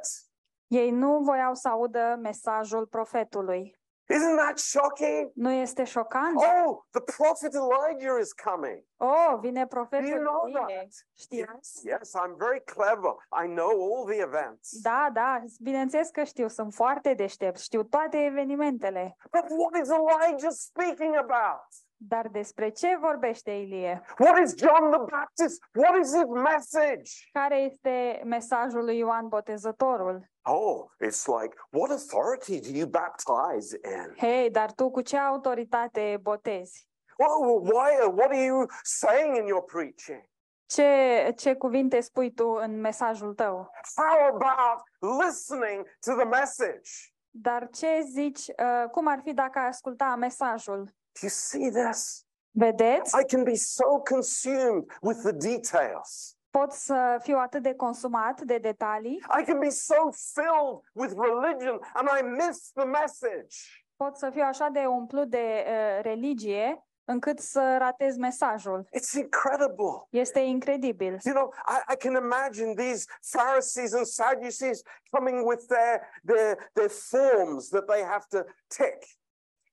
Ei 0.68 0.92
nu 0.92 1.20
voiau 1.20 1.54
să 1.56 1.70
audă 1.70 2.18
mesajul 2.22 2.86
profetului. 2.86 3.79
Isn't 4.14 4.38
that 4.38 4.58
shocking? 4.60 5.32
Nu 5.36 5.52
este 5.52 5.84
șocant? 5.84 6.36
Oh, 6.36 6.78
the 6.92 7.02
prophet 7.18 7.54
Elijah 7.54 8.20
is 8.22 8.34
coming. 8.34 8.84
Oh, 8.98 9.38
vine 9.40 9.62
Do 9.62 9.68
profetul 9.68 10.08
you 10.08 10.20
know 10.20 10.48
Ilie. 10.48 10.76
that? 10.78 10.88
Știați? 11.18 11.80
Yes, 11.88 12.00
yes, 12.00 12.12
I'm 12.16 12.36
very 12.38 12.64
clever. 12.64 13.14
I 13.44 13.48
know 13.48 13.72
all 13.96 14.06
the 14.06 14.22
events. 14.22 14.70
Da, 14.82 15.10
da, 15.14 15.44
bineînțeles 15.62 16.10
că 16.10 16.24
știu, 16.24 16.48
sunt 16.48 16.74
foarte 16.74 17.14
deștept, 17.14 17.60
știu 17.60 17.84
toate 17.84 18.18
evenimentele. 18.26 19.16
But 19.32 19.46
what 19.50 19.84
is 19.84 19.90
Elijah 19.90 20.52
speaking 20.52 21.16
about? 21.16 21.68
Dar 22.02 22.28
despre 22.28 22.70
ce 22.70 22.98
vorbește 23.02 23.52
Ilie? 23.52 24.02
What 24.20 24.38
is 24.38 24.54
John 24.58 24.90
the 24.90 25.00
Baptist? 25.00 25.64
What 25.74 25.96
is 26.02 26.14
his 26.14 26.26
message? 26.26 27.12
Care 27.32 27.56
este 27.58 28.22
mesajul 28.26 28.84
lui 28.84 28.98
Ioan 28.98 29.28
Botezătorul? 29.28 30.30
Oh, 30.42 30.86
it's 31.06 31.26
like, 31.26 31.56
what 31.72 31.90
authority 31.90 32.60
do 32.60 32.78
you 32.78 32.88
baptize 32.88 33.80
in? 33.84 34.16
Hei, 34.18 34.50
dar 34.50 34.72
tu 34.72 34.90
cu 34.90 35.02
ce 35.02 35.18
autoritate 35.18 36.20
botezi? 36.22 36.88
Oh, 37.18 37.62
why? 37.62 38.08
What 38.16 38.30
are 38.30 38.44
you 38.44 38.66
saying 38.84 39.36
in 39.36 39.46
your 39.46 39.64
preaching? 39.64 40.24
Ce, 40.66 41.34
ce 41.38 41.56
cuvinte 41.56 42.00
spui 42.00 42.34
tu 42.34 42.50
în 42.50 42.80
mesajul 42.80 43.34
tău? 43.34 43.72
How 43.96 44.28
about 44.28 44.82
listening 45.26 45.86
to 46.00 46.16
the 46.16 46.26
message? 46.26 46.90
Dar 47.30 47.70
ce 47.70 48.02
zici, 48.02 48.48
uh, 48.48 48.90
cum 48.92 49.08
ar 49.08 49.20
fi 49.24 49.34
dacă 49.34 49.60
ai 49.60 49.68
asculta 49.68 50.16
mesajul? 50.16 50.98
Do 51.14 51.20
you 51.22 51.30
see 51.30 51.70
this? 51.70 52.24
Vedeți? 52.52 53.16
I 53.20 53.24
can 53.24 53.44
be 53.44 53.56
so 53.56 54.00
consumed 54.10 54.84
with 55.02 55.20
the 55.22 55.32
details. 55.32 56.34
Pot 56.50 56.72
să 56.72 57.20
fiu 57.22 57.38
atât 57.38 57.64
de 57.64 57.74
consumat 57.74 58.42
de 58.42 58.58
detalii, 58.58 59.24
I 59.40 59.44
can 59.44 59.60
be 59.60 59.70
so 59.70 60.10
filled 60.34 60.82
with 60.94 61.14
religion 61.18 61.80
and 61.94 62.08
I 62.20 62.22
miss 62.22 62.72
the 62.72 62.86
message. 62.86 63.56
pot 63.96 64.18
să 64.18 64.30
fiu 64.30 64.44
așa 64.44 64.68
de 64.70 64.86
umplut 64.86 65.30
de 65.30 65.66
uh, 65.68 66.04
religie 66.04 66.84
încât 67.06 67.40
să 67.40 67.76
ratez 67.78 68.16
mesajul. 68.18 68.88
It's 68.98 69.14
incredible. 69.14 70.08
Este 70.10 70.40
incredibil. 70.40 71.18
You 71.26 71.34
know, 71.36 71.54
I, 71.68 71.94
I 71.94 71.96
can 71.96 72.16
imagine 72.24 72.74
these 72.74 73.06
Pharisees 73.22 73.94
and 73.94 74.06
Sadducees 74.06 74.82
coming 75.12 75.48
with 75.48 75.66
their, 75.68 76.02
their, 76.24 76.70
their 76.74 76.90
forms 76.90 77.70
that 77.70 77.86
they 77.88 78.02
have 78.04 78.26
to 78.30 78.44
tick. 78.68 79.19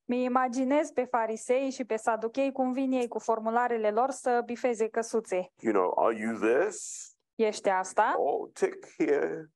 Mi 0.08 0.24
imaginez 0.24 0.90
pe 0.90 1.04
farisei 1.04 1.70
și 1.70 1.84
pe 1.84 1.96
saduchei 1.96 2.52
cum 2.52 2.72
vin 2.72 2.92
ei 2.92 3.08
cu 3.08 3.18
formularele 3.18 3.90
lor 3.90 4.10
să 4.10 4.42
bifeze 4.44 4.88
căsuțe. 4.88 5.52
You 5.60 5.72
know, 5.72 6.04
are 6.06 6.16
you 6.18 6.34
this? 6.38 7.10
Ești 7.34 7.68
asta, 7.68 8.14
Oh, 8.18 8.48
tick 8.52 8.86
here. 8.98 9.50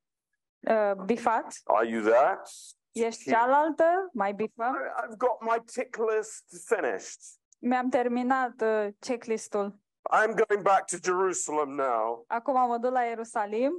uh, 0.60 0.92
bifat. 1.04 1.54
Are 1.64 1.88
you 1.88 2.02
that? 2.02 2.48
Ești 2.92 3.22
Here. 3.22 3.36
cealaltă, 3.36 4.08
mai 4.12 4.32
bifăm. 4.32 4.74
I- 4.74 5.02
I've 5.04 5.16
got 5.16 5.40
my 5.40 5.62
tick 5.74 5.96
list 5.96 6.44
finished. 6.74 7.20
Mi-am 7.58 7.88
terminat 7.88 8.60
uh, 8.62 8.88
checklist-ul. 8.98 9.74
I'm 10.16 10.34
going 10.46 10.62
back 10.62 10.84
to 10.90 10.96
Jerusalem 11.02 11.68
now, 11.68 12.24
Acum 12.28 12.68
mă 12.68 12.78
duc 12.78 12.90
la 12.92 13.02
Ierusalim, 13.02 13.72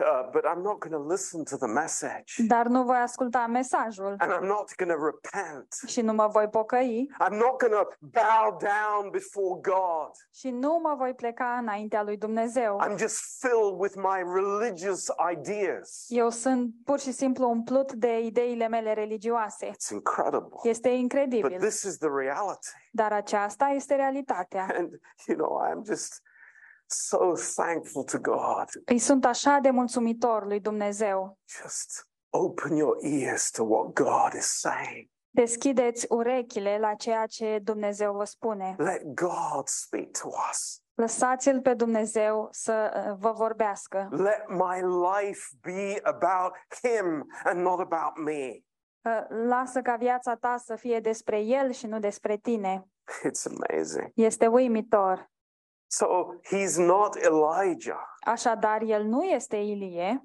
uh, 0.00 0.30
but 0.32 0.42
I'm 0.44 0.62
not 0.62 0.78
going 0.78 0.92
to 1.02 1.06
listen 1.12 1.44
to 1.44 1.56
the 1.56 1.66
message. 1.66 2.32
dar 2.46 2.66
nu 2.66 2.82
voi 2.84 2.96
asculta 2.96 3.46
mesajul 3.46 4.14
And 4.18 4.32
I'm 4.32 4.46
not 4.46 4.74
going 4.76 4.98
to 4.98 5.04
repent. 5.04 5.68
și 5.86 6.00
nu 6.00 6.12
mă 6.12 6.26
voi 6.26 6.48
pocăi 6.48 7.10
I'm 7.24 7.32
not 7.38 7.56
going 7.58 7.72
to 7.72 7.88
bow 7.98 8.58
down 8.60 9.10
before 9.10 9.60
God. 9.62 10.10
și 10.34 10.50
nu 10.50 10.78
mă 10.82 10.94
voi 10.98 11.14
pleca 11.14 11.56
înaintea 11.60 12.02
lui 12.02 12.16
Dumnezeu. 12.16 12.80
I'm 12.84 12.96
just 12.98 13.18
filled 13.40 13.74
with 13.78 13.94
my 13.96 14.22
religious 14.34 15.06
ideas. 15.32 16.04
Eu 16.08 16.30
sunt 16.30 16.74
pur 16.84 16.98
și 16.98 17.12
simplu 17.12 17.48
umplut 17.48 17.92
de 17.92 18.18
ideile 18.20 18.68
mele 18.68 18.92
religioase. 18.92 19.66
It's 19.70 19.90
incredible. 19.92 20.58
Este 20.62 20.88
But 20.88 20.98
incredibil, 20.98 21.58
this 21.58 21.82
is 21.82 21.96
the 21.98 22.08
reality. 22.08 22.68
dar 22.92 23.12
aceasta 23.12 23.64
este 23.66 23.94
realitatea. 23.94 24.66
And, 24.78 24.90
you 25.26 25.36
know, 25.36 25.60
I'm 25.68 25.86
just 25.86 26.22
so 26.90 27.32
thankful 27.54 28.04
to 28.04 28.18
God. 28.18 28.68
Îi 28.84 28.98
sunt 28.98 29.24
așa 29.24 29.58
de 29.62 29.70
mulțumitor 29.70 30.46
lui 30.46 30.60
Dumnezeu. 30.60 31.38
Just 31.62 32.08
open 32.30 32.76
your 32.76 32.96
ears 33.00 33.50
to 33.50 33.62
what 33.62 33.92
God 33.92 34.32
is 34.38 34.58
saying. 34.58 35.08
Deschideți 35.30 36.06
urechile 36.08 36.78
la 36.78 36.94
ceea 36.94 37.26
ce 37.26 37.58
Dumnezeu 37.62 38.12
vă 38.12 38.24
spune. 38.24 38.74
Let 38.78 39.02
God 39.14 39.66
speak 39.66 40.10
to 40.22 40.28
us. 40.50 40.82
Lăsați-l 40.94 41.60
pe 41.60 41.74
Dumnezeu 41.74 42.48
să 42.50 43.04
uh, 43.08 43.16
vă 43.18 43.32
vorbească. 43.32 44.08
Let 44.10 44.48
my 44.48 44.80
life 44.82 45.40
be 45.60 46.00
about 46.02 46.52
Him 46.82 47.26
and 47.44 47.60
not 47.60 47.80
about 47.80 48.24
me. 48.24 48.58
Uh, 49.02 49.46
Lasă 49.48 49.80
ca 49.80 49.96
viața 49.96 50.34
ta 50.34 50.56
să 50.56 50.76
fie 50.76 51.00
despre 51.00 51.40
el 51.40 51.70
și 51.70 51.86
nu 51.86 51.98
despre 51.98 52.36
tine. 52.36 52.88
It's 53.26 53.46
amazing. 53.46 54.10
Este 54.14 54.46
uimitor. 54.46 55.30
So 55.90 56.34
he's 56.44 56.76
not 56.76 57.16
Elijah. 57.16 58.14
Așadar, 58.26 58.82
el 58.82 59.04
nu 59.04 59.22
este 59.22 59.56
Ilie. 59.56 60.22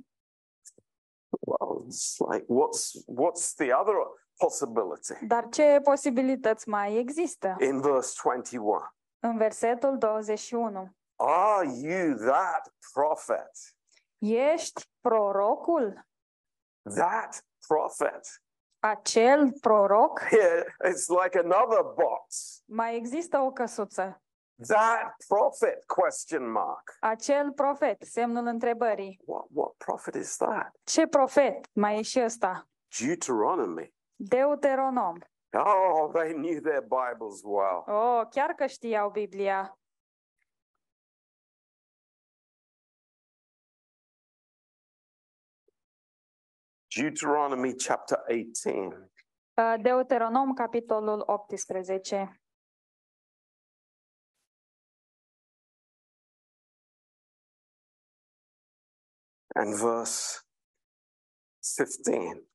Well, 1.39 1.85
it's 1.87 2.17
like 2.31 2.45
what's 2.47 2.91
what's 3.07 3.53
the 3.55 3.73
other 3.73 3.95
possibility 4.37 5.25
Dar 5.25 5.49
ce 5.49 5.79
posibilități 5.83 6.69
mai 6.69 6.95
există? 6.95 7.55
in 7.59 7.81
verse 7.81 8.13
21? 8.23 8.79
În 9.19 9.37
versetul 9.37 9.97
21. 9.97 10.89
Are 11.15 11.67
you 11.81 12.13
that 12.15 12.73
prophet? 12.93 13.51
Ești 14.17 14.81
prorocul? 15.01 16.05
That 16.95 17.45
prophet. 17.67 18.41
Acel 18.79 19.51
proroc? 19.61 20.19
Here, 20.19 20.75
it's 20.89 21.07
like 21.23 21.37
another 21.39 21.81
box. 21.81 22.61
Mai 22.65 22.95
există 22.95 23.37
o 23.39 23.51
căsuță. 23.51 24.22
That 24.67 25.15
prophet? 25.27 25.83
Question 25.85 26.51
mark. 26.51 26.97
Acel 26.99 27.51
profet, 27.51 28.01
semnul 28.01 28.45
întrebării. 28.45 29.19
What 29.25 29.45
what 29.53 29.73
prophet 29.77 30.15
is 30.15 30.35
that? 30.35 30.71
Ce 30.83 31.07
profet? 31.07 31.69
Mai 31.73 31.97
e 31.97 32.01
și 32.01 32.21
ăsta. 32.23 32.67
Deuteronomy. 32.99 33.93
Deuteronom. 34.15 35.17
Oh, 35.53 36.11
they 36.13 36.33
knew 36.33 36.59
their 36.61 36.81
Bibles 36.81 37.41
well. 37.43 37.83
Oh, 37.87 38.27
chiar 38.29 38.53
că 38.53 38.65
știau 38.65 39.09
Biblia. 39.09 39.77
Deuteronomy 46.95 47.75
chapter 47.75 48.17
18. 48.27 49.11
Uh, 49.53 49.73
Deuteronom, 49.81 50.53
capitolul 50.53 51.23
18. 51.25 52.42
And 59.53 59.75
verse 59.75 60.39
15. 61.59 62.47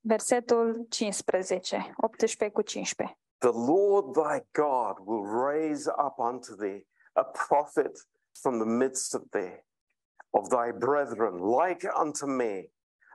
Versetul 0.00 0.86
15, 0.90 1.94
18 1.96 2.50
cu 2.50 2.62
15. 2.62 3.18
The 3.38 3.52
Lord 3.52 4.14
thy 4.14 4.40
God 4.52 4.98
will 5.04 5.26
raise 5.26 5.88
up 5.88 6.18
unto 6.18 6.54
thee 6.56 6.86
a 7.12 7.24
prophet 7.24 7.98
from 8.40 8.58
the 8.58 8.66
midst 8.66 9.14
of 9.14 9.22
thee, 9.30 9.64
of 10.30 10.48
thy 10.48 10.72
brethren, 10.72 11.38
like 11.38 11.88
unto 12.04 12.26
me. 12.26 12.70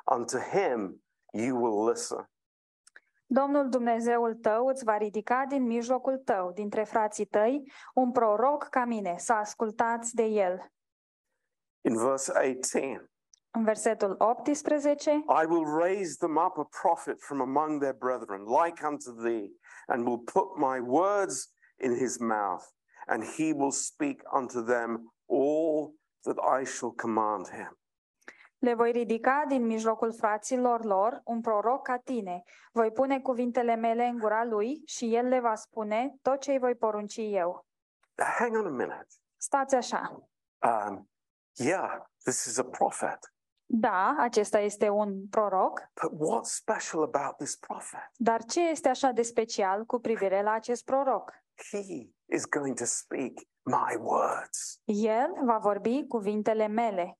Unto 0.06 0.38
him 0.38 1.04
you 1.34 1.56
will 1.56 1.90
listen. 1.90 2.30
Domnul 3.26 3.70
Dumnezeul 3.70 4.36
tău 4.36 4.68
îți 4.68 4.84
va 4.84 4.98
ridica 4.98 5.46
din 5.48 5.64
mijlocul 5.64 6.18
tău, 6.18 6.52
dintre 6.52 6.84
frații 6.84 7.26
tăi, 7.26 7.72
un 7.94 8.12
proroc 8.12 8.64
ca 8.64 8.86
mine, 8.86 9.16
să 9.18 9.34
ascultați 9.34 10.16
de 10.16 10.24
el. 10.24 10.72
In 11.82 11.98
verse 11.98 12.32
18, 12.32 13.12
În 13.54 13.64
versetul 13.64 14.16
18, 14.18 15.12
I 15.12 15.46
will 15.46 15.66
raise 15.66 16.16
them 16.20 16.38
up 16.38 16.58
a 16.58 16.68
prophet 16.82 17.22
from 17.22 17.42
among 17.42 17.82
their 17.82 17.96
brethren, 17.96 18.44
like 18.46 18.86
unto 18.86 19.12
thee, 19.24 19.52
and 19.88 20.08
will 20.08 20.20
put 20.20 20.58
my 20.58 20.80
words 20.80 21.54
in 21.78 21.96
his 21.98 22.18
mouth, 22.20 22.64
and 23.08 23.24
he 23.24 23.54
will 23.54 23.72
speak 23.72 24.22
unto 24.32 24.64
them 24.64 25.14
all 25.26 25.94
that 26.24 26.38
I 26.62 26.66
shall 26.66 26.94
command 26.96 27.48
him. 27.48 27.76
le 28.62 28.74
voi 28.74 28.92
ridica 28.92 29.44
din 29.48 29.66
mijlocul 29.66 30.14
fraților 30.14 30.84
lor 30.84 31.22
un 31.24 31.42
proroc 31.42 31.84
ca 31.84 31.98
tine. 31.98 32.44
Voi 32.72 32.92
pune 32.92 33.20
cuvintele 33.20 33.76
mele 33.76 34.06
în 34.06 34.18
gura 34.18 34.44
lui 34.44 34.82
și 34.86 35.16
el 35.16 35.28
le 35.28 35.40
va 35.40 35.56
spune 35.56 36.16
tot 36.22 36.40
ce 36.40 36.52
îi 36.52 36.60
voi 36.60 36.76
porunci 36.76 37.18
eu. 37.18 37.66
Hang 38.38 38.56
on 38.56 38.66
a 38.66 38.70
minute. 38.70 39.08
Stați 39.38 39.76
așa. 39.76 40.28
Um, 40.88 41.11
yeah, 41.60 42.02
this 42.24 42.46
is 42.46 42.58
a 42.58 42.64
prophet. 42.64 43.20
Da, 43.74 44.16
acesta 44.20 44.60
este 44.60 44.90
un 44.90 45.28
proroc, 45.28 45.80
But 46.02 46.12
what's 46.12 46.52
special 46.56 47.02
about 47.04 47.38
this 47.38 47.56
prophet? 47.56 48.12
dar 48.18 48.44
ce 48.44 48.60
este 48.62 48.90
așa 48.90 49.12
de 49.12 49.22
special 49.22 49.86
cu 49.86 50.00
privire 50.00 50.42
la 50.42 50.52
acest 50.52 50.86
proroc? 50.86 51.32
He 51.72 52.10
is 52.26 52.46
going 52.46 52.78
to 52.78 52.86
speak 52.86 53.34
my 53.64 53.96
words. 54.00 54.82
El 54.86 55.34
va 55.46 55.58
vorbi 55.58 56.08
cuvintele 56.08 56.68
mele. 56.68 57.16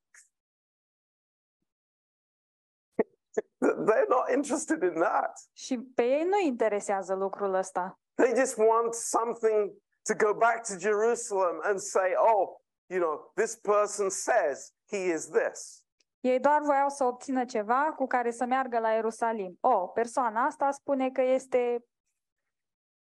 They're 3.60 4.08
not 4.10 4.30
interested 4.30 4.82
in 4.84 5.00
that. 5.00 5.40
Și 5.54 5.80
pe 5.96 6.04
ei 6.04 6.24
nu 6.24 6.40
interesează 6.40 7.14
lucrul 7.16 7.54
ăsta. 7.54 8.00
They 8.16 8.34
just 8.36 8.58
want 8.58 8.94
something 8.94 9.72
to 10.04 10.14
go 10.26 10.34
back 10.34 10.68
to 10.68 10.78
Jerusalem 10.78 11.60
and 11.64 11.80
say, 11.80 12.14
oh, 12.18 12.61
you 12.92 13.00
know, 13.00 13.32
this 13.36 13.56
person 13.56 14.10
says 14.10 14.74
he 14.90 15.12
is 15.12 15.30
this. 15.30 15.86
Ei 16.20 16.40
doar 16.40 16.62
voiau 16.62 16.90
să 16.90 17.04
obțină 17.04 17.46
ceva 17.46 17.94
cu 17.96 18.08
care 18.08 18.32
să 18.32 18.46
meargă 18.46 18.80
la 18.80 18.92
Ierusalim. 18.92 19.58
O, 19.62 19.88
persoana 19.88 20.46
asta 20.46 20.72
spune 20.72 21.12
că 21.12 21.22
este 21.22 21.86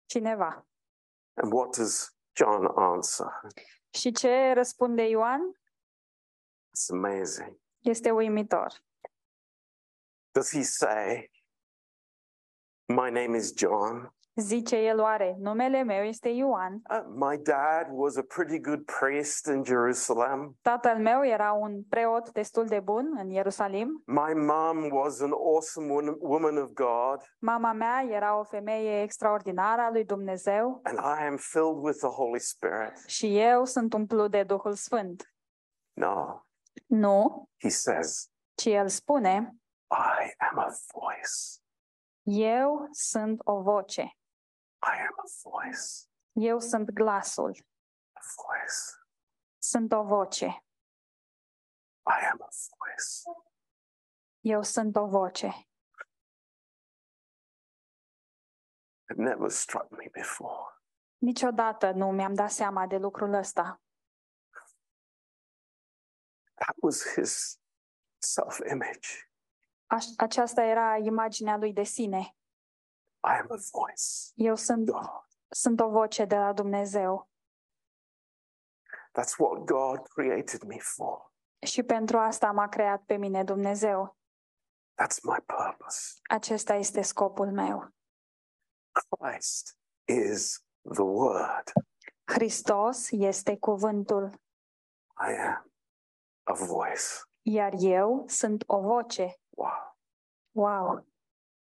cineva. 0.06 0.66
And 1.34 1.52
what 1.52 1.76
does 1.76 2.16
John 2.32 2.66
answer? 2.74 3.28
Și 3.90 4.12
ce 4.12 4.52
răspunde 4.52 5.08
Ioan? 5.08 5.40
It's 6.70 6.90
amazing. 6.90 7.60
Este 7.78 8.10
uimitor. 8.10 8.84
Does 10.30 10.50
he 10.50 10.62
say, 10.62 11.30
My 12.86 13.10
name 13.10 13.36
is 13.36 13.52
John? 13.56 14.14
Zice 14.40 14.76
el 14.76 14.98
oare, 15.00 15.36
numele 15.38 15.82
meu 15.82 16.02
este 16.04 16.28
Ioan. 16.28 16.74
Uh, 16.90 17.28
my 17.30 17.36
dad 17.36 17.86
was 17.90 18.16
a 18.16 18.22
pretty 18.34 18.58
good 18.58 18.84
priest 18.84 19.46
in 19.46 19.64
Jerusalem. 19.64 20.56
Tatăl 20.62 20.98
meu 20.98 21.24
era 21.26 21.52
un 21.52 21.82
preot 21.88 22.30
destul 22.32 22.66
de 22.66 22.80
bun 22.80 23.16
în 23.18 23.30
Ierusalim. 23.30 24.02
My 24.06 24.34
mom 24.34 24.90
was 24.90 25.20
an 25.20 25.30
awesome 25.32 25.92
won- 25.92 26.16
woman 26.18 26.56
of 26.56 26.68
God, 26.72 27.22
Mama 27.38 27.72
mea 27.72 28.02
era 28.10 28.38
o 28.38 28.44
femeie 28.44 29.02
extraordinară 29.02 29.80
a 29.82 29.90
lui 29.90 30.04
Dumnezeu 30.04 30.80
and 30.82 30.98
I 30.98 31.26
am 31.26 31.36
filled 31.36 31.76
with 31.82 31.98
the 31.98 32.08
Holy 32.08 32.40
Spirit. 32.40 32.92
și 33.06 33.38
eu 33.38 33.64
sunt 33.64 33.92
umplut 33.92 34.30
de 34.30 34.42
Duhul 34.42 34.74
Sfânt. 34.74 35.34
No, 35.92 36.40
Nu, 36.86 37.48
he 37.62 37.68
says, 37.68 38.30
ci 38.54 38.66
el 38.66 38.88
spune, 38.88 39.54
I 39.90 40.32
am 40.50 40.58
a 40.58 40.68
voice. 40.92 41.58
eu 42.22 42.88
sunt 42.90 43.40
o 43.44 43.62
voce. 43.62 44.10
I 44.82 44.96
am 45.00 45.14
a 45.16 45.24
voice. 45.42 46.08
Eu 46.32 46.58
sunt 46.60 46.90
glasul. 46.90 47.56
A 48.12 48.20
voice. 48.36 48.74
Sunt 49.58 49.92
o 49.92 50.02
voce. 50.02 50.46
I 52.06 52.24
am 52.30 52.38
a 52.42 52.48
voice. 52.76 53.40
Eu 54.40 54.62
sunt 54.62 54.96
o 54.96 55.06
voce. 55.06 55.46
It 59.10 59.16
never 59.16 59.50
struck 59.50 59.90
me 59.90 60.08
before. 60.12 60.74
Niciodată 61.18 61.90
nu 61.90 62.10
mi-am 62.10 62.34
dat 62.34 62.50
seama 62.50 62.86
de 62.86 62.96
lucrul 62.96 63.32
ăsta. 63.34 63.82
That 66.54 66.76
was 66.82 67.12
his 67.14 67.60
self 68.18 68.58
image. 68.70 69.08
Aș- 69.86 70.14
aceasta 70.16 70.62
era 70.62 70.96
imaginea 70.96 71.56
lui 71.56 71.72
de 71.72 71.82
sine. 71.82 72.36
I 73.22 73.32
am 73.40 73.46
a 73.50 73.56
voice. 73.72 74.32
Eu 74.34 74.56
sunt, 74.56 74.90
God. 74.90 75.08
sunt 75.50 75.80
o 75.80 75.88
voce 75.88 76.24
de 76.24 76.36
la 76.36 76.52
Dumnezeu. 76.52 77.28
That's 79.18 79.38
what 79.38 79.64
God 79.64 80.08
created 80.08 80.62
me 80.62 80.78
for. 80.78 81.32
Și 81.66 81.82
pentru 81.82 82.18
asta 82.18 82.50
m-a 82.52 82.68
creat 82.68 83.02
pe 83.04 83.16
mine 83.16 83.44
Dumnezeu. 83.44 84.16
That's 85.02 85.22
my 85.22 85.38
purpose. 85.46 86.18
Acesta 86.28 86.74
este 86.74 87.02
scopul 87.02 87.50
meu. 87.52 87.88
Christ 88.92 89.78
is 90.04 90.64
the 90.92 91.02
Word. 91.02 91.72
Hristos 92.24 93.10
este 93.10 93.56
cuvântul, 93.58 94.30
I 95.28 95.32
am 95.36 95.72
a 96.42 96.52
voice. 96.52 97.02
iar 97.42 97.72
eu 97.78 98.24
sunt 98.28 98.64
o 98.66 98.80
voce. 98.80 99.40
Wow. 99.48 99.96
Wow! 100.50 101.06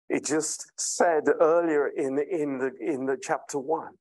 It 0.09 0.25
just 0.25 0.71
said 0.75 1.27
earlier 1.39 1.91
in, 1.95 2.17
in, 2.39 2.57
the, 2.57 2.91
in 2.91 3.05
the 3.05 3.17
chapter 3.17 3.59
1 3.59 3.99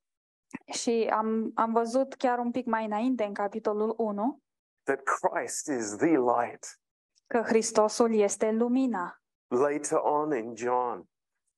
Și 0.72 1.08
am, 1.12 1.50
am 1.54 1.72
văzut 1.72 2.14
chiar 2.14 2.38
un 2.38 2.50
pic 2.50 2.66
mai 2.66 2.84
înainte, 2.84 3.24
în 3.24 3.34
capitolul 3.34 3.94
1, 3.96 4.40
that 4.82 5.00
Christ 5.02 5.66
is 5.68 5.96
the 5.96 6.18
light. 6.18 6.80
că 7.26 7.40
Hristosul 7.40 8.14
este 8.14 8.50
lumina. 8.50 9.20
Later 9.48 9.98
on 9.98 10.36
in 10.36 10.54
John, 10.56 11.08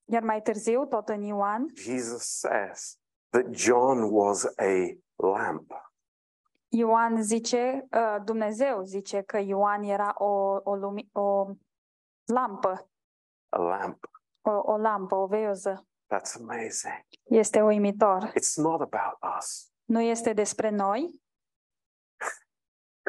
Iar 0.05 0.23
mai 0.23 0.41
târziu, 0.41 0.85
tot 0.85 1.09
în 1.09 1.21
Ioan, 1.21 1.65
Jesus 1.73 2.23
says 2.39 2.99
that 3.29 3.45
John 3.55 3.99
was 4.09 4.45
a 4.45 4.97
lamp. 5.15 5.71
Ioan 6.69 7.21
zice, 7.23 7.87
uh, 7.91 8.15
Dumnezeu 8.23 8.83
zice 8.83 9.21
că 9.21 9.37
Ioan 9.37 9.83
era 9.83 10.13
o, 10.17 10.59
o, 10.63 10.75
lumi, 10.75 11.09
o 11.11 11.47
lampă, 12.25 12.89
A 13.49 13.57
lamp. 13.61 14.10
O, 14.41 14.51
o 14.51 14.77
lampă, 14.77 15.15
o 15.15 15.25
veioză. 15.27 15.85
That's 16.13 16.35
amazing. 16.39 17.05
Este 17.23 17.61
uimitor. 17.61 18.27
It's 18.29 18.55
not 18.55 18.81
about 18.81 19.35
us. 19.37 19.71
Nu 19.83 20.01
este 20.01 20.33
despre 20.33 20.69
noi. 20.69 21.21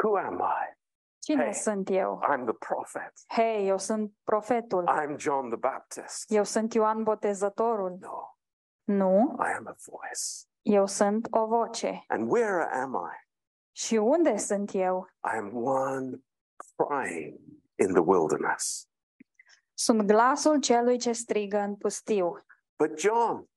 Who 0.02 0.16
am 0.16 0.38
I? 0.38 0.76
Cine 1.18 1.42
Hey. 1.44 1.52
sunt 1.54 1.88
eu? 1.90 2.20
I'm 2.32 2.44
the 2.44 2.52
prophet. 2.58 3.12
Hei, 3.26 3.68
eu 3.68 3.78
sunt 3.78 4.12
profetul. 4.24 4.84
I'm 4.88 5.16
John 5.16 5.48
the 5.48 5.56
Baptist. 5.58 6.30
Eu 6.30 6.44
sunt 6.44 6.74
Ioan 6.74 7.02
Botezătorul. 7.02 7.98
No, 8.00 8.36
Nu, 8.84 9.36
I 9.38 9.52
am 9.56 9.66
a 9.66 9.74
voice. 9.86 10.46
eu 10.62 10.86
sunt 10.86 11.26
o 11.30 11.46
voce. 11.46 12.04
And 12.08 12.30
where 12.30 12.64
am 12.80 12.92
I? 12.94 13.28
Și 13.76 13.96
unde 13.96 14.36
sunt 14.36 14.70
eu? 14.74 15.08
I 15.34 15.36
am 15.36 15.54
one 15.56 16.22
crying 16.76 17.38
in 17.78 17.92
the 17.92 18.02
wilderness. 18.04 18.88
Sunt 19.82 20.02
glasul 20.02 20.60
celui 20.60 20.98
ce 20.98 21.12
strigă 21.12 21.58
în 21.58 21.76
pustiu. 21.76 22.44
But 22.76 22.98
John, 22.98 23.50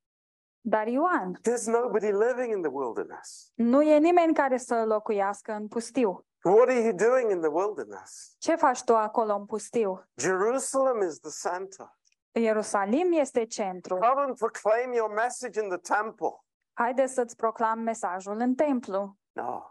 Dar 0.62 0.88
Ioan, 0.88 1.40
there's 1.42 1.66
nobody 1.66 2.12
living 2.12 2.54
in 2.56 2.62
the 2.62 2.72
wilderness. 2.72 3.52
nu 3.56 3.82
e 3.82 3.98
nimeni 3.98 4.34
care 4.34 4.58
să 4.58 4.84
locuiască 4.86 5.52
în 5.52 5.68
pustiu. 5.68 6.26
What 6.44 6.60
are 6.70 6.80
you 6.80 6.92
doing 6.96 7.32
in 7.32 7.40
the 7.40 7.50
wilderness? 7.50 8.36
Ce 8.38 8.56
faci 8.56 8.84
tu 8.84 8.96
acolo 8.96 9.36
în 9.36 9.46
pustiu? 9.46 10.10
Jerusalem 10.16 11.02
is 11.08 11.20
the 11.20 11.50
center. 11.50 11.98
Ierusalim 12.32 13.12
este 13.12 13.46
centru. 13.46 13.96
Come 13.96 14.22
and 14.22 14.38
proclaim 14.38 14.94
your 14.94 15.14
message 15.14 15.60
in 15.62 15.70
the 15.70 15.96
temple. 15.96 16.44
Haide 16.74 17.06
să-ți 17.08 17.36
proclam 17.36 17.80
mesajul 17.80 18.40
în 18.40 18.56
templu. 18.56 19.18
No, 19.32 19.62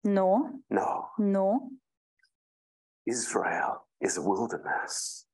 Nu, 0.00 0.60
no. 0.66 1.12
nu. 1.16 1.70
Israel 3.02 3.88
is 3.98 4.16
a 4.16 4.20
wilderness 4.20 5.24
Uh, 5.24 5.29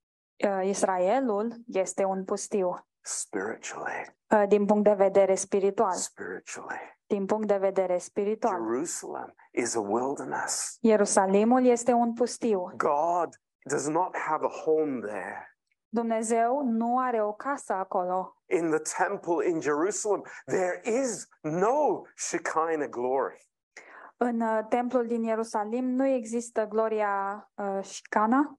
Israelul 0.65 1.55
este 1.67 2.05
un 2.05 2.25
pustiu. 2.25 2.87
spiritually. 3.03 4.17
Uh, 4.31 4.43
Din 4.49 4.67
punct 4.67 4.85
de 4.85 4.93
vedere 4.95 5.35
spiritual. 5.35 5.93
Spiritually. 5.93 6.99
Din 7.07 7.27
punct 7.27 7.47
de 7.47 7.57
vedere 7.57 7.99
spiritual. 7.99 8.55
Jerusalem 8.55 9.35
is 9.51 9.75
a 9.75 9.81
wilderness. 9.81 10.79
Ierusalimul 10.81 11.65
este 11.67 11.93
un 11.93 12.13
pustiu. 12.13 12.73
God 12.77 13.29
does 13.65 13.87
not 13.89 14.17
have 14.17 14.45
a 14.45 14.49
home 14.65 15.01
there. 15.07 15.51
Dumnezeu 15.89 16.63
nu 16.65 16.99
are 16.99 17.23
o 17.23 17.33
casă 17.33 17.73
acolo. 17.73 18.37
In 18.49 18.71
the 18.71 19.05
temple 19.07 19.49
in 19.49 19.61
Jerusalem, 19.61 20.23
there 20.47 20.81
is 20.85 21.29
no 21.41 22.03
Shekinah 22.17 22.89
glory. 22.89 23.49
În 24.17 24.41
uh, 24.41 24.61
templul 24.69 25.07
din 25.07 25.23
Ierusalim 25.23 25.85
nu 25.85 26.07
există 26.07 26.67
gloria 26.67 27.49
uh, 27.55 27.85
Shikana. 27.85 28.59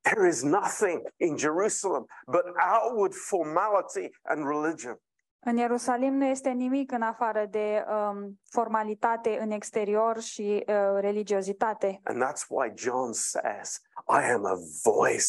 There 0.00 0.28
is 0.28 0.42
nothing 0.42 1.02
in 1.16 1.36
Jerusalem 1.36 2.06
but 2.26 2.42
outward 2.56 3.14
formality 3.14 4.10
and 4.22 4.46
religion. 4.46 5.00
În 5.40 5.56
Ierusalim 5.56 6.14
nu 6.14 6.24
este 6.24 6.50
nimic 6.50 6.92
în 6.92 7.02
afară 7.02 7.46
de 7.50 7.84
um, 7.88 8.40
formalitate 8.50 9.38
în 9.40 9.50
exterior 9.50 10.20
și 10.20 10.64
uh, 10.66 10.74
religiozitate. 11.00 12.00
And 12.02 12.22
that's 12.22 12.46
why 12.48 12.72
John 12.74 13.12
says, 13.12 13.80
I 14.08 14.32
am 14.32 14.44
a 14.44 14.56
voice 14.82 15.26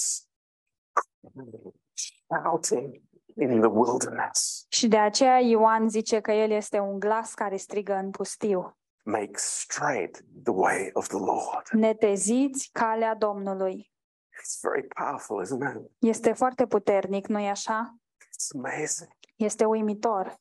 shouting 1.94 3.02
in 3.38 3.60
the 3.60 3.70
wilderness. 3.70 4.66
Și 4.70 4.88
de 4.88 4.98
aceea 4.98 5.40
Ioan 5.40 5.90
zice 5.90 6.20
că 6.20 6.32
el 6.32 6.52
este 6.52 6.80
un 6.80 7.00
glas 7.00 7.34
care 7.34 7.56
strigă 7.56 7.94
în 7.94 8.10
pustiu. 8.10 8.78
Make 9.04 9.32
straight 9.34 10.24
the 10.44 10.54
way 10.54 10.90
of 10.94 11.08
the 11.08 11.18
Lord. 11.18 11.68
Neteziți 11.72 12.70
calea 12.72 13.16
Domnului. 13.16 13.92
It's 14.40 14.60
very 14.62 14.88
powerful, 14.96 15.42
isn't 15.44 15.76
it? 15.76 15.92
Este 16.00 16.34
foarte 16.34 16.66
puternic, 16.68 17.28
nu-i 17.28 17.50
așa? 17.50 17.96
It's 18.18 18.48
amazing. 18.56 19.10
Este 19.36 19.66
uimitor. 19.66 20.40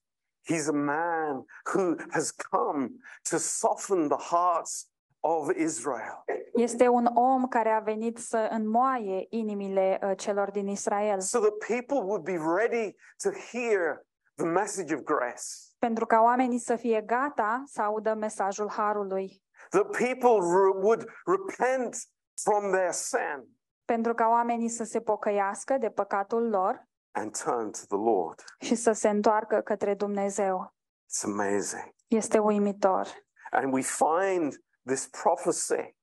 He's 0.51 0.69
a 0.69 0.73
man 0.73 1.45
who 1.75 1.95
has 2.11 2.31
come 2.31 2.89
to 3.31 3.37
soften 3.37 4.09
the 4.09 4.35
hearts 4.37 4.89
of 5.21 5.51
Israel. 5.57 6.25
Este 6.55 6.89
un 6.89 7.07
om 7.07 7.47
care 7.49 7.71
a 7.71 7.79
venit 7.81 8.19
să 8.19 8.49
înmoaie 8.51 9.27
inimile 9.31 9.99
uh, 10.03 10.13
celor 10.17 10.51
din 10.51 10.67
Israel, 10.69 11.21
so 11.21 11.39
that 11.39 11.53
people 11.67 11.97
would 12.03 12.23
be 12.23 12.39
ready 12.57 12.95
to 13.23 13.31
hear 13.31 14.07
the 14.35 14.45
message 14.47 14.95
of 14.95 15.01
grace. 15.01 15.43
pentru 15.79 16.07
ca 16.07 16.21
oamenii 16.21 16.59
să 16.59 16.77
fie 16.77 17.01
gata 17.01 17.63
să 17.67 17.83
audă 17.83 18.15
mesajul 18.15 18.71
harului, 18.71 19.43
That 19.71 19.91
people 19.91 20.39
re- 20.41 20.79
would 20.83 21.05
repent 21.27 21.97
from 22.43 22.71
their 22.73 22.93
sin 22.93 23.58
pentru 23.89 24.15
ca 24.15 24.27
oamenii 24.29 24.69
să 24.69 24.85
se 24.85 25.01
pocăiască 25.01 25.77
de 25.79 25.91
păcatul 25.91 26.49
lor 26.49 26.87
and 27.11 27.39
turn 27.43 27.71
to 27.71 27.79
the 27.97 27.97
Lord. 28.11 28.45
și 28.61 28.75
să 28.75 28.93
se 28.93 29.09
întoarcă 29.09 29.61
către 29.61 29.95
Dumnezeu. 29.95 30.75
It's 31.05 31.25
amazing. 31.25 31.95
Este 32.07 32.39
uimitor. 32.39 33.07
And 33.51 33.73
we 33.73 33.81
find 33.83 34.65
this 34.87 35.07
prophecy 35.09 35.97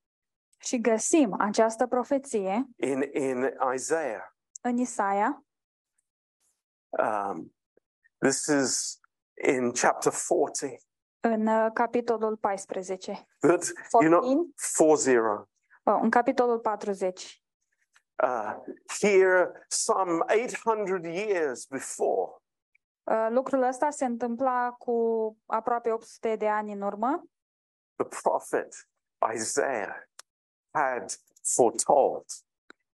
Și 0.58 0.82
găsim 0.82 1.36
această 1.40 1.88
profeție 1.88 2.66
in, 2.76 3.02
in 3.14 3.50
Isaiah. 3.74 4.24
în 4.62 4.78
Isaia, 4.78 5.40
Um, 6.90 7.56
this 8.20 8.46
is 8.46 9.00
in 9.48 9.72
chapter 9.72 10.14
40. 10.30 10.82
în 11.20 11.48
uh, 11.48 11.68
capitolul 11.74 12.38
14. 12.38 13.28
That, 13.40 13.64
you 14.02 14.10
know, 14.10 14.22
14, 14.22 14.48
40. 14.78 15.18
oh, 15.84 16.00
în 16.02 16.10
capitolul 16.10 16.60
40. 16.60 17.44
Uh, 18.24 18.54
here, 19.02 19.66
some 19.70 20.24
800 20.28 21.06
years 21.06 21.66
before, 21.66 22.32
Uh, 23.12 23.28
Lucrul 23.30 23.62
ăsta 23.64 23.90
se 23.90 24.06
întâmpla 24.06 24.72
cu 24.72 24.94
aproape 25.46 25.92
800 25.92 26.36
de 26.36 26.48
ani 26.48 26.72
în 26.72 26.82
urmă. 26.82 27.24
the 27.96 28.08
prophet 28.22 28.88
Isaiah 29.34 29.96
had 30.72 31.12
foretold 31.56 32.26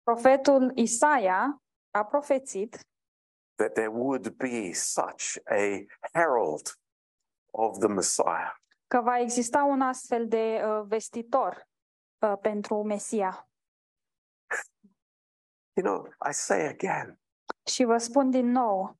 Profetul 0.03 0.71
Isaia 0.75 1.61
a 1.91 2.05
profețit 2.05 2.79
that 3.55 3.73
there 3.73 3.87
would 3.87 4.29
be 4.29 4.73
such 4.73 5.37
a 5.45 5.85
herald 6.13 6.79
of 7.51 7.77
the 7.77 7.87
Messiah. 7.87 8.55
că 8.87 9.01
va 9.01 9.19
exista 9.19 9.63
un 9.63 9.81
astfel 9.81 10.27
de 10.27 10.61
uh, 10.65 10.81
vestitor 10.87 11.67
uh, 12.19 12.33
pentru 12.41 12.83
Mesia. 12.83 13.48
You 15.79 15.85
know, 15.85 16.09
I 16.29 16.33
say 16.33 16.65
again, 16.67 17.19
Și 17.65 17.83
vă 17.83 17.97
spun 17.97 18.29
din 18.29 18.51
nou, 18.51 18.97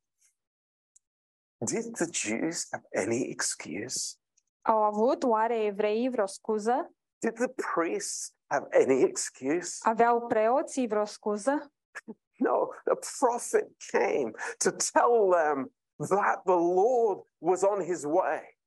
did 1.58 1.96
the 1.96 2.06
Jews 2.10 2.68
have 2.70 2.86
any 2.94 3.30
excuse? 3.30 4.14
au 4.62 4.82
avut 4.82 5.22
oare 5.22 5.64
evreii 5.64 6.08
vreo 6.10 6.26
scuză? 6.26 6.94
Did 7.18 7.34
the 7.34 7.48
priests 7.48 8.34
have 8.46 8.66
any 8.70 9.02
excuse? 9.02 9.78
Aveau 9.88 10.26
preoții 10.26 10.86
vreo 10.86 11.04
scuză? 11.04 11.72
No, 12.38 12.68
a 12.84 12.98
prophet 13.18 13.68
came 13.90 14.30
to 14.58 14.70
tell 14.70 15.30
them 15.30 15.72
that 16.08 16.42
the 16.44 16.58
Lord 16.74 17.26
was 17.38 17.62
on 17.62 17.82
his 17.82 18.04
way. 18.04 18.58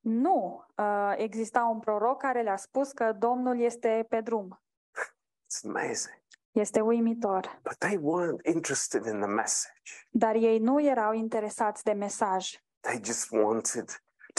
Nu. 0.00 0.64
Uh, 0.76 1.14
exista 1.16 1.64
un 1.64 1.78
proroc 1.78 2.20
care 2.20 2.42
le-a 2.42 2.56
spus 2.56 2.92
că 2.92 3.12
Domnul 3.12 3.60
este 3.60 4.06
pe 4.08 4.20
drum. 4.20 4.62
It's 4.94 5.64
amazing. 5.64 6.20
Este 6.52 6.80
uimitor. 6.80 7.60
But 7.62 7.78
they 7.78 7.96
weren't 7.98 8.46
interested 8.54 9.04
in 9.06 9.20
the 9.20 9.28
message. 9.30 10.06
Dar 10.10 10.34
ei 10.34 10.58
nu 10.58 10.80
erau 10.82 11.12
interesați 11.12 11.84
de 11.84 11.92
mesaj, 11.92 12.50
They 12.80 13.00
just 13.04 13.30
wanted 13.30 13.90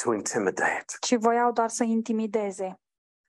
to 0.03 0.13
intimidate. 0.13 0.85
ci 0.99 1.15
voiau 1.15 1.51
doar 1.51 1.69
să 1.69 1.83
intimideze. 1.83 2.79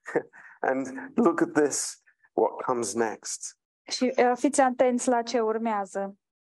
And 0.60 1.10
look 1.14 1.40
at 1.40 1.52
this, 1.52 2.02
what 2.32 2.62
comes 2.64 2.94
next. 2.94 3.58
Și 3.82 4.14
uh, 4.16 4.32
fiți 4.36 4.60
atenți 4.60 5.08
la 5.08 5.22
ce 5.22 5.40
urmează 5.40 6.16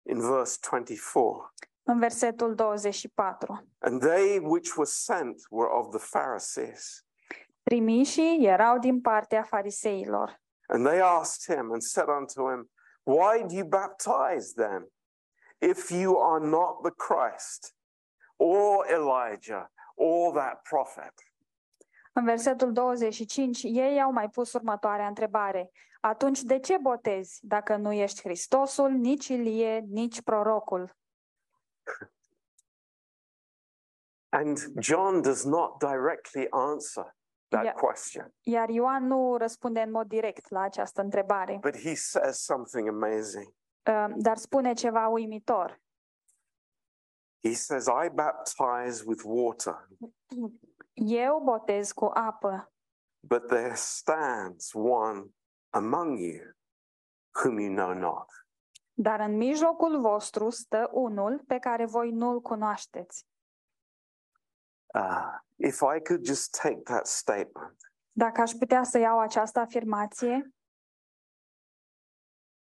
In 0.09 0.19
verse 0.19 0.57
24. 0.69 1.53
în 1.83 1.99
versetul 1.99 2.55
24. 2.55 3.67
And 3.79 3.99
they 4.01 4.37
which 4.37 4.75
were 4.75 4.89
sent 4.89 5.41
were 5.49 5.69
of 5.71 5.89
the 5.89 5.99
Pharisees. 6.17 7.05
Trimișii 7.63 8.45
erau 8.45 8.79
din 8.79 9.01
partea 9.01 9.43
fariseilor. 9.43 10.41
And 10.67 10.85
they 10.85 10.99
asked 10.99 11.55
him 11.55 11.71
and 11.71 11.81
said 11.81 12.09
unto 12.09 12.49
him, 12.49 12.69
Why 13.03 13.43
do 13.47 13.55
you 13.55 13.65
baptize 13.65 14.53
then, 14.53 14.91
if 15.61 15.91
you 15.91 16.17
are 16.17 16.39
not 16.39 16.83
the 16.83 16.91
Christ, 16.91 17.73
or 18.37 18.85
Elijah, 18.91 19.69
or 19.95 20.33
that 20.33 20.63
prophet? 20.63 21.13
În 22.13 22.25
versetul 22.25 22.73
25, 22.73 23.63
ei 23.63 24.01
au 24.01 24.11
mai 24.11 24.29
pus 24.29 24.53
următoarea 24.53 25.07
întrebare. 25.07 25.71
Atunci 25.99 26.41
de 26.41 26.59
ce 26.59 26.77
botezi 26.77 27.39
dacă 27.41 27.75
nu 27.75 27.91
ești 27.91 28.21
Hristosul, 28.21 28.91
nici 28.91 29.27
Ilie, 29.27 29.79
nici 29.79 30.21
prorocul? 30.21 30.95
And 34.29 34.57
John 34.79 35.21
does 35.21 35.43
not 35.43 35.79
directly 35.79 36.47
answer 36.49 37.16
that 37.49 37.63
Yeah. 37.63 37.75
question, 37.75 38.33
Iar 38.41 38.69
Ioan 38.69 39.07
nu 39.07 39.37
răspunde 39.37 39.79
în 39.81 39.91
mod 39.91 40.07
direct 40.07 40.49
la 40.49 40.61
această 40.61 41.01
întrebare, 41.01 41.57
but 41.61 41.77
he 41.77 41.95
says 41.95 42.39
something 42.43 42.87
amazing. 42.87 43.53
uh, 43.89 44.07
dar 44.15 44.37
spune 44.37 44.73
ceva 44.73 45.07
uimitor. 45.07 45.81
He 47.43 47.53
says, 47.53 47.85
I 47.85 48.09
baptize 48.13 49.03
with 49.05 49.21
water, 49.25 49.87
Eu 50.93 51.41
botez 51.43 51.91
cu 51.91 52.05
apă, 52.13 52.71
but 53.19 53.47
there 53.47 53.73
stands 53.75 54.73
one 54.73 55.25
among 55.69 56.19
you 56.19 56.51
whom 57.43 57.59
you 57.59 57.73
know 57.73 57.93
not. 57.93 58.29
Dar 58.93 59.19
în 59.19 59.37
mijlocul 59.37 59.99
vostru 60.01 60.49
stă 60.49 60.89
unul 60.91 61.43
pe 61.47 61.59
care 61.59 61.85
voi 61.85 62.11
nu-l 62.11 62.41
cunoașteți. 62.41 63.25
Uh, 64.93 65.35
if 65.59 65.81
I 65.81 65.99
could 66.01 66.25
just 66.25 66.57
take 66.61 66.81
that 66.83 67.05
statement 67.07 67.75
Dacă 68.11 68.41
aș 68.41 68.51
putea 68.51 68.83
să 68.83 68.97
iau 68.97 69.19
această 69.19 69.59
afirmație 69.59 70.51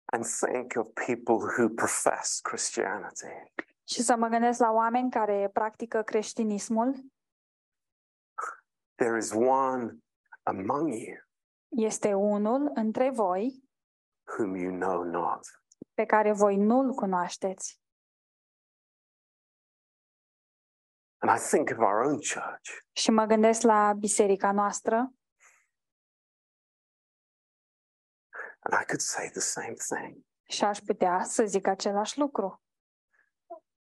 and 0.05 0.25
think 0.25 0.71
of 0.75 0.87
people 1.05 1.35
who 1.35 1.69
profess 1.69 2.39
Christianity, 2.39 3.53
și 3.83 4.01
să 4.01 4.15
mă 4.15 4.27
gândesc 4.27 4.59
la 4.59 4.71
oameni 4.71 5.11
care 5.11 5.49
practică 5.53 6.01
creștinismul, 6.01 7.05
there 8.95 9.17
is 9.17 9.31
one 9.31 9.97
among 10.43 10.93
you 10.93 11.17
este 11.69 12.13
unul 12.13 12.71
între 12.73 13.09
voi 13.09 13.63
whom 14.37 14.55
you 14.55 14.71
know 14.71 15.03
not. 15.03 15.39
pe 15.93 16.05
care 16.05 16.31
voi 16.31 16.57
nu-l 16.57 16.93
cunoașteți. 16.93 17.82
And 21.23 21.31
I 21.31 21.39
think 21.39 21.69
of 21.71 21.77
our 21.79 22.03
own 22.03 22.17
church. 22.19 22.69
Și 22.91 23.11
mă 23.11 23.25
gândesc 23.25 23.61
la 23.61 23.93
biserica 23.93 24.51
noastră 24.51 24.95
And 28.59 28.81
I 28.81 28.85
could 28.85 28.99
say 29.01 29.29
the 29.29 29.39
same 29.39 29.73
thing. 29.73 30.25
și 30.49 30.63
aș 30.63 30.79
putea 30.79 31.23
să 31.23 31.45
zic 31.45 31.67
același 31.67 32.19
lucru. 32.19 32.61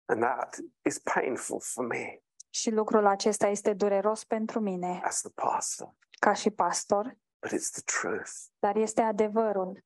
And 0.06 0.22
that 0.22 0.58
is 0.86 1.00
painful 1.00 1.60
for 1.62 1.86
me 1.86 2.22
Și 2.50 2.72
lucrul 2.72 3.06
acesta 3.06 3.48
este 3.48 3.74
dureros 3.74 4.24
pentru 4.24 4.60
mine 4.60 5.02
as 5.04 5.22
the 5.22 5.32
pastor, 5.32 5.94
ca 6.20 6.34
și 6.34 6.50
pastor, 6.50 7.18
but 7.40 7.52
it's 7.60 7.70
the 7.72 7.82
truth. 7.82 8.32
dar 8.60 8.76
este 8.76 9.02
adevărul. 9.02 9.86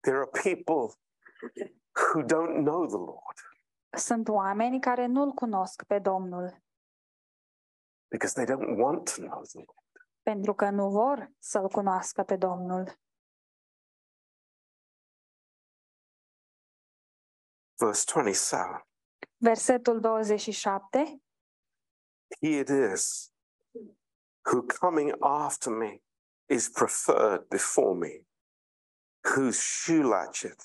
There 0.00 0.16
are 0.16 0.30
people 0.42 0.94
who 1.94 2.22
don't 2.22 2.62
know 2.64 2.86
the 2.86 2.96
Lord 2.96 3.36
Sunt 3.96 4.28
oameni 4.28 4.80
care 4.80 5.06
nu-l 5.06 5.32
cunosc 5.32 5.82
pe 5.84 5.98
Domnul 5.98 6.62
because 8.10 8.44
they 8.44 8.56
don't 8.56 8.78
want 8.78 9.14
to 9.14 9.22
know 9.22 9.42
the 9.42 9.58
Lord. 9.58 9.78
pentru 10.22 10.54
că 10.54 10.70
nu 10.70 10.90
vor 10.90 11.30
să-l 11.38 11.68
cunoască 11.68 12.22
pe 12.22 12.36
Domnul. 12.36 12.98
Verse 17.76 18.04
27 18.12 18.86
Versetul 19.36 20.00
27. 20.00 21.22
He 22.40 22.58
it 22.58 22.68
is 22.68 23.32
who 24.52 24.62
coming 24.80 25.14
after 25.20 25.72
me 25.72 26.02
is 26.48 26.68
preferred 26.68 27.48
before 27.48 27.94
me, 27.94 28.26
whose 29.34 29.60
shoe 29.60 30.02
latchet 30.02 30.62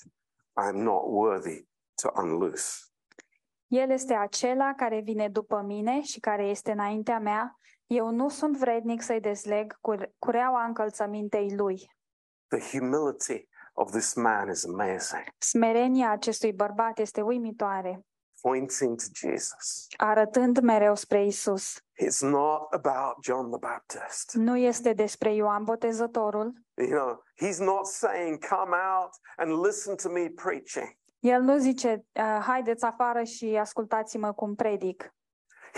I 0.56 0.66
am 0.68 0.76
not 0.82 1.02
worthy 1.06 1.66
to 2.02 2.10
unloose. 2.14 2.92
El 3.74 3.90
este 3.90 4.14
acela 4.14 4.74
care 4.76 5.00
vine 5.00 5.28
după 5.28 5.60
mine 5.60 6.00
și 6.02 6.20
care 6.20 6.44
este 6.46 6.72
înaintea 6.72 7.18
mea. 7.18 7.56
Eu 7.86 8.10
nu 8.10 8.28
sunt 8.28 8.56
vrednic 8.56 9.02
să-i 9.02 9.20
dezleg 9.20 9.78
cu- 9.80 9.94
cureaua 10.18 10.64
încălțămintei 10.64 11.54
lui. 11.56 11.90
The 12.48 12.78
humility 12.78 13.48
of 13.72 13.90
this 13.90 14.14
man 14.14 14.48
is 14.50 14.64
amazing, 14.64 15.24
Smerenia 15.38 16.10
acestui 16.10 16.52
bărbat 16.52 16.98
este 16.98 17.20
uimitoare, 17.20 18.06
pointing 18.40 18.96
to 18.96 19.04
Jesus. 19.12 19.86
arătând 19.96 20.58
mereu 20.60 20.94
spre 20.94 21.24
Isus. 21.26 21.78
It's 22.02 22.20
not 22.20 22.72
about 22.72 23.14
John 23.22 23.50
the 23.50 23.58
Baptist. 23.58 24.32
Nu 24.34 24.56
este 24.56 24.92
despre 24.92 25.34
Ioan 25.34 25.64
Botezătorul. 25.64 26.52
You 26.76 26.88
know, 26.88 27.22
he's 27.44 27.58
not 27.58 27.86
saying, 27.86 28.44
Come 28.46 28.76
out 29.00 29.10
and 29.36 29.64
listen 29.64 29.96
to 29.96 30.08
me 30.08 30.28
preaching. 30.28 30.96
El 31.24 31.40
nu 31.42 31.56
zice, 31.58 32.06
"Uh, 32.12 32.38
haideți 32.46 32.84
afară 32.84 33.22
și 33.22 33.56
ascultați-mă 33.60 34.32
cum 34.32 34.54
predic. 34.54 35.14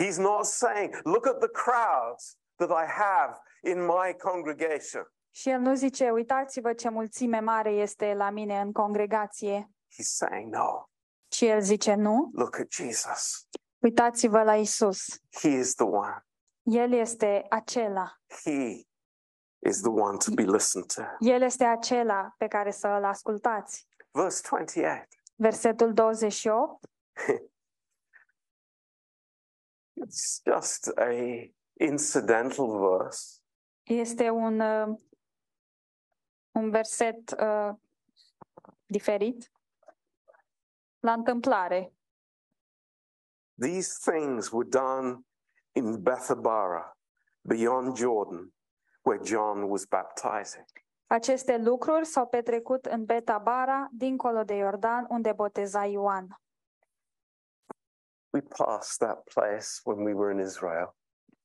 He's 0.05 0.17
not 0.17 0.45
saying, 0.45 1.01
Look 1.05 1.27
at 1.27 1.39
the 1.39 1.49
crowds 1.49 2.37
that 2.57 2.71
I 2.71 2.87
have 2.91 3.39
in 3.63 3.85
my 3.85 4.17
congregation. 4.23 5.13
Și 5.31 5.51
el 5.51 5.61
nu 5.61 5.75
zice, 5.75 6.11
uitați-vă 6.11 6.73
ce 6.73 6.89
mulțime 6.89 7.39
mare 7.41 7.71
este 7.71 8.15
la 8.15 8.31
mine 8.31 8.61
în 8.61 8.73
congregație. 8.73 9.71
He's 9.95 10.15
saying, 10.17 10.55
No, 10.55 10.85
Și 11.33 11.47
el 11.47 11.61
zice, 11.61 11.95
nu, 11.95 12.31
look 12.35 12.59
at 12.59 12.71
Jesus. 12.71 13.49
uitați-vă 13.79 14.43
la 14.43 14.57
Isus. 14.57 15.05
He 15.41 15.49
is 15.49 15.75
the 15.75 15.85
one. 15.87 16.27
El 16.63 16.93
este 16.93 17.47
acela. 17.49 18.13
He 18.45 18.81
is 19.69 19.81
the 19.81 19.91
one 19.91 20.17
to 20.17 20.31
be 20.35 20.43
listened 20.43 20.87
to. 20.95 21.03
El 21.19 21.43
este 21.43 21.65
acela 21.65 22.35
pe 22.39 22.47
care 22.47 22.71
să 22.71 22.87
îl 22.89 23.05
ascultați. 23.05 23.87
Verse 24.11 24.41
28. 24.51 25.09
Versetul 25.37 25.93
28 25.93 26.81
It's 29.93 30.41
just 30.45 30.93
a 30.99 31.51
incidental 31.81 32.79
verse, 32.79 33.41
este 33.85 34.29
un, 34.29 34.61
uh, 34.61 34.95
un 36.53 36.71
verset 36.71 37.33
uh, 37.41 37.75
diferit. 38.87 39.51
La 41.01 41.13
întâmplare. 41.13 41.93
These 43.59 43.99
things 44.11 44.51
were 44.51 44.69
done 44.69 45.25
in 45.73 46.03
Bethabara, 46.03 46.97
beyond 47.41 47.97
Jordan, 47.97 48.53
where 49.03 49.23
John 49.23 49.69
was 49.69 49.87
baptizing. 49.87 50.67
Aceste 51.07 51.57
lucruri 51.59 52.05
s-au 52.05 52.27
petrecut 52.27 52.87
în 52.87 53.05
Betabara, 53.05 53.89
dincolo 53.93 54.45
de 54.45 54.55
Iordan, 54.55 55.07
unde 55.09 55.33
boteza 55.33 55.85
Ioan. 55.85 56.41
We 58.33 58.41
passed 58.41 59.09
that 59.09 59.23
place 59.35 59.67
when 59.85 60.05
we 60.05 60.13
were 60.13 60.33
in 60.33 60.39
Israel. 60.39 60.97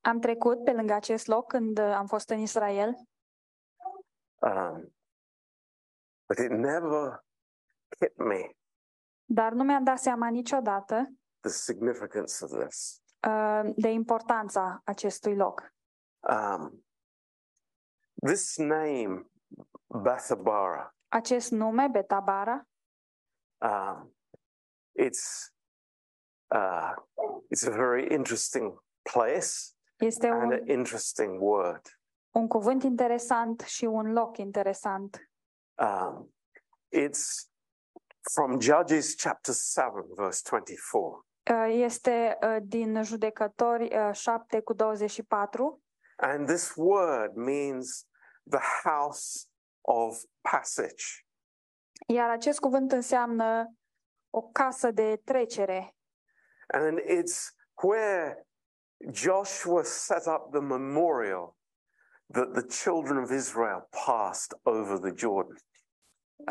Am 0.01 0.19
trecut 0.19 0.63
pe 0.63 0.71
lângă 0.71 0.93
acest 0.93 1.27
loc 1.27 1.47
când 1.47 1.79
uh, 1.79 1.85
am 1.85 2.05
fost 2.07 2.29
în 2.29 2.39
Israel, 2.39 2.95
Um, 4.43 4.93
but 6.27 6.37
it 6.37 6.49
never 6.49 7.23
hit 7.99 8.17
me 8.17 8.55
dar 9.33 9.51
nu 9.51 9.63
mi-am 9.63 9.83
dat 9.83 9.99
seama 9.99 10.29
niciodată 10.29 11.13
the 11.39 11.49
significance 11.49 12.43
of 12.43 12.51
this. 12.65 13.01
uh, 13.27 13.71
de 13.75 13.89
importanța 13.89 14.81
acestui 14.83 15.35
loc. 15.35 15.73
Um, 16.19 16.85
this 18.25 18.57
name, 18.57 19.30
Bethabara, 19.93 20.95
Acest 21.09 21.51
nume, 21.51 21.87
Betabara, 21.89 22.67
um, 23.61 24.13
it's 24.95 25.51
uh, 26.55 26.93
it's 27.49 27.63
a 27.67 27.71
very 27.71 28.07
interesting 28.07 28.79
place 29.01 29.75
este 29.99 30.27
and 30.27 30.41
un, 30.43 30.51
an 30.53 30.67
interesting 30.67 31.39
word. 31.41 31.81
un 32.31 32.47
cuvânt 32.47 32.83
interesant 32.83 33.59
și 33.59 33.85
un 33.85 34.13
loc 34.13 34.37
interesant. 34.37 35.29
Um, 35.75 36.33
it's 36.89 37.49
from 38.33 38.59
Judges 38.59 39.15
chapter 39.15 39.53
7, 39.53 40.05
verse 40.15 40.41
24. 40.49 41.25
Uh, 41.51 41.67
Este 41.83 42.37
uh, 42.41 42.57
din 42.63 43.03
Judecători 43.03 43.95
uh, 43.95 44.13
7 44.13 44.59
cu 44.59 44.73
24 44.73 45.81
And 46.15 46.47
this 46.47 46.73
word 46.75 47.35
means 47.35 48.05
the 48.49 48.59
house 48.83 49.50
of 49.81 50.23
passage. 50.41 51.03
Iar 52.07 52.29
acest 52.29 52.59
cuvânt 52.59 52.91
înseamnă 52.91 53.75
o 54.29 54.41
casă 54.41 54.91
de 54.91 55.21
trecere. 55.23 55.95
And 56.67 56.99
it's 56.99 57.53
where 57.83 58.47
Joshua 59.11 59.83
set 59.83 60.25
up 60.25 60.51
the 60.51 60.61
memorial 60.61 61.55
that 62.33 62.53
the 62.53 62.65
children 62.65 63.17
of 63.23 63.31
Israel 63.31 63.87
passed 64.05 64.53
over 64.63 64.99
the 64.99 65.13
Jordan. 65.15 65.55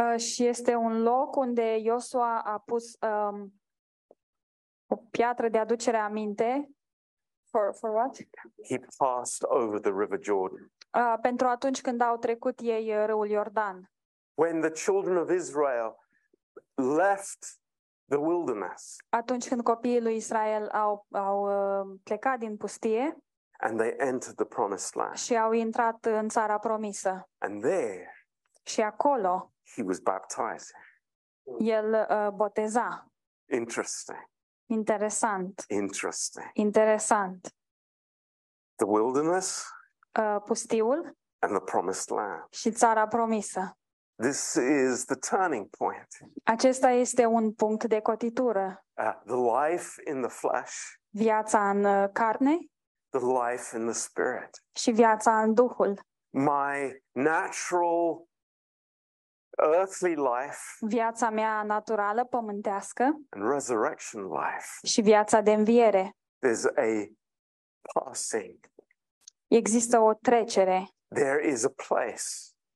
Uh, 0.01 0.19
și 0.19 0.47
este 0.47 0.75
un 0.75 1.03
loc 1.03 1.37
unde 1.37 1.77
Iosua 1.77 2.41
a 2.41 2.59
pus 2.59 2.97
um, 3.01 3.55
o 4.87 4.97
piatră 4.97 5.49
de 5.49 5.59
aducere 5.59 5.97
aminte. 5.97 6.71
For, 7.51 7.75
for 7.75 7.91
what? 7.91 8.17
He 8.69 8.79
passed 8.99 9.43
over 9.49 9.81
the 9.81 9.93
river 9.93 10.19
Jordan. 10.21 10.73
Uh, 10.99 11.15
pentru 11.23 11.47
atunci 11.47 11.81
când 11.81 12.01
au 12.01 12.17
trecut 12.17 12.59
ei 12.61 12.97
uh, 12.97 13.05
râul 13.07 13.29
Iordan. 13.29 13.91
When 14.35 14.61
the 14.61 14.71
children 14.71 15.17
of 15.17 15.31
Israel 15.31 15.97
left 16.75 17.59
the 18.09 18.19
wilderness 18.19 18.97
Atunci 19.09 19.49
când 19.49 19.63
copiii 19.63 20.01
lui 20.03 20.17
Israel 20.17 20.69
au, 20.69 21.07
au 21.11 21.43
uh, 21.91 21.99
plecat 22.03 22.39
din 22.39 22.57
pustie 22.57 23.17
and 23.59 23.79
they 23.79 23.95
entered 23.99 24.35
the 24.37 24.45
promised 24.45 24.91
land. 24.95 25.15
și 25.15 25.37
au 25.37 25.53
intrat 25.53 26.05
în 26.05 26.29
țara 26.29 26.59
promisă. 26.59 27.29
And 27.39 27.61
there 27.63 28.15
Și 28.63 28.81
acolo 28.81 29.53
he 29.75 29.83
was 29.83 29.99
baptized. 29.99 30.75
el 31.59 32.07
uh, 32.11 32.29
boteza. 32.35 33.07
Interesting. 33.53 34.29
Interesant. 34.67 35.65
Interesting. 35.69 36.51
Interesant. 36.55 37.55
The 38.77 38.87
wilderness, 38.87 39.67
Uh, 40.19 40.37
pustiul 40.45 41.17
and 41.39 41.53
the 41.57 41.61
promised 41.65 42.11
land. 42.17 42.47
și 42.51 42.71
țara 42.71 43.07
promisă. 43.09 43.75
This 44.23 44.55
is 44.55 45.05
the 45.05 45.15
turning 45.37 45.69
point. 45.79 46.07
Acesta 46.45 46.91
este 46.91 47.25
un 47.25 47.53
punct 47.53 47.85
de 47.85 48.01
cotitură. 48.01 48.85
Uh, 48.97 49.15
the 49.27 49.69
life 49.71 50.11
in 50.11 50.21
the 50.23 50.31
flesh, 50.31 50.75
Viața 51.09 51.71
în 51.71 51.85
uh, 51.85 52.09
carne 52.13 52.57
the 53.11 53.21
life 53.51 53.77
in 53.77 53.85
the 53.85 53.93
spirit. 53.95 54.51
și 54.77 54.91
viața 54.91 55.43
în 55.43 55.55
Duhul. 55.55 56.01
My 56.31 57.03
natural 57.13 58.25
earthly 59.75 60.15
life 60.15 60.59
Viața 60.81 61.31
mea 61.31 61.63
naturală, 61.63 62.25
pământească 62.25 63.03
and 63.31 63.51
resurrection 63.53 64.23
life. 64.23 64.87
și 64.87 65.01
viața 65.01 65.41
de 65.41 65.53
înviere. 65.53 66.11
There's 66.47 66.77
a 66.77 67.13
passing. 67.93 68.59
Există 69.51 69.99
o 69.99 70.15
trecere, 70.15 70.89
There 71.15 71.49
is 71.51 71.65
a 71.65 71.73
place 71.89 72.23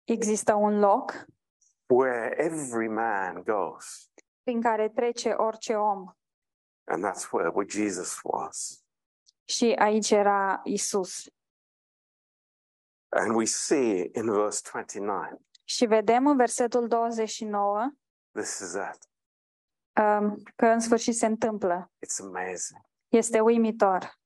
există 0.03 0.53
un 0.53 0.79
loc 0.79 1.25
where 1.93 2.43
every 2.43 2.87
man 2.87 3.43
goes. 3.43 4.11
prin 4.43 4.61
care 4.61 4.89
trece 4.89 5.29
orice 5.29 5.75
om. 5.75 6.05
And 6.83 7.05
that's 7.05 7.31
where, 7.31 7.49
where 7.49 7.69
Jesus 7.69 8.19
was. 8.23 8.83
Și 9.45 9.75
aici 9.79 10.11
era 10.11 10.61
Isus. 10.63 11.25
And 13.09 13.35
we 13.35 13.45
see 13.45 14.09
in 14.13 14.31
verse 14.31 14.61
29, 14.71 15.37
Și 15.63 15.85
vedem 15.85 16.27
în 16.27 16.37
versetul 16.37 16.87
29 16.87 17.91
this 18.33 18.59
is 18.59 18.73
it. 18.73 19.09
um, 20.03 20.43
că 20.55 20.65
în 20.65 20.79
sfârșit 20.79 21.15
se 21.15 21.25
întâmplă. 21.25 21.91
It's 22.05 22.19
amazing. 22.25 22.81
Este 23.07 23.39
uimitor. 23.39 24.19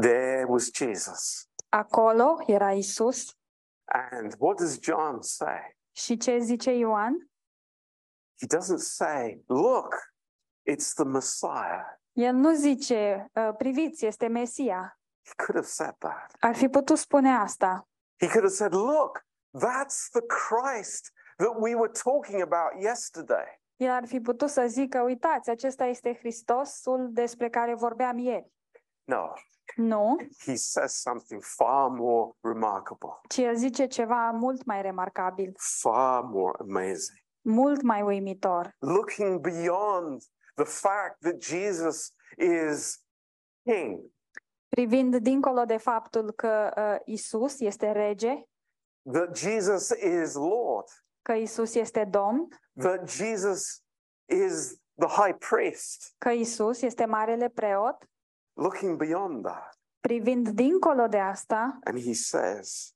There 0.00 0.44
was 0.46 0.70
Jesus. 0.70 1.48
Acolo 1.68 2.36
era 2.46 2.72
Isus 2.72 3.36
And 3.84 4.34
what 4.38 4.56
does 4.58 4.78
John 4.80 5.20
say? 5.22 5.76
și 5.96 6.16
ce 6.16 6.38
zice 6.38 6.70
Ioan? 6.70 7.30
He 8.40 8.46
doesn't 8.56 8.78
say, 8.80 9.42
look, 9.46 9.94
it's 10.70 10.92
the 10.94 11.04
Messiah. 11.04 11.84
El 12.12 12.34
nu 12.34 12.54
zice, 12.54 13.30
"Uh, 13.34 13.50
priviți, 13.58 14.06
este 14.06 14.26
Mesia. 14.26 14.98
He 15.24 15.32
could 15.36 15.54
have 15.54 15.66
said 15.66 15.94
that. 15.98 16.32
Ar 16.40 16.54
fi 16.54 16.68
putut 16.68 16.98
spune 16.98 17.28
asta. 17.30 17.88
He 18.20 18.26
could 18.26 18.42
have 18.42 18.54
said, 18.54 18.72
look, 18.72 19.24
that's 19.58 20.08
the 20.10 20.20
Christ 20.26 21.12
that 21.36 21.54
we 21.58 21.74
were 21.74 21.92
talking 22.04 22.40
about 22.42 22.82
yesterday. 22.82 23.60
El 23.76 23.90
ar 23.90 24.06
fi 24.06 24.20
putut 24.20 24.48
să 24.48 24.64
zică, 24.66 25.00
uitați, 25.00 25.50
acesta 25.50 25.84
este 25.84 26.14
Hristosul 26.14 27.08
despre 27.12 27.48
care 27.50 27.74
vorbeam 27.74 28.18
ieri. 28.18 28.52
No, 29.04 29.32
Nu, 29.76 30.16
he 30.44 30.56
says 30.56 30.94
something 31.00 31.42
far 31.42 31.88
more 31.90 32.32
remarkable, 32.40 33.20
ci 33.28 33.38
el 33.38 33.56
zice 33.56 33.86
ceva 33.86 34.30
mult 34.30 34.64
mai 34.64 34.82
remarcabil, 34.82 35.52
far 35.80 36.22
more 36.24 36.56
amazing. 36.60 37.18
mult 37.40 37.82
mai 37.82 38.02
uimitor. 38.02 38.76
Looking 38.78 39.40
beyond 39.40 40.22
the 40.54 40.64
fact 40.64 41.20
that 41.20 41.40
Jesus 41.40 42.12
is 42.38 43.02
king, 43.64 44.10
Privind 44.68 45.16
dincolo 45.16 45.64
de 45.64 45.76
faptul 45.76 46.32
că 46.32 46.72
uh, 46.76 47.00
Isus 47.14 47.60
este 47.60 47.92
rege, 47.92 48.42
that 49.12 49.36
Jesus 49.36 49.90
is 49.90 50.34
Lord, 50.34 50.88
că 51.22 51.32
Isus 51.32 51.74
este 51.74 52.04
Domn, 52.04 52.48
that 52.78 53.08
Jesus 53.10 53.82
is 54.26 54.76
the 54.98 55.08
high 55.08 55.36
priest. 55.38 56.14
că 56.18 56.30
Isus 56.30 56.82
este 56.82 57.04
marele 57.04 57.48
preot, 57.48 57.96
Looking 58.56 58.96
beyond 58.98 59.44
that. 59.44 59.76
privind 60.00 60.48
dincolo 60.54 61.06
de 61.08 61.18
asta, 61.18 61.78
And 61.84 61.98
he 61.98 62.14
says, 62.14 62.94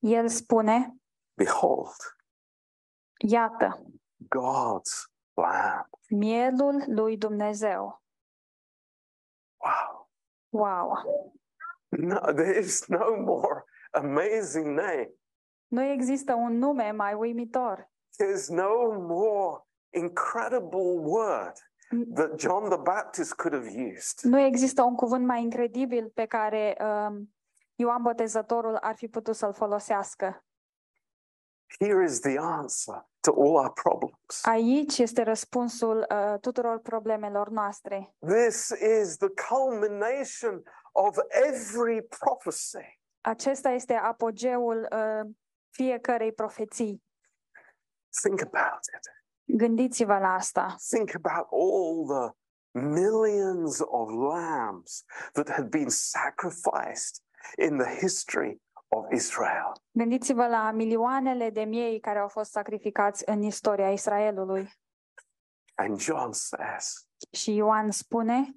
el 0.00 0.28
spune, 0.28 0.96
Behold, 1.36 1.96
iată, 3.18 3.82
God's 4.28 5.10
Lamb. 5.34 5.88
mielul 6.08 6.82
lui 6.86 7.16
Dumnezeu. 7.18 8.02
Wow. 9.58 10.08
Wow! 10.50 11.32
No, 11.88 12.20
there 12.32 12.58
is 12.58 12.86
no 12.88 13.16
more 13.16 13.64
amazing 13.90 14.66
name. 14.66 15.10
Nu 15.68 15.82
există 15.82 16.34
un 16.34 16.58
nume 16.58 16.90
mai 16.90 17.14
uimitor. 17.14 17.90
There's 18.18 18.48
no 18.48 18.92
more 18.98 19.62
incredible 19.90 20.98
word 20.98 21.52
that 22.14 22.38
John 22.38 22.68
the 22.68 22.78
Baptist 22.78 23.34
could 23.34 23.54
have 23.54 23.66
used. 23.66 24.20
Nu 24.22 24.40
există 24.40 24.82
un 24.82 24.94
cuvânt 24.94 25.26
mai 25.26 25.42
incredibil 25.42 26.10
pe 26.14 26.26
care 26.26 26.76
um, 26.80 27.34
Ioan 27.74 28.02
Botezătorul 28.02 28.76
ar 28.76 28.94
fi 28.94 29.08
putut 29.08 29.36
să-l 29.36 29.52
folosească. 29.52 30.44
Here 31.78 32.04
is 32.04 32.20
the 32.20 32.38
answer 32.38 33.06
to 33.20 33.32
all 33.32 33.54
our 33.56 33.72
problems. 33.72 34.42
Aici 34.42 34.98
este 34.98 35.22
răspunsul 35.22 36.06
uh, 36.10 36.38
tuturor 36.40 36.78
problemelor 36.78 37.48
noastre. 37.48 38.14
This 38.26 38.68
is 38.68 39.16
the 39.16 39.28
culmination 39.48 40.62
of 40.92 41.16
every 41.28 42.02
prophecy. 42.02 43.00
Acesta 43.20 43.70
este 43.70 43.94
apogeul 43.94 44.88
uh, 44.92 45.30
fiecărei 45.70 46.32
profeții. 46.32 47.04
Think 48.22 48.40
about 48.40 48.80
it. 48.96 49.10
Gândiți-vă 49.46 50.18
la 50.18 50.32
asta. 50.34 50.76
Think 50.88 51.14
about 51.14 51.48
all 51.50 52.06
the 52.06 52.36
millions 52.80 53.80
of 53.80 54.10
lambs 54.10 55.04
that 55.32 55.48
had 55.48 55.68
been 55.68 55.88
sacrificed 55.88 57.22
in 57.58 57.78
the 57.78 57.98
history 58.00 58.60
of 58.88 59.12
Israel. 59.12 59.72
Gândiți-vă 59.90 60.46
la 60.46 60.70
milioanele 60.70 61.50
de 61.50 61.62
miei 61.64 62.00
care 62.00 62.18
au 62.18 62.28
fost 62.28 62.50
sacrificați 62.50 63.22
în 63.26 63.42
istoria 63.42 63.92
Israelului. 63.92 64.72
And 65.74 66.00
John 66.00 66.32
says, 66.32 67.06
Și 67.30 67.54
Ioan 67.54 67.90
spune, 67.90 68.56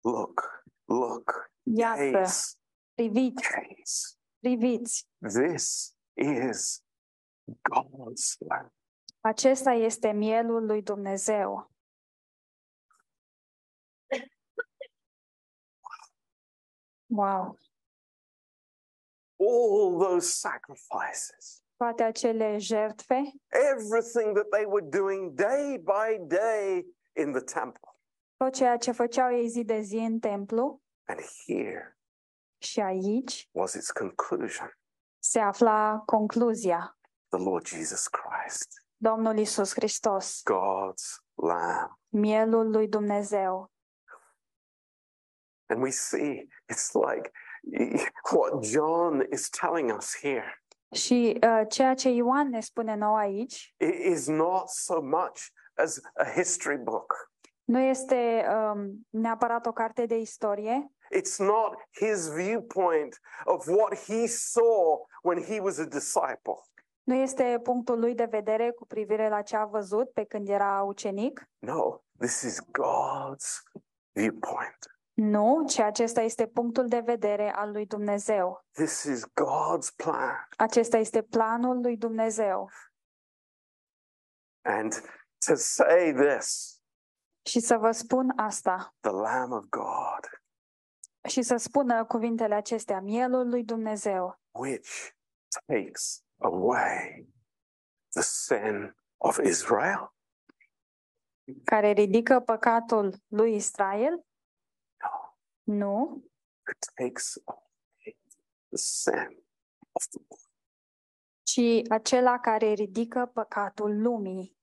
Look, 0.00 0.64
look, 0.84 1.50
iată, 1.62 2.10
gaze, 2.10 2.56
priviți, 2.94 3.42
gaze. 3.42 4.16
priviți, 4.38 5.08
This 5.18 5.94
is 6.14 6.82
God's 7.62 8.36
lamb. 8.38 8.72
acesta 9.20 9.70
este 9.72 10.12
mielul 10.12 10.66
lui 10.66 10.82
Dumnezeu. 10.82 11.70
Wow! 17.06 17.56
All 19.38 19.98
those 19.98 20.28
sacrifices, 20.28 21.62
Toate 21.76 22.02
acele 22.02 22.58
jertfe, 22.58 23.22
everything 23.48 24.34
that 24.34 24.50
they 24.50 24.64
were 24.66 24.86
doing 24.88 25.34
day 25.34 25.78
by 25.78 26.18
day 26.26 26.84
in 27.16 27.32
the 27.32 27.40
temple. 27.40 27.88
tot 28.36 28.54
ceea 28.54 28.76
ce 28.76 28.92
făceau 28.92 29.32
ei 29.32 29.48
zi 29.48 29.64
de 29.64 29.80
zi 29.80 29.96
în 29.96 30.18
templu 30.18 30.82
And 31.04 31.20
here 31.46 31.98
și 32.58 32.80
aici 32.80 33.48
was 33.52 33.74
its 33.74 33.90
conclusion 33.90 34.78
se 35.18 35.38
afla 35.40 36.02
concluzia. 36.06 36.98
The 37.30 37.38
Lord 37.38 37.64
Jesus 37.66 38.08
Christ, 38.08 38.68
Domnul 38.96 39.38
Isus 39.38 39.72
Hristos, 39.74 40.40
God's 40.44 41.20
Lamb. 41.34 41.98
mielul 42.08 42.70
lui 42.70 42.88
Dumnezeu. 42.88 43.70
And 45.68 45.82
we 45.82 45.90
see 45.90 46.48
it's 46.68 46.92
like 46.94 47.30
what 48.32 48.62
John 48.64 49.24
is 49.30 49.48
telling 49.48 49.90
us 49.92 50.14
here 50.20 50.54
Și 50.92 51.38
uh, 51.42 51.60
ceea 51.68 51.94
ce 51.94 52.08
Ioan 52.08 52.48
ne 52.48 52.60
spune 52.60 52.94
nou 52.94 53.14
aici 53.16 53.74
i- 53.78 54.10
is 54.10 54.26
not 54.26 54.68
so 54.68 55.00
much 55.00 55.40
as 55.74 56.00
a 56.14 56.24
history 56.24 56.78
book. 56.78 57.30
nu 57.64 57.78
este 57.78 58.46
um, 58.48 59.06
neapărat 59.10 59.66
o 59.66 59.72
carte 59.72 60.06
de 60.06 60.16
istorie, 60.18 60.92
It's 61.12 61.38
not 61.38 61.74
his 61.90 62.28
viewpoint 62.32 63.20
of 63.44 63.66
what 63.66 63.94
he 63.98 64.26
saw 64.26 64.98
when 65.22 65.42
he 65.44 65.60
was 65.60 65.78
a 65.78 65.84
disciple. 65.84 66.54
Nu 67.02 67.14
este 67.14 67.60
punctul 67.62 67.98
lui 67.98 68.14
de 68.14 68.24
vedere 68.24 68.70
cu 68.70 68.86
privire 68.86 69.28
la 69.28 69.42
ce 69.42 69.56
a 69.56 69.64
văzut 69.64 70.10
pe 70.12 70.24
când 70.24 70.48
era 70.48 70.82
ucenic. 70.82 71.48
No, 71.58 72.00
this 72.18 72.42
is 72.42 72.60
God's 72.60 73.62
viewpoint. 74.12 74.98
Nu, 75.12 75.64
ci 75.68 75.78
acesta 75.78 76.20
este 76.20 76.46
punctul 76.46 76.88
de 76.88 77.00
vedere 77.00 77.52
al 77.54 77.70
lui 77.70 77.86
Dumnezeu. 77.86 78.64
This 78.72 79.02
is 79.02 79.24
God's 79.24 79.94
plan. 79.96 80.48
Acesta 80.56 80.96
este 80.96 81.22
planul 81.22 81.80
lui 81.80 81.96
Dumnezeu. 81.96 82.70
And 84.62 84.92
to 85.46 85.54
say 85.54 86.12
this, 86.12 86.78
Și 87.42 87.60
să 87.60 87.76
vă 87.76 87.90
spun 87.90 88.32
asta 88.36 88.94
the 89.00 89.10
Lamb 89.10 89.52
of 89.52 89.64
God, 89.64 90.28
și 91.28 91.42
să 91.42 91.56
spună 91.56 92.04
cuvintele 92.04 92.54
acestea, 92.54 93.00
mielul 93.00 93.48
lui 93.48 93.64
Dumnezeu, 93.64 94.40
which 94.50 95.08
takes 95.66 96.24
away 96.40 97.26
the 98.12 98.22
sin 98.22 98.94
of 99.16 99.38
Israel. 99.38 100.14
care 101.64 101.90
ridică 101.90 102.40
păcatul 102.40 103.14
lui 103.28 103.54
Israel? 103.54 104.24
No, 105.02 105.34
Nu, 105.76 106.24
it 106.70 106.86
takes 106.94 107.36
away 107.44 108.16
the 108.68 108.76
sin 108.76 109.42
of 109.92 110.04
the 110.10 110.20
world. 110.28 110.48
ci 111.42 111.90
acela 111.90 112.38
care 112.38 112.72
ridică 112.72 113.26
păcatul 113.26 114.00
lumii. 114.00 114.58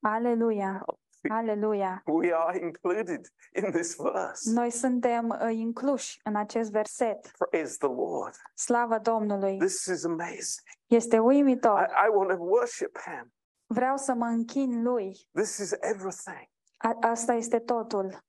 Aleluia! 0.00 0.84
Aleluia! 1.30 2.02
We 2.06 2.32
are 2.32 2.58
included 2.58 3.26
in 3.54 3.70
this 3.70 3.96
verse. 3.96 4.50
Noi 4.50 4.70
suntem 4.70 5.28
uh, 5.28 5.54
incluși 5.54 6.20
în 6.24 6.36
acest 6.36 6.70
verset. 6.70 7.30
Praise 7.50 7.76
the 7.78 7.88
Lord. 7.88 8.34
Slavă 8.54 8.98
Domnului! 8.98 9.58
This 9.58 9.84
is 9.84 10.04
amazing. 10.04 10.66
Este 10.86 11.16
I, 11.16 11.18
uimitor. 11.18 11.78
I 11.80 12.08
want 12.14 12.28
to 12.30 12.36
worship 12.38 12.98
Him. 12.98 13.32
Vreau 13.66 13.96
să 13.96 14.14
mă 14.14 14.26
închin 14.26 14.82
lui. 14.82 15.28
This 15.32 15.58
is 15.58 15.72
everything. 15.80 16.50
A- 16.76 16.98
asta 17.00 17.32
este 17.32 17.58
totul. 17.58 18.22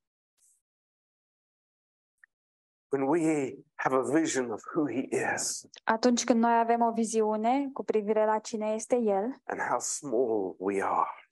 When 2.92 3.08
we 3.08 3.58
have 3.76 3.96
a 3.96 4.02
vision 4.04 4.52
of 4.52 4.62
who 4.76 4.88
He 4.88 5.08
is 5.36 5.66
Atunci 5.84 6.24
când 6.24 6.40
noi 6.40 6.60
avem 6.60 6.82
o 6.82 6.92
viziune 6.92 7.70
cu 7.74 7.84
privire 7.84 8.26
la 8.26 8.40
cine 8.40 8.68
este 8.74 8.96
El 8.96 9.42
and 9.44 9.62
how 9.70 9.80
small 9.80 10.56
we 10.58 10.84
are, 10.84 11.23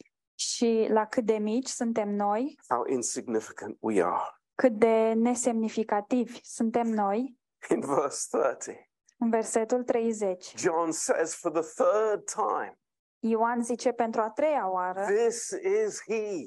și 0.42 0.88
la 0.90 1.06
cât 1.06 1.26
de 1.26 1.38
mici 1.38 1.68
suntem 1.68 2.10
noi, 2.10 2.60
how 2.70 2.86
insignificant 2.88 3.78
we 3.80 4.04
are. 4.04 4.36
cât 4.56 4.72
de 4.74 5.14
nesemnificativi 5.16 6.40
suntem 6.44 6.88
noi, 6.88 7.40
In 7.70 7.80
verse 7.80 8.28
30, 8.38 8.76
în 9.18 9.30
versetul 9.30 9.84
30, 9.84 10.54
John 10.58 10.92
says 10.92 11.36
for 11.36 11.52
the 11.52 11.84
third 11.84 12.24
time, 12.26 12.80
Ioan 13.20 13.64
zice 13.64 13.92
pentru 13.92 14.22
a 14.22 14.30
treia 14.30 14.70
oară, 14.72 15.06
This 15.06 15.50
is 15.50 16.02
He 16.08 16.46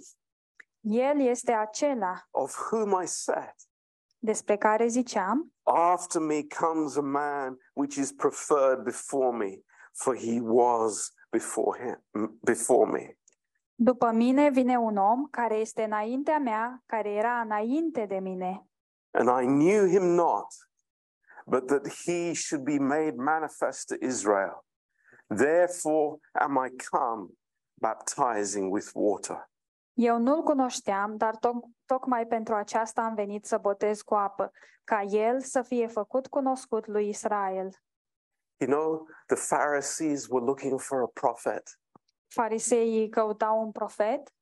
El 0.80 1.20
este 1.20 1.52
acela 1.52 2.28
of 2.30 2.70
whom 2.70 3.00
I 3.02 3.06
said, 3.06 3.54
despre 4.18 4.56
care 4.56 4.86
ziceam, 4.86 5.52
After 5.62 6.20
me 6.20 6.42
comes 6.58 6.96
a 6.96 7.00
man 7.00 7.58
which 7.72 7.96
is 7.96 8.12
preferred 8.12 8.82
before 8.82 9.36
me, 9.36 9.60
for 9.92 10.16
he 10.16 10.40
was 10.42 11.12
before 11.30 11.78
him 11.84 12.04
before 12.42 12.90
me. 12.90 13.18
După 13.74 14.10
mine 14.10 14.50
vine 14.50 14.78
un 14.78 14.96
om 14.96 15.26
care 15.30 15.54
este 15.54 15.82
înaintea 15.82 16.38
mea, 16.38 16.82
care 16.86 17.10
era 17.10 17.40
înainte 17.40 18.06
de 18.06 18.18
mine. 18.18 18.66
And 19.10 19.28
I 19.42 19.46
knew 19.46 19.86
him 19.86 20.02
not, 20.02 20.46
but 21.46 21.66
that 21.66 21.88
he 21.88 22.32
should 22.32 22.64
be 22.64 22.78
made 22.78 23.14
manifest 23.16 23.86
to 23.86 23.94
Israel. 24.06 24.64
Therefore 25.26 26.18
am 26.32 26.64
I 26.66 26.76
come 26.90 27.26
baptizing 27.74 28.72
with 28.72 28.90
water. 28.94 29.50
Eu 29.92 30.18
nu-l 30.18 30.42
cunoșteam, 30.42 31.16
dar 31.16 31.36
toc- 31.36 31.70
tocmai 31.84 32.26
pentru 32.26 32.54
aceasta 32.54 33.02
am 33.02 33.14
venit 33.14 33.44
să 33.44 33.58
botez 33.58 34.02
cu 34.02 34.14
apă, 34.14 34.50
ca 34.84 35.02
el 35.02 35.40
să 35.40 35.62
fie 35.62 35.86
făcut 35.86 36.26
cunoscut 36.26 36.86
lui 36.86 37.08
Israel. 37.08 37.68
You 38.56 38.70
know, 38.70 39.06
the 39.26 39.36
Pharisees 39.36 40.26
were 40.28 40.44
looking 40.44 40.80
for 40.80 41.02
a 41.02 41.06
prophet. 41.06 41.78
Fariseii 42.34 43.08
căutau 43.08 43.60
un 43.60 43.72
profet, 43.72 44.34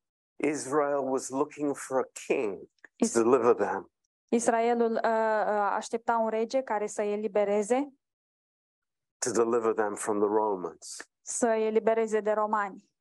Israel 0.43 0.97
was 1.11 1.29
looking 1.29 1.75
for 1.75 1.97
a 1.99 2.09
king 2.27 2.69
Is- 2.95 3.11
to 3.11 3.21
deliver 3.23 3.53
them. 3.55 3.91
Israelul 4.31 4.91
uh, 4.91 4.99
uh, 5.03 5.71
aștepta 5.71 6.17
un 6.17 6.29
rege 6.29 6.61
care 6.61 6.87
să-i 6.87 7.11
elibereze, 7.11 7.93
to 9.17 9.31
deliver 9.31 9.73
them 9.73 9.95
from 9.95 10.19
the 10.19 10.27
Romans. 10.27 11.07
să-i 11.21 11.65
elibereze 11.65 12.19
de 12.19 12.31
romani. 12.31 12.91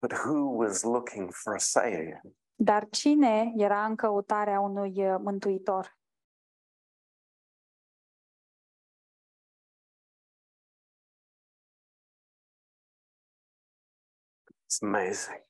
But 0.00 0.12
who 0.12 0.38
was 0.56 0.82
looking 0.82 1.30
for 1.32 1.54
a 1.54 1.58
Savior? 1.58 2.20
Dar 2.54 2.88
cine 2.90 3.52
era 3.56 3.84
în 3.84 3.96
căutarea 3.96 4.60
unui 4.60 5.06
uh, 5.12 5.16
mântuitor? 5.20 5.96
It's 14.66 14.82
amazing. 14.82 15.42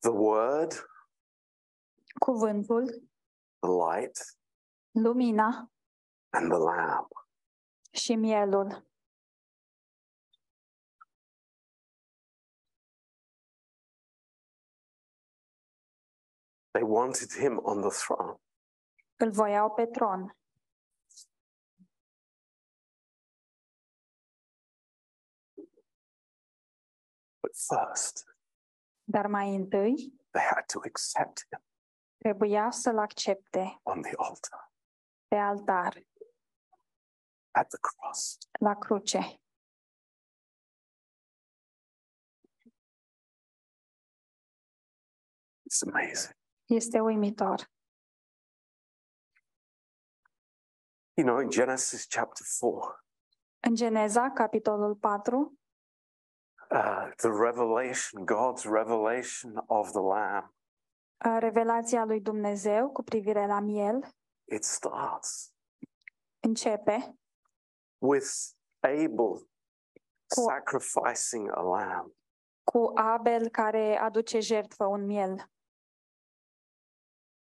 The 0.00 0.10
Word, 0.10 0.72
Cuvântul, 2.20 2.86
the 3.60 3.68
light, 3.68 4.18
lumina 4.94 5.70
and 6.32 6.50
the 6.50 6.58
Lamb. 6.58 7.08
și 7.92 8.14
mielul. 8.16 8.86
They 16.74 16.82
wanted 16.82 17.32
him 17.32 17.58
on 17.64 17.80
the 17.80 17.90
throne. 17.90 18.40
Îl 19.16 19.30
voiau 19.30 19.70
pe 19.74 19.86
tron. 19.86 20.36
First, 27.66 28.26
Dar 29.04 29.26
mai 29.26 29.54
întâi 29.54 30.20
they 30.30 30.42
had 30.44 30.64
to 30.72 30.78
accept 30.84 31.46
him 31.50 31.64
trebuia 32.16 32.70
să-l 32.70 32.98
accepte 32.98 33.80
on 33.82 34.02
the 34.02 34.12
altar, 34.16 34.72
pe 35.28 35.36
altar, 35.36 35.94
at 37.50 37.68
the 37.68 37.78
cross. 37.80 38.38
la 38.60 38.74
cruce. 38.74 39.40
It's 45.66 45.82
amazing. 45.82 46.34
Este 46.66 47.00
uimitor. 47.00 47.70
You 51.14 51.26
know, 51.26 51.38
in 51.40 51.50
Genesis 51.50 52.06
chapter 52.06 52.46
4, 52.60 52.96
În 53.60 53.74
Geneza, 53.74 54.30
capitolul 54.30 54.94
4, 54.96 55.58
uh, 56.74 57.10
the 57.16 57.28
revelation, 57.30 58.24
God's 58.24 58.64
revelation 58.64 59.62
of 59.66 59.90
the 59.90 60.00
Lamb, 60.00 60.54
uh, 61.24 61.36
revelația 61.38 62.04
lui 62.04 62.20
Dumnezeu 62.20 62.90
cu 62.90 63.02
privire 63.02 63.46
la 63.46 63.60
miel 63.60 64.08
it 64.52 64.64
starts 64.64 65.52
începe 66.40 67.16
with 67.98 68.26
Abel 68.80 69.48
sacrificing 70.26 71.50
a 71.50 71.60
lamb. 71.60 72.12
cu 72.64 72.92
Abel 72.94 73.48
care 73.48 73.96
aduce 73.98 74.40
jertfă 74.40 74.84
un 74.84 75.06
miel 75.06 75.50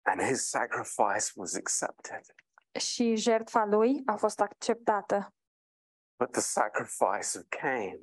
And 0.02 0.22
his 0.22 0.50
sacrifice 0.50 1.32
was 1.36 1.56
accepted. 1.56 2.22
și 2.80 3.16
jertfa 3.16 3.66
lui 3.66 4.02
a 4.06 4.16
fost 4.16 4.40
acceptată. 4.40 5.34
But 6.20 6.32
the 6.32 6.42
sacrifice 6.42 7.38
of 7.38 7.44
Cain, 7.50 7.98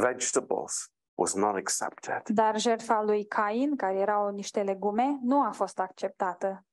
vegetables, 0.00 0.90
was 1.14 1.34
not 1.34 1.56
accepted. 1.56 2.28
Dar 2.34 2.58
jertfa 2.58 3.02
lui 3.02 3.26
Cain, 3.26 3.76
care 3.76 3.98
erau 3.98 4.28
niște 4.30 4.62
legume, 4.62 5.18
nu 5.22 5.42
a 5.42 5.50
fost 5.50 5.78
acceptată. 5.78 6.64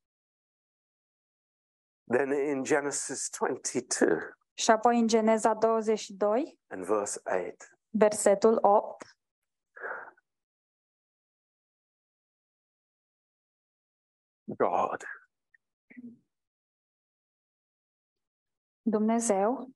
Then 2.10 2.32
in 2.32 2.64
Genesis 2.64 3.30
22 3.30 4.08
Și 4.54 4.72
apoi 4.72 5.00
în 5.00 5.08
Geneza 5.08 5.54
22, 5.54 6.60
and 6.68 6.86
verse 6.86 7.22
8, 7.26 7.80
versetul 7.90 8.58
8, 8.62 9.18
God 14.44 15.04
Dumnezeu, 18.82 19.70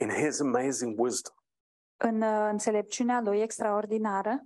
in 0.00 0.10
his 0.10 0.40
amazing 0.40 0.98
wisdom 0.98 1.39
în 2.02 2.20
uh, 2.20 2.48
înțelepciunea 2.50 3.20
lui 3.20 3.40
extraordinară, 3.40 4.44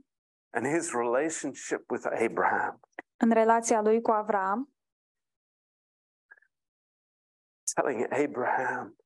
and 0.51 0.67
his 0.67 0.93
relationship 0.93 1.91
with 1.91 2.07
Abraham, 2.07 2.81
în 3.17 3.31
relația 3.31 3.81
lui 3.81 4.01
cu 4.01 4.11
Avram, 4.11 4.75
telling 7.75 8.13
Abraham. 8.13 8.97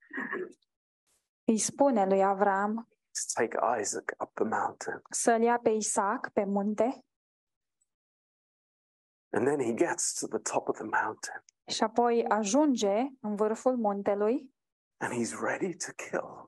Îi 1.45 1.59
spune 1.59 2.07
lui 2.07 2.25
Avram. 2.25 2.89
To 3.13 3.43
take 3.43 3.81
Isaac 3.81 4.15
up 4.19 4.35
the 4.35 4.45
mountain. 4.45 5.03
să-l 5.11 5.43
ia 5.43 5.59
pe 5.59 5.71
Isaac 5.71 6.31
pe 6.33 6.45
munte. 6.45 7.05
And 9.31 9.47
then 9.47 9.61
he 9.61 9.75
gets 9.75 10.13
to 10.19 10.27
the 10.27 10.39
top 10.39 10.69
of 10.69 10.77
the 10.77 10.85
mountain. 11.03 11.45
Și 11.67 11.83
apoi 11.83 12.25
ajunge 12.29 12.95
în 13.21 13.37
vârful 13.37 13.77
muntelui. 13.77 14.55
And 14.97 15.13
he's 15.13 15.41
ready 15.41 15.77
to 15.77 15.93
kill. 15.93 16.48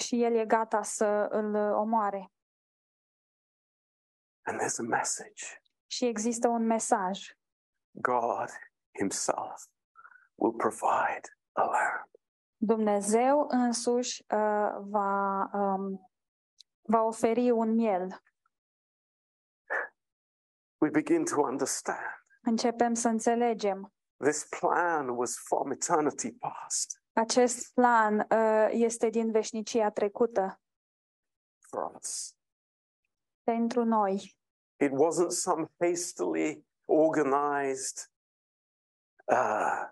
Și 0.00 0.22
el 0.22 0.34
e 0.34 0.46
gata 0.46 0.82
să 0.82 1.26
îl 1.30 1.54
omoare. 1.54 2.32
And 4.42 4.60
there's 4.60 4.78
a 4.78 4.82
message 4.82 5.44
Și 5.86 6.04
există 6.04 6.48
un 6.48 6.66
mesaj. 6.66 7.30
God 7.90 8.48
himself 8.98 9.66
will 10.34 10.56
provide 10.56 11.28
a 11.52 11.62
lamb. 11.62 12.08
Dumnezeu 12.56 13.46
însuși 13.48 14.20
uh, 14.20 14.70
va, 14.80 15.50
um, 15.52 16.10
va 16.80 17.02
oferi 17.02 17.50
un 17.50 17.74
miel. 17.74 18.22
We 20.80 20.90
begin 20.90 21.24
to 21.24 21.40
understand 21.40 22.24
Începem 22.42 22.94
să 22.94 23.08
înțelegem 23.08 23.92
this 24.20 24.44
plan 24.44 25.08
was 25.08 25.36
from 25.36 25.70
eternity 25.70 26.32
past 26.32 26.99
Acest 27.12 27.72
plan 27.74 28.26
uh, 28.30 28.68
este 28.70 29.08
din 29.08 29.30
veșnicia 29.30 29.90
trecută 29.90 30.60
for 31.58 31.94
us. 31.94 32.34
pentru 33.42 33.84
noi. 33.84 34.36
It 34.76 34.90
wasn't 34.90 35.30
some 35.30 35.66
hastily 35.78 36.64
organized 36.84 38.10
uh, 39.24 39.88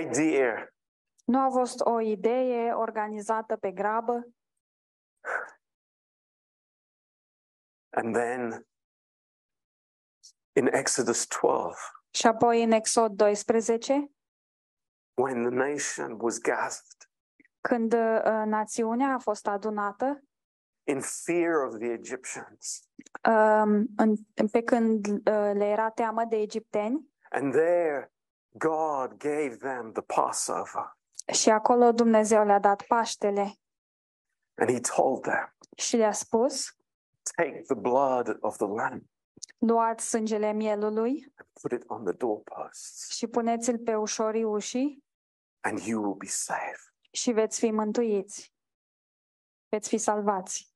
idea. 0.00 0.74
Nu 1.24 1.40
a 1.40 1.50
fost 1.50 1.80
o 1.80 2.00
idee 2.00 2.72
organizată 2.72 3.56
pe 3.56 3.72
grabă 3.72 4.34
And 7.96 8.14
then 8.14 8.66
in 10.52 10.66
Exodus 10.66 11.26
12, 11.26 11.76
și 12.10 12.26
apoi 12.26 12.62
în 12.62 12.70
Exod 12.70 13.12
12, 13.12 14.13
when 15.14 15.42
the 15.42 15.50
nation 15.50 16.16
was 16.20 16.38
gathered 16.38 17.04
când 17.68 17.92
uh, 17.92 18.42
națiunea 18.46 19.14
a 19.14 19.18
fost 19.18 19.46
adunată, 19.46 20.22
in 20.86 21.00
fear 21.00 21.52
of 21.66 21.78
the 21.78 21.90
Egyptians, 21.90 22.88
um, 23.28 23.86
în, 23.96 24.48
pe 24.50 24.62
când 24.62 25.06
uh, 25.06 25.50
le 25.54 25.64
era 25.64 25.90
teamă 25.90 26.24
de 26.24 26.36
egipteni, 26.36 27.12
and 27.30 27.52
there 27.52 28.12
God 28.50 29.16
gave 29.16 29.56
them 29.56 29.92
the 29.92 30.02
Passover, 30.02 30.96
și 31.32 31.50
acolo 31.50 31.92
Dumnezeu 31.92 32.44
le-a 32.44 32.58
dat 32.58 32.82
Paștele. 32.82 33.54
And 34.54 34.70
He 34.70 34.80
told 34.96 35.22
them, 35.22 35.56
și 35.76 35.96
le-a 35.96 36.12
spus, 36.12 36.76
Take 37.36 37.62
the 37.66 37.74
blood 37.74 38.36
of 38.40 38.56
the 38.56 38.66
lamb 38.66 39.02
luați 39.58 40.08
sângele 40.08 40.52
mielului 40.52 41.32
and 41.36 41.48
put 41.60 41.72
it 41.72 41.84
on 41.86 42.04
the 42.04 42.12
doorposts, 42.12 43.10
și 43.10 43.26
puneți-l 43.26 43.78
pe 43.78 43.94
ușorii 43.94 44.44
ușii 44.44 45.03
and 45.64 45.78
you 45.78 46.02
will 46.02 46.14
be 46.16 46.26
safe. 46.26 46.82
și 47.10 47.32
veți 47.32 47.58
fi 47.58 47.70
mântuiți. 47.70 48.54
Veți 49.68 49.88
fi 49.88 49.98
salvați. 49.98 50.72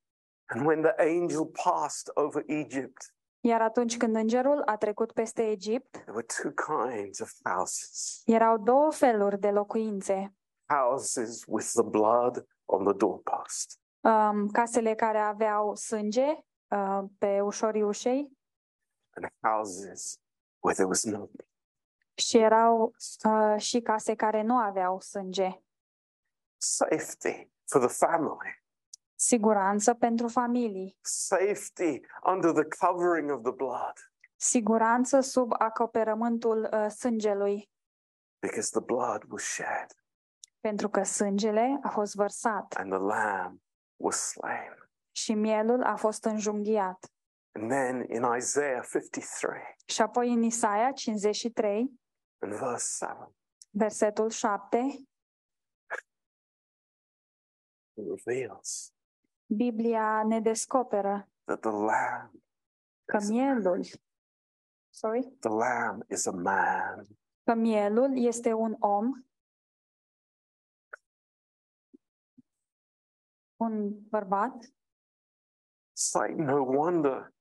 And 0.46 0.66
when 0.66 0.82
the 0.82 0.94
angel 0.98 1.46
passed 1.46 2.10
over 2.14 2.42
Egypt, 2.46 3.12
Iar 3.40 3.60
atunci 3.60 3.96
când 3.96 4.14
îngerul 4.16 4.62
a 4.66 4.76
trecut 4.76 5.12
peste 5.12 5.50
Egipt, 5.50 5.90
there 5.90 6.10
were 6.12 6.26
two 6.42 6.50
kinds 6.50 7.20
of 7.20 7.32
houses 7.44 8.22
erau 8.26 8.58
două 8.58 8.92
feluri 8.92 9.38
de 9.38 9.50
locuințe. 9.50 10.34
houses 10.64 11.44
with 11.46 11.66
the 11.72 11.82
blood 11.82 12.46
on 12.64 12.84
the 12.84 12.92
doorpost, 12.92 13.80
Um, 14.00 14.48
casele 14.48 14.94
care 14.94 15.18
aveau 15.18 15.74
sânge 15.74 16.26
uh, 16.68 17.02
pe 17.18 17.40
ușorii 17.40 17.82
ușei 17.82 18.30
and 19.14 19.26
houses 19.40 20.20
where 20.60 20.74
there 20.76 20.86
was 20.88 21.04
no 21.04 21.28
și 22.18 22.36
erau 22.38 22.94
uh, 23.24 23.60
și 23.60 23.80
case 23.80 24.14
care 24.14 24.42
nu 24.42 24.56
aveau 24.56 25.00
sânge. 25.00 25.62
safety 26.56 27.50
for 27.64 27.86
the 27.86 28.06
family, 28.06 28.62
Siguranță 29.14 29.94
pentru 29.94 30.28
familii, 30.28 30.96
safety 31.00 32.00
under 32.32 32.52
the 32.52 32.86
covering 32.86 33.30
of 33.30 33.42
the 33.42 33.52
blood, 33.52 33.92
siguranță 34.36 35.20
sub 35.20 35.52
acoperământul 35.58 36.68
uh, 36.72 36.90
sângelui, 36.90 37.70
because 38.40 38.70
the 38.70 38.80
blood 38.80 39.22
was 39.30 39.42
shed 39.42 39.86
pentru 40.60 40.88
că 40.88 41.02
sângele 41.02 41.78
a 41.82 41.88
fost 41.88 42.14
vărsat 42.14 42.74
and 42.74 42.90
the 42.92 43.00
lamb 43.00 43.60
was 43.96 44.16
slain. 44.28 44.90
și 45.16 45.34
mielul 45.34 45.82
a 45.82 45.96
fost 45.96 46.24
înjunghiat. 46.24 47.12
And 47.52 47.70
then 47.70 48.04
in 48.08 48.36
Isaiah 48.36 48.84
53 48.90 49.60
Și 49.86 50.02
apoi 50.02 50.32
în 50.32 50.42
Isaia 50.42 50.92
53, 50.92 52.00
and 52.40 52.54
verse 52.54 52.84
7, 52.84 53.34
versetul 53.70 54.30
7, 54.30 55.08
it 57.94 58.04
reveals 58.08 58.92
Biblia 59.46 60.22
ne 60.24 60.40
descoperă 60.40 61.28
that 61.44 61.60
the 61.60 61.70
lamb, 61.70 62.30
că 63.04 63.18
mielul, 63.28 63.84
sorry, 64.90 65.22
the 65.40 65.48
lamb 65.48 66.02
is 66.10 66.26
a 66.26 66.30
man. 66.30 67.06
că 67.42 67.54
mielul 67.54 68.18
este 68.24 68.52
un 68.52 68.76
om, 68.78 69.24
un 73.56 74.00
bărbat. 74.08 74.54
It's 75.92 76.12
like 76.12 76.42
no 76.42 76.62
wonder 76.62 77.32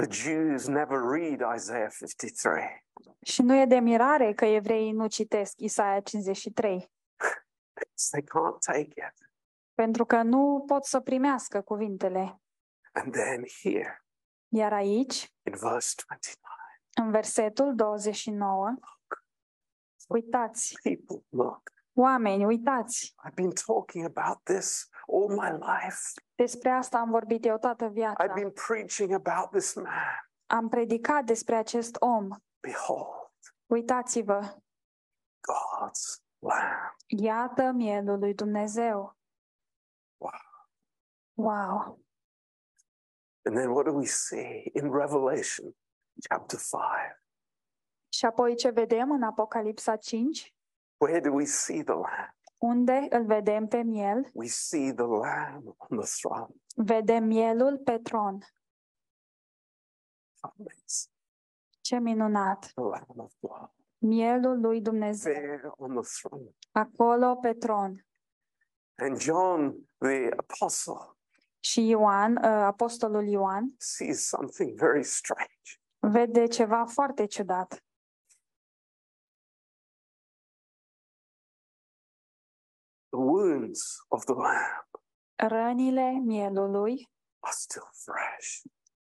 the 0.00 0.10
Jews 0.10 0.66
never 0.66 0.98
read 1.00 1.54
Isaiah 1.56 1.90
53. 1.90 2.86
Și 3.22 3.42
nu 3.42 3.54
e 3.54 3.64
de 3.66 3.78
mirare 3.78 4.32
că 4.32 4.44
evreii 4.44 4.92
nu 4.92 5.06
citesc 5.06 5.58
Isaia 5.58 6.00
53, 6.00 6.78
They 8.10 8.22
can't 8.22 8.58
take 8.60 8.80
it. 8.88 9.30
pentru 9.74 10.04
că 10.04 10.22
nu 10.22 10.64
pot 10.66 10.84
să 10.84 11.00
primească 11.00 11.60
cuvintele. 11.60 12.40
And 12.92 13.12
then 13.12 13.44
here 13.62 14.04
Iar 14.48 14.72
aici, 14.72 15.34
in 15.42 15.52
verse 15.56 15.94
29, 16.06 16.54
în 16.94 17.10
versetul 17.10 17.74
29, 17.74 18.74
uitați, 20.08 20.78
people 20.82 21.24
look. 21.28 21.72
oameni, 21.92 22.44
uitați, 22.44 23.14
I've 23.28 23.34
been 23.34 23.52
talking 23.66 24.04
about 24.16 24.42
this 24.42 24.88
all 25.12 25.28
my 25.28 25.50
life. 25.66 25.98
despre 26.34 26.70
asta 26.70 26.98
am 26.98 27.10
vorbit 27.10 27.44
eu 27.44 27.58
toată 27.58 27.86
viața. 27.88 28.24
I've 28.24 28.34
been 28.34 28.50
preaching 28.52 29.12
about 29.12 29.50
this 29.50 29.74
man. 29.74 30.30
Am 30.46 30.68
predicat 30.68 31.24
despre 31.24 31.54
acest 31.56 31.96
om. 32.00 32.28
Behold, 32.60 33.28
Uitați-vă, 33.66 34.40
God's 35.40 36.22
lamb. 36.38 36.94
iată 37.06 37.70
mielul 37.74 38.18
lui 38.18 38.34
Dumnezeu. 38.34 39.16
Wow. 40.16 40.30
Wow! 41.34 42.04
And 43.44 43.56
then 43.56 43.70
what 43.70 43.84
do 43.84 43.92
we 43.92 44.04
see 44.04 44.70
in 44.74 44.92
Revelation 44.92 45.76
chapter 46.28 46.58
5? 46.58 46.72
Și 48.12 48.24
apoi 48.26 48.54
ce 48.54 48.70
vedem 48.70 49.10
în 49.10 49.22
Apocalipsa 49.22 49.96
5? 49.96 50.54
Where 50.96 51.20
do 51.20 51.30
we 51.32 51.44
see 51.44 51.82
the 51.82 51.92
lamb? 51.94 52.34
Unde 52.62 53.06
îl 53.10 53.24
vedem 53.24 53.66
pe 53.66 53.82
miel? 53.82 54.30
We 54.34 54.46
see 54.46 54.92
the 54.92 55.02
lamb 55.04 55.74
on 55.76 55.98
the 55.98 56.06
throne. 56.20 56.54
Vedem 56.76 57.24
mielul 57.24 57.78
pe 57.78 57.98
tron. 57.98 58.38
Amazing. 60.40 61.12
Ce 61.80 61.98
minunat! 61.98 62.58
The 62.74 62.82
lamb 62.82 63.18
of 63.18 63.32
God. 63.40 63.70
Mielul 63.98 64.60
lui 64.60 64.80
Dumnezeu. 64.80 65.32
There 65.32 65.70
on 65.76 65.94
the 66.02 66.10
throne. 66.20 66.50
Acolo 66.72 67.34
pe 67.34 67.52
tron. 67.54 68.06
And 69.02 69.20
John, 69.20 69.88
the 69.98 70.28
apostle, 70.36 71.16
Și 71.60 71.88
Ioan, 71.88 72.36
uh, 72.36 72.44
apostolul 72.44 73.26
Ioan, 73.28 73.74
sees 73.78 74.26
something 74.28 74.78
very 74.78 75.04
strange. 75.04 75.80
vede 75.98 76.46
ceva 76.46 76.84
foarte 76.84 77.26
ciudat. 77.26 77.84
The 83.10 83.18
wounds 83.18 84.04
of 84.08 84.24
the 84.24 84.34
lamb 84.34 84.84
Rănile 85.36 86.10
mielului 86.10 87.10
are 87.40 87.54
still 87.56 87.88
fresh, 87.92 88.60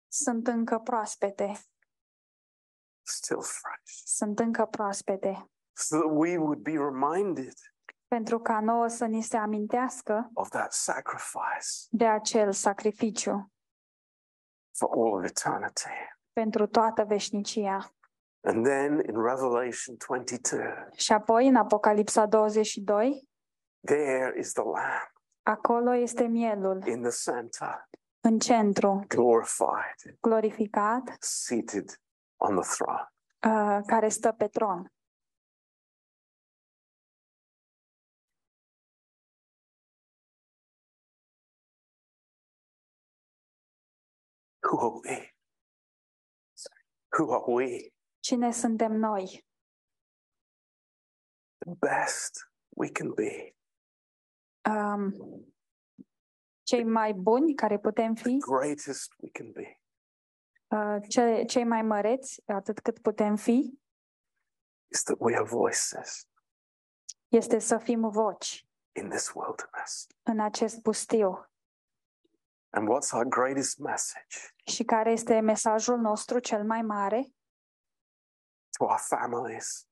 sunt 0.07 0.47
încă 0.47 0.79
proaspete. 0.79 1.51
still 3.05 3.41
fresh. 3.41 4.01
Sunt 4.05 4.39
încă 4.39 4.65
proaspete. 4.65 5.49
So 5.75 5.97
that 5.97 6.09
we 6.11 6.37
would 6.37 6.59
be 6.61 6.71
reminded 6.71 7.53
Pentru 8.07 8.39
ca 8.39 8.59
nouă 8.59 8.87
să 8.87 9.05
ni 9.05 9.21
se 9.21 9.37
amintească 9.37 10.29
of 10.33 10.49
that 10.49 10.73
sacrifice 10.73 11.67
de 11.89 12.07
acel 12.07 12.51
sacrificiu 12.51 13.51
for 14.77 14.89
all 14.91 15.13
of 15.13 15.23
eternity. 15.23 15.89
pentru 16.33 16.67
toată 16.67 17.03
veșnicia. 17.03 17.93
And 18.45 18.65
then 18.65 18.91
in 18.93 19.21
Revelation 19.21 19.95
22, 20.07 20.61
Și 20.95 21.11
apoi, 21.13 21.47
în 21.47 21.55
Apocalipsa 21.55 22.25
22, 22.25 23.29
there 23.85 24.39
is 24.39 24.53
the 24.53 24.61
lamb 24.63 25.11
acolo 25.45 25.93
este 25.93 26.27
mielul, 26.27 26.87
in 26.87 27.01
the 27.01 27.11
center, 27.31 27.89
în 28.21 28.39
centru, 28.39 29.03
glorified, 29.07 30.17
glorificat, 30.21 31.15
seated 31.19 32.01
on 32.37 32.55
the 32.55 32.69
throne. 32.75 33.07
uh, 33.45 33.83
care 33.87 34.09
stă 34.09 34.31
pe 34.31 34.47
tron. 34.47 34.87
Who 44.61 44.79
are 44.79 44.99
we? 45.03 45.33
Who 47.17 47.33
are 47.33 47.43
we? 47.47 47.93
Cine 48.19 48.51
suntem 48.51 48.91
noi? 48.91 49.45
The 51.57 51.75
best 51.79 52.49
we 52.75 52.89
can 52.89 53.13
be, 53.13 53.55
Um, 54.69 55.13
cei 56.63 56.83
mai 56.83 57.13
buni 57.13 57.53
care 57.53 57.79
putem 57.79 58.15
fi, 58.15 58.37
greatest 58.37 59.13
we 59.17 59.29
can 59.29 59.51
be. 59.51 59.79
uh, 60.75 61.03
ce, 61.09 61.43
cei 61.47 61.63
mai 61.63 61.81
măreți, 61.81 62.41
atât 62.45 62.79
cât 62.79 62.99
putem 62.99 63.35
fi, 63.35 63.79
is 64.91 65.03
that 65.03 65.17
we 65.19 65.35
are 65.35 65.43
voices 65.43 66.27
este 67.27 67.59
să 67.59 67.77
fim 67.77 68.09
voci 68.09 68.67
in 68.95 69.09
this 69.09 69.31
wilderness. 69.33 70.07
în 70.23 70.39
acest 70.39 70.81
pustiu. 70.81 71.47
And 72.69 72.87
what's 72.87 73.11
our 73.13 73.25
greatest 73.25 73.77
message 73.77 74.37
Și 74.65 74.83
care 74.83 75.11
este 75.11 75.39
mesajul 75.39 75.97
nostru 75.97 76.39
cel 76.39 76.63
mai 76.65 76.81
mare 76.81 77.33
to 78.77 78.83
our 78.83 78.99
families, 78.99 79.87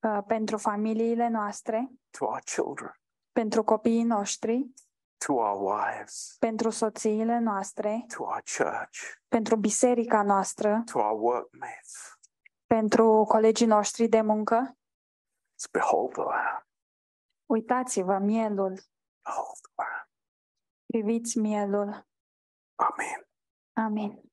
uh, 0.00 0.18
pentru 0.26 0.56
familiile 0.56 1.28
noastre, 1.28 1.90
to 2.10 2.24
our 2.24 2.40
children, 2.44 3.01
pentru 3.32 3.64
copiii 3.64 4.02
noștri, 4.02 4.70
to 5.26 5.32
our 5.32 5.72
wives, 5.72 6.36
pentru 6.38 6.70
soțiile 6.70 7.38
noastre, 7.38 8.04
to 8.16 8.22
our 8.22 8.42
church, 8.56 8.98
pentru 9.28 9.56
biserica 9.56 10.22
noastră, 10.22 10.82
to 10.92 10.98
our 10.98 11.20
workmates? 11.20 12.16
pentru 12.66 13.24
colegii 13.28 13.66
noștri 13.66 14.08
de 14.08 14.20
muncă? 14.20 14.76
It's 15.54 15.70
behold 15.70 16.12
the 16.12 16.22
Lamb, 16.22 16.66
Uitați-vă 17.46 18.18
mielul, 18.18 18.80
behold 19.22 19.58
the 19.62 19.72
Lamb. 19.76 20.08
priviți 20.86 21.38
mielul. 21.38 22.06
Amen. 22.74 23.28
Amin. 23.72 24.31